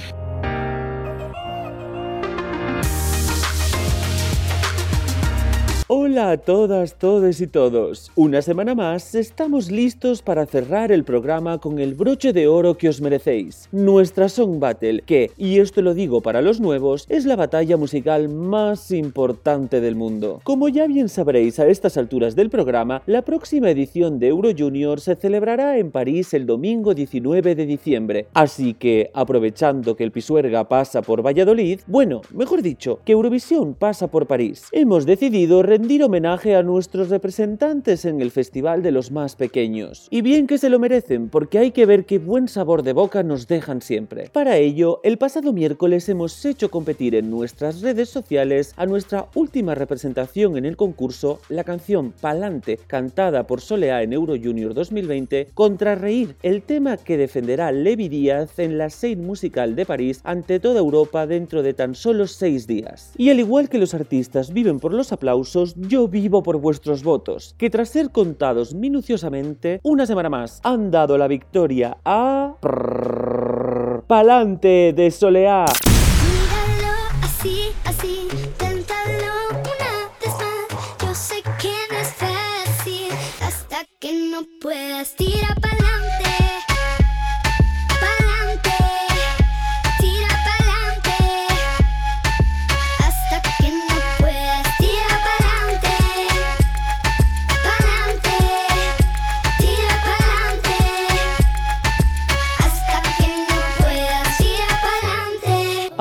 Hola 6.11 6.31
a 6.31 6.37
todas, 6.37 6.95
todes 6.95 7.39
y 7.39 7.47
todos. 7.47 8.11
Una 8.17 8.41
semana 8.41 8.75
más 8.75 9.15
estamos 9.15 9.71
listos 9.71 10.21
para 10.21 10.45
cerrar 10.45 10.91
el 10.91 11.05
programa 11.05 11.59
con 11.59 11.79
el 11.79 11.93
broche 11.93 12.33
de 12.33 12.49
oro 12.49 12.77
que 12.77 12.89
os 12.89 12.99
merecéis. 12.99 13.69
Nuestra 13.71 14.27
Song 14.27 14.59
Battle, 14.59 15.03
que, 15.05 15.31
y 15.37 15.59
esto 15.59 15.81
lo 15.81 15.93
digo 15.93 16.19
para 16.19 16.41
los 16.41 16.59
nuevos, 16.59 17.05
es 17.07 17.23
la 17.23 17.37
batalla 17.37 17.77
musical 17.77 18.27
más 18.27 18.91
importante 18.91 19.79
del 19.79 19.95
mundo. 19.95 20.41
Como 20.43 20.67
ya 20.67 20.85
bien 20.85 21.07
sabréis 21.07 21.59
a 21.59 21.67
estas 21.67 21.95
alturas 21.95 22.35
del 22.35 22.49
programa, 22.49 23.03
la 23.05 23.21
próxima 23.21 23.69
edición 23.69 24.19
de 24.19 24.27
Euro 24.27 24.49
Junior 24.55 24.99
se 24.99 25.15
celebrará 25.15 25.77
en 25.77 25.91
París 25.91 26.33
el 26.33 26.45
domingo 26.45 26.93
19 26.93 27.55
de 27.55 27.65
diciembre. 27.65 28.27
Así 28.33 28.73
que, 28.73 29.11
aprovechando 29.13 29.95
que 29.95 30.03
el 30.03 30.11
Pisuerga 30.11 30.67
pasa 30.67 31.01
por 31.03 31.25
Valladolid, 31.25 31.79
bueno, 31.87 32.19
mejor 32.33 32.61
dicho, 32.61 32.99
que 33.05 33.13
Eurovisión 33.13 33.75
pasa 33.75 34.07
por 34.07 34.27
París, 34.27 34.67
hemos 34.73 35.05
decidido 35.05 35.63
rendir 35.63 36.00
homenaje 36.03 36.55
a 36.55 36.63
nuestros 36.63 37.09
representantes 37.09 38.05
en 38.05 38.21
el 38.21 38.31
Festival 38.31 38.83
de 38.83 38.91
los 38.91 39.11
Más 39.11 39.35
Pequeños. 39.35 40.07
Y 40.09 40.21
bien 40.21 40.47
que 40.47 40.57
se 40.57 40.69
lo 40.69 40.79
merecen, 40.79 41.29
porque 41.29 41.59
hay 41.59 41.71
que 41.71 41.85
ver 41.85 42.05
qué 42.05 42.19
buen 42.19 42.47
sabor 42.47 42.83
de 42.83 42.93
boca 42.93 43.23
nos 43.23 43.47
dejan 43.47 43.81
siempre. 43.81 44.29
Para 44.31 44.57
ello, 44.57 44.99
el 45.03 45.17
pasado 45.17 45.53
miércoles 45.53 46.07
hemos 46.09 46.43
hecho 46.45 46.71
competir 46.71 47.15
en 47.15 47.29
nuestras 47.29 47.81
redes 47.81 48.09
sociales 48.09 48.73
a 48.77 48.85
nuestra 48.85 49.27
última 49.35 49.75
representación 49.75 50.57
en 50.57 50.65
el 50.65 50.77
concurso, 50.77 51.39
la 51.49 51.63
canción 51.63 52.11
Palante, 52.11 52.79
cantada 52.87 53.47
por 53.47 53.61
Soleá 53.61 54.03
en 54.03 54.13
Euro 54.13 54.35
Junior 54.41 54.73
2020, 54.73 55.49
contra 55.53 55.95
Reír, 55.95 56.35
el 56.43 56.61
tema 56.61 56.97
que 56.97 57.17
defenderá 57.17 57.71
Levi 57.71 58.09
Díaz 58.09 58.59
en 58.59 58.77
la 58.77 58.89
Sein 58.89 59.25
Musical 59.25 59.75
de 59.75 59.85
París 59.85 60.21
ante 60.23 60.59
toda 60.59 60.79
Europa 60.79 61.27
dentro 61.27 61.63
de 61.63 61.73
tan 61.73 61.95
solo 61.95 62.27
seis 62.27 62.67
días. 62.67 63.13
Y 63.17 63.29
al 63.29 63.39
igual 63.39 63.69
que 63.69 63.77
los 63.77 63.93
artistas 63.93 64.53
viven 64.53 64.79
por 64.79 64.93
los 64.93 65.11
aplausos, 65.11 65.75
yo 65.91 66.07
vivo 66.07 66.41
por 66.41 66.57
vuestros 66.57 67.03
votos, 67.03 67.53
que 67.57 67.69
tras 67.69 67.89
ser 67.89 68.11
contados 68.11 68.73
minuciosamente, 68.73 69.81
una 69.83 70.05
semana 70.05 70.29
más 70.29 70.61
han 70.63 70.89
dado 70.89 71.17
la 71.17 71.27
victoria 71.27 71.97
a... 72.05 72.55
Palante 74.07 74.93
de 74.95 75.11
Soleá. 75.11 75.65
Así, 77.21 77.63
así, 77.83 78.29
téntalo 78.57 79.49
una 79.51 79.91
vez 80.21 80.33
más. 80.39 80.97
Yo 81.01 81.13
sé 81.13 81.43
que 81.59 81.73
no 81.91 81.97
es 81.99 83.41
hasta 83.41 83.85
que 83.99 84.13
no 84.31 84.45
puedas, 84.61 85.13
tira 85.17 85.47
pa'lante. 85.55 85.70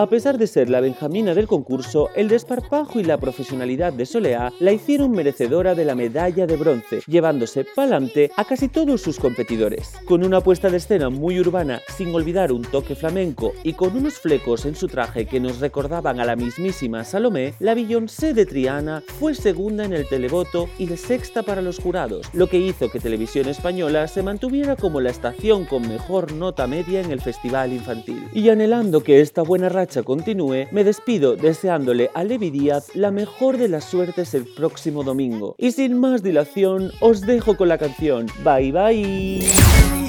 A 0.00 0.08
pesar 0.08 0.38
de 0.38 0.46
ser 0.46 0.70
la 0.70 0.80
benjamina 0.80 1.34
del 1.34 1.46
concurso, 1.46 2.08
el 2.16 2.28
desparpajo 2.28 2.98
y 2.98 3.04
la 3.04 3.18
profesionalidad 3.18 3.92
de 3.92 4.06
Soleá 4.06 4.50
la 4.58 4.72
hicieron 4.72 5.10
merecedora 5.10 5.74
de 5.74 5.84
la 5.84 5.94
medalla 5.94 6.46
de 6.46 6.56
bronce, 6.56 7.02
llevándose 7.06 7.66
pa'lante 7.66 8.30
a 8.34 8.46
casi 8.46 8.68
todos 8.68 9.02
sus 9.02 9.18
competidores. 9.18 9.92
Con 10.06 10.24
una 10.24 10.40
puesta 10.40 10.70
de 10.70 10.78
escena 10.78 11.10
muy 11.10 11.38
urbana, 11.38 11.82
sin 11.98 12.14
olvidar 12.14 12.50
un 12.50 12.62
toque 12.62 12.94
flamenco 12.94 13.52
y 13.62 13.74
con 13.74 13.94
unos 13.94 14.14
flecos 14.14 14.64
en 14.64 14.74
su 14.74 14.88
traje 14.88 15.26
que 15.26 15.38
nos 15.38 15.60
recordaban 15.60 16.18
a 16.18 16.24
la 16.24 16.34
mismísima 16.34 17.04
Salomé, 17.04 17.52
la 17.58 17.74
Beyoncé 17.74 18.32
de 18.32 18.46
Triana 18.46 19.02
fue 19.18 19.34
segunda 19.34 19.84
en 19.84 19.92
el 19.92 20.08
televoto 20.08 20.70
y 20.78 20.86
de 20.86 20.96
sexta 20.96 21.42
para 21.42 21.60
los 21.60 21.78
jurados, 21.78 22.26
lo 22.32 22.46
que 22.46 22.56
hizo 22.56 22.90
que 22.90 23.00
Televisión 23.00 23.50
Española 23.50 24.08
se 24.08 24.22
mantuviera 24.22 24.76
como 24.76 25.02
la 25.02 25.10
estación 25.10 25.66
con 25.66 25.86
mejor 25.86 26.32
nota 26.32 26.66
media 26.66 27.02
en 27.02 27.10
el 27.10 27.20
festival 27.20 27.74
infantil. 27.74 28.26
Y 28.32 28.48
anhelando 28.48 29.02
que 29.02 29.20
esta 29.20 29.42
buena 29.42 29.68
racha 29.68 29.89
continúe, 30.02 30.68
me 30.70 30.84
despido 30.84 31.36
deseándole 31.36 32.10
a 32.14 32.24
Levi 32.24 32.50
Díaz 32.50 32.94
la 32.94 33.10
mejor 33.10 33.58
de 33.58 33.68
las 33.68 33.84
suertes 33.84 34.34
el 34.34 34.46
próximo 34.46 35.02
domingo. 35.02 35.54
Y 35.58 35.72
sin 35.72 35.98
más 35.98 36.22
dilación, 36.22 36.92
os 37.00 37.22
dejo 37.22 37.56
con 37.56 37.68
la 37.68 37.78
canción. 37.78 38.26
Bye 38.44 38.72
bye. 38.72 39.99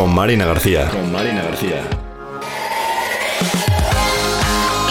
Con 0.00 0.14
Marina 0.14 0.46
García. 0.46 0.88
Con 0.88 1.12
Marina 1.12 1.42
García. 1.42 1.82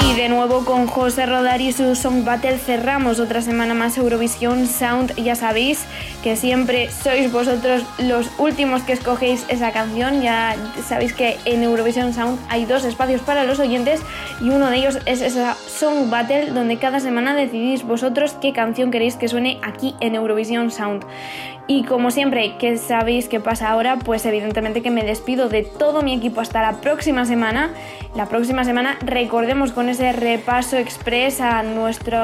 Y 0.07 0.13
de 0.13 0.29
nuevo 0.29 0.63
con 0.65 0.85
José 0.85 1.25
Rodar 1.25 1.61
y 1.61 1.71
su 1.71 1.95
Song 1.95 2.23
Battle 2.23 2.59
cerramos 2.59 3.19
otra 3.19 3.41
semana 3.41 3.73
más 3.73 3.97
Eurovisión 3.97 4.67
Sound. 4.67 5.15
Ya 5.15 5.33
sabéis 5.33 5.83
que 6.21 6.35
siempre 6.35 6.91
sois 6.91 7.31
vosotros 7.31 7.83
los 7.97 8.29
últimos 8.37 8.83
que 8.83 8.93
escogéis 8.93 9.45
esa 9.49 9.71
canción. 9.71 10.21
Ya 10.21 10.55
sabéis 10.87 11.13
que 11.13 11.37
en 11.45 11.63
Eurovisión 11.63 12.13
Sound 12.13 12.39
hay 12.47 12.65
dos 12.65 12.85
espacios 12.85 13.21
para 13.21 13.45
los 13.45 13.59
oyentes 13.59 14.01
y 14.41 14.51
uno 14.51 14.69
de 14.69 14.77
ellos 14.77 14.99
es 15.07 15.21
esa 15.21 15.55
Song 15.55 16.11
Battle 16.11 16.51
donde 16.51 16.77
cada 16.77 16.99
semana 16.99 17.33
decidís 17.33 17.83
vosotros 17.83 18.35
qué 18.39 18.53
canción 18.53 18.91
queréis 18.91 19.15
que 19.15 19.27
suene 19.27 19.59
aquí 19.63 19.95
en 20.01 20.13
Eurovisión 20.13 20.69
Sound. 20.69 21.03
Y 21.71 21.83
como 21.83 22.09
siempre, 22.09 22.57
que 22.57 22.79
sabéis 22.79 23.29
qué 23.29 23.39
pasa 23.39 23.69
ahora? 23.69 23.99
Pues 23.99 24.25
evidentemente 24.25 24.81
que 24.81 24.89
me 24.89 25.03
despido 25.03 25.49
de 25.49 25.61
todo 25.61 26.01
mi 26.01 26.15
equipo 26.15 26.41
hasta 26.41 26.63
la 26.63 26.81
próxima 26.81 27.25
semana. 27.25 27.69
La 28.15 28.25
próxima 28.25 28.63
semana 28.63 28.97
recordemos 29.05 29.71
con 29.71 29.87
ese 29.87 30.11
repaso 30.11 30.77
express 30.77 31.41
a 31.41 31.61
nuestro 31.61 32.17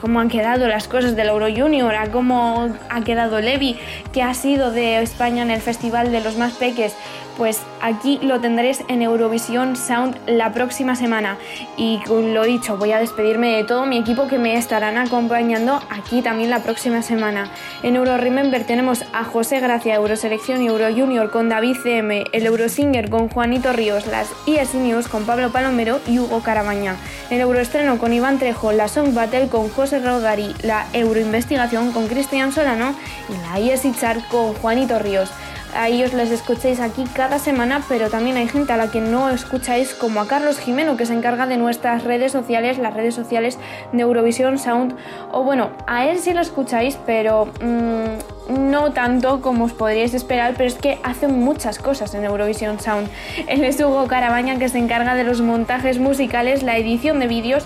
cómo 0.00 0.18
han 0.18 0.28
quedado 0.28 0.66
las 0.66 0.88
cosas 0.88 1.14
del 1.14 1.28
Euro 1.28 1.46
Junior, 1.54 1.94
a 1.94 2.10
cómo 2.10 2.68
ha 2.90 3.00
quedado 3.02 3.40
Levi, 3.40 3.78
que 4.12 4.24
ha 4.24 4.34
sido 4.34 4.72
de 4.72 5.00
España 5.02 5.44
en 5.44 5.52
el 5.52 5.60
Festival 5.60 6.10
de 6.10 6.20
los 6.20 6.36
Más 6.36 6.54
Peques. 6.54 6.96
Pues 7.36 7.60
aquí 7.80 8.20
lo 8.22 8.40
tendréis 8.40 8.84
en 8.88 9.02
Eurovisión 9.02 9.74
Sound 9.74 10.16
la 10.26 10.52
próxima 10.52 10.94
semana. 10.94 11.36
Y 11.76 11.98
con 12.06 12.32
lo 12.32 12.44
dicho, 12.44 12.76
voy 12.76 12.92
a 12.92 13.00
despedirme 13.00 13.56
de 13.56 13.64
todo 13.64 13.86
mi 13.86 13.98
equipo 13.98 14.28
que 14.28 14.38
me 14.38 14.56
estarán 14.56 14.98
acompañando 14.98 15.80
aquí 15.90 16.22
también 16.22 16.50
la 16.50 16.62
próxima 16.62 17.02
semana. 17.02 17.50
En 17.82 17.96
Euro 17.96 18.16
Remember 18.18 18.64
tenemos 18.64 19.04
a 19.12 19.24
José 19.24 19.58
Gracia, 19.58 19.96
Euroselección 19.96 20.62
y 20.62 20.68
Euro 20.68 20.86
Junior 20.94 21.30
con 21.30 21.48
David 21.48 21.76
CM, 21.82 22.24
el 22.32 22.46
Eurosinger 22.46 23.10
con 23.10 23.28
Juanito 23.28 23.72
Ríos, 23.72 24.06
las 24.06 24.28
ESI 24.46 24.78
News 24.78 25.08
con 25.08 25.24
Pablo 25.24 25.50
Palomero 25.50 26.00
y 26.06 26.20
Hugo 26.20 26.40
Carabaña. 26.40 26.96
El 27.30 27.40
Euroestreno 27.40 27.98
con 27.98 28.12
Iván 28.12 28.38
Trejo, 28.38 28.72
la 28.72 28.86
Song 28.86 29.12
Battle 29.12 29.48
con 29.48 29.68
José 29.70 29.98
Rodari, 29.98 30.54
la 30.62 30.86
Euroinvestigación 30.92 31.90
con 31.90 32.06
Cristian 32.06 32.52
Solano 32.52 32.94
y 33.28 33.32
la 33.48 33.72
ESI 33.72 33.92
Chart 33.92 34.20
con 34.28 34.54
Juanito 34.54 35.00
Ríos. 35.00 35.30
A 35.74 35.88
ellos 35.88 36.12
les 36.12 36.30
escucháis 36.30 36.80
aquí 36.80 37.04
cada 37.14 37.38
semana, 37.38 37.82
pero 37.88 38.10
también 38.10 38.36
hay 38.36 38.48
gente 38.48 38.72
a 38.72 38.76
la 38.76 38.90
que 38.90 39.00
no 39.00 39.30
escucháis, 39.30 39.94
como 39.94 40.20
a 40.20 40.26
Carlos 40.26 40.58
Jimeno, 40.58 40.96
que 40.96 41.06
se 41.06 41.14
encarga 41.14 41.46
de 41.46 41.56
nuestras 41.56 42.04
redes 42.04 42.32
sociales, 42.32 42.78
las 42.78 42.94
redes 42.94 43.14
sociales 43.14 43.58
de 43.92 44.02
Eurovisión 44.02 44.58
Sound. 44.58 44.96
O 45.32 45.42
bueno, 45.42 45.70
a 45.86 46.06
él 46.06 46.18
sí 46.18 46.32
lo 46.32 46.40
escucháis, 46.40 46.98
pero 47.06 47.46
mm, 47.60 48.58
no 48.70 48.92
tanto 48.92 49.40
como 49.40 49.64
os 49.64 49.72
podríais 49.72 50.14
esperar, 50.14 50.54
pero 50.56 50.68
es 50.68 50.74
que 50.74 50.98
hace 51.02 51.28
muchas 51.28 51.78
cosas 51.78 52.14
en 52.14 52.24
Eurovisión 52.24 52.78
Sound. 52.80 53.08
Él 53.48 53.64
es 53.64 53.80
Hugo 53.80 54.06
Carabaña, 54.06 54.58
que 54.58 54.68
se 54.68 54.78
encarga 54.78 55.14
de 55.14 55.24
los 55.24 55.40
montajes 55.40 55.98
musicales, 55.98 56.62
la 56.62 56.76
edición 56.76 57.20
de 57.20 57.26
vídeos 57.26 57.64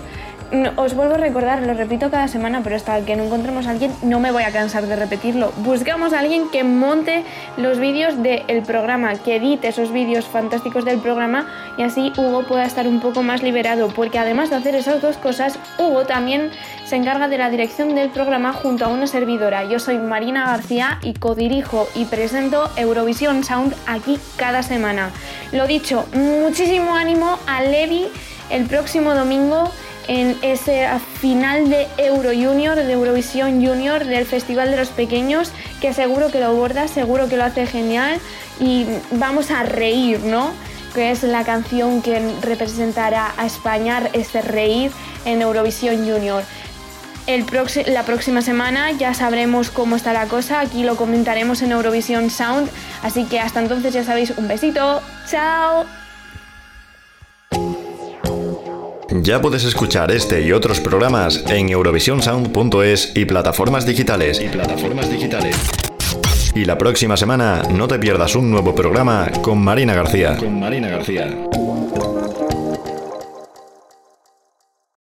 os 0.77 0.95
vuelvo 0.95 1.15
a 1.15 1.17
recordar, 1.17 1.61
lo 1.61 1.73
repito 1.73 2.09
cada 2.09 2.27
semana, 2.27 2.61
pero 2.63 2.75
hasta 2.75 2.99
que 3.01 3.15
no 3.15 3.25
encontremos 3.25 3.67
a 3.67 3.71
alguien 3.71 3.91
no 4.01 4.19
me 4.19 4.31
voy 4.31 4.43
a 4.43 4.51
cansar 4.51 4.87
de 4.87 4.95
repetirlo. 4.95 5.51
Buscamos 5.57 6.11
a 6.11 6.19
alguien 6.19 6.49
que 6.49 6.63
monte 6.63 7.23
los 7.57 7.77
vídeos 7.77 8.21
del 8.23 8.63
programa, 8.63 9.13
que 9.15 9.35
edite 9.35 9.67
esos 9.67 9.91
vídeos 9.91 10.25
fantásticos 10.25 10.85
del 10.85 10.99
programa 10.99 11.47
y 11.77 11.83
así 11.83 12.11
Hugo 12.17 12.43
pueda 12.47 12.65
estar 12.65 12.87
un 12.87 12.99
poco 12.99 13.21
más 13.21 13.43
liberado, 13.43 13.89
porque 13.89 14.17
además 14.17 14.49
de 14.49 14.55
hacer 14.55 14.75
esas 14.75 15.01
dos 15.01 15.17
cosas, 15.17 15.59
Hugo 15.77 16.05
también 16.05 16.49
se 16.85 16.95
encarga 16.95 17.27
de 17.27 17.37
la 17.37 17.51
dirección 17.51 17.93
del 17.93 18.09
programa 18.09 18.51
junto 18.53 18.85
a 18.85 18.87
una 18.87 19.05
servidora. 19.05 19.65
Yo 19.65 19.77
soy 19.77 19.99
Marina 19.99 20.47
García 20.47 20.97
y 21.03 21.13
codirijo 21.13 21.87
y 21.93 22.05
presento 22.05 22.71
Eurovisión 22.75 23.43
Sound 23.43 23.75
aquí 23.85 24.17
cada 24.35 24.63
semana. 24.63 25.11
Lo 25.51 25.67
dicho, 25.67 26.05
muchísimo 26.13 26.95
ánimo 26.95 27.37
a 27.45 27.61
Levi 27.61 28.07
el 28.49 28.65
próximo 28.65 29.13
domingo 29.13 29.71
en 30.09 30.35
ese 30.41 30.87
final 31.21 31.69
de 31.69 31.87
Euro 31.97 32.31
Junior, 32.31 32.75
de 32.75 32.91
Eurovisión 32.91 33.63
Junior, 33.63 34.05
del 34.05 34.25
Festival 34.25 34.71
de 34.71 34.77
los 34.77 34.89
Pequeños, 34.89 35.51
que 35.79 35.93
seguro 35.93 36.31
que 36.31 36.39
lo 36.39 36.47
aborda, 36.47 36.87
seguro 36.87 37.29
que 37.29 37.37
lo 37.37 37.43
hace 37.43 37.67
genial 37.67 38.19
y 38.59 38.87
vamos 39.11 39.51
a 39.51 39.61
reír, 39.61 40.21
¿no? 40.21 40.51
Que 40.95 41.11
es 41.11 41.21
la 41.21 41.43
canción 41.43 42.01
que 42.01 42.19
representará 42.41 43.33
a 43.37 43.45
España, 43.45 44.01
este 44.13 44.41
reír 44.41 44.91
en 45.25 45.43
Eurovisión 45.43 45.97
Junior. 45.97 46.43
El 47.27 47.45
la 47.85 48.01
próxima 48.01 48.41
semana 48.41 48.91
ya 48.91 49.13
sabremos 49.13 49.69
cómo 49.69 49.95
está 49.95 50.11
la 50.11 50.25
cosa, 50.25 50.61
aquí 50.61 50.81
lo 50.81 50.95
comentaremos 50.95 51.61
en 51.61 51.71
Eurovisión 51.71 52.31
Sound, 52.31 52.67
así 53.03 53.25
que 53.25 53.39
hasta 53.39 53.59
entonces 53.59 53.93
ya 53.93 54.03
sabéis, 54.03 54.31
un 54.31 54.47
besito, 54.47 55.03
chao. 55.29 55.98
Ya 59.11 59.41
puedes 59.41 59.63
escuchar 59.63 60.11
este 60.11 60.41
y 60.41 60.51
otros 60.51 60.79
programas 60.79 61.43
en 61.47 61.69
eurovisionsound.es 61.69 63.13
y 63.15 63.25
plataformas 63.25 63.85
digitales. 63.85 64.39
Y 64.39 64.49
plataformas 64.49 65.09
digitales. 65.09 65.55
Y 66.53 66.65
la 66.65 66.77
próxima 66.77 67.17
semana 67.17 67.63
no 67.71 67.87
te 67.87 67.97
pierdas 67.97 68.35
un 68.35 68.51
nuevo 68.51 68.75
programa 68.75 69.29
con 69.41 69.59
Marina 69.59 69.95
García. 69.95 70.37
Con 70.37 70.59
Marina 70.59 70.89
García. 70.89 71.35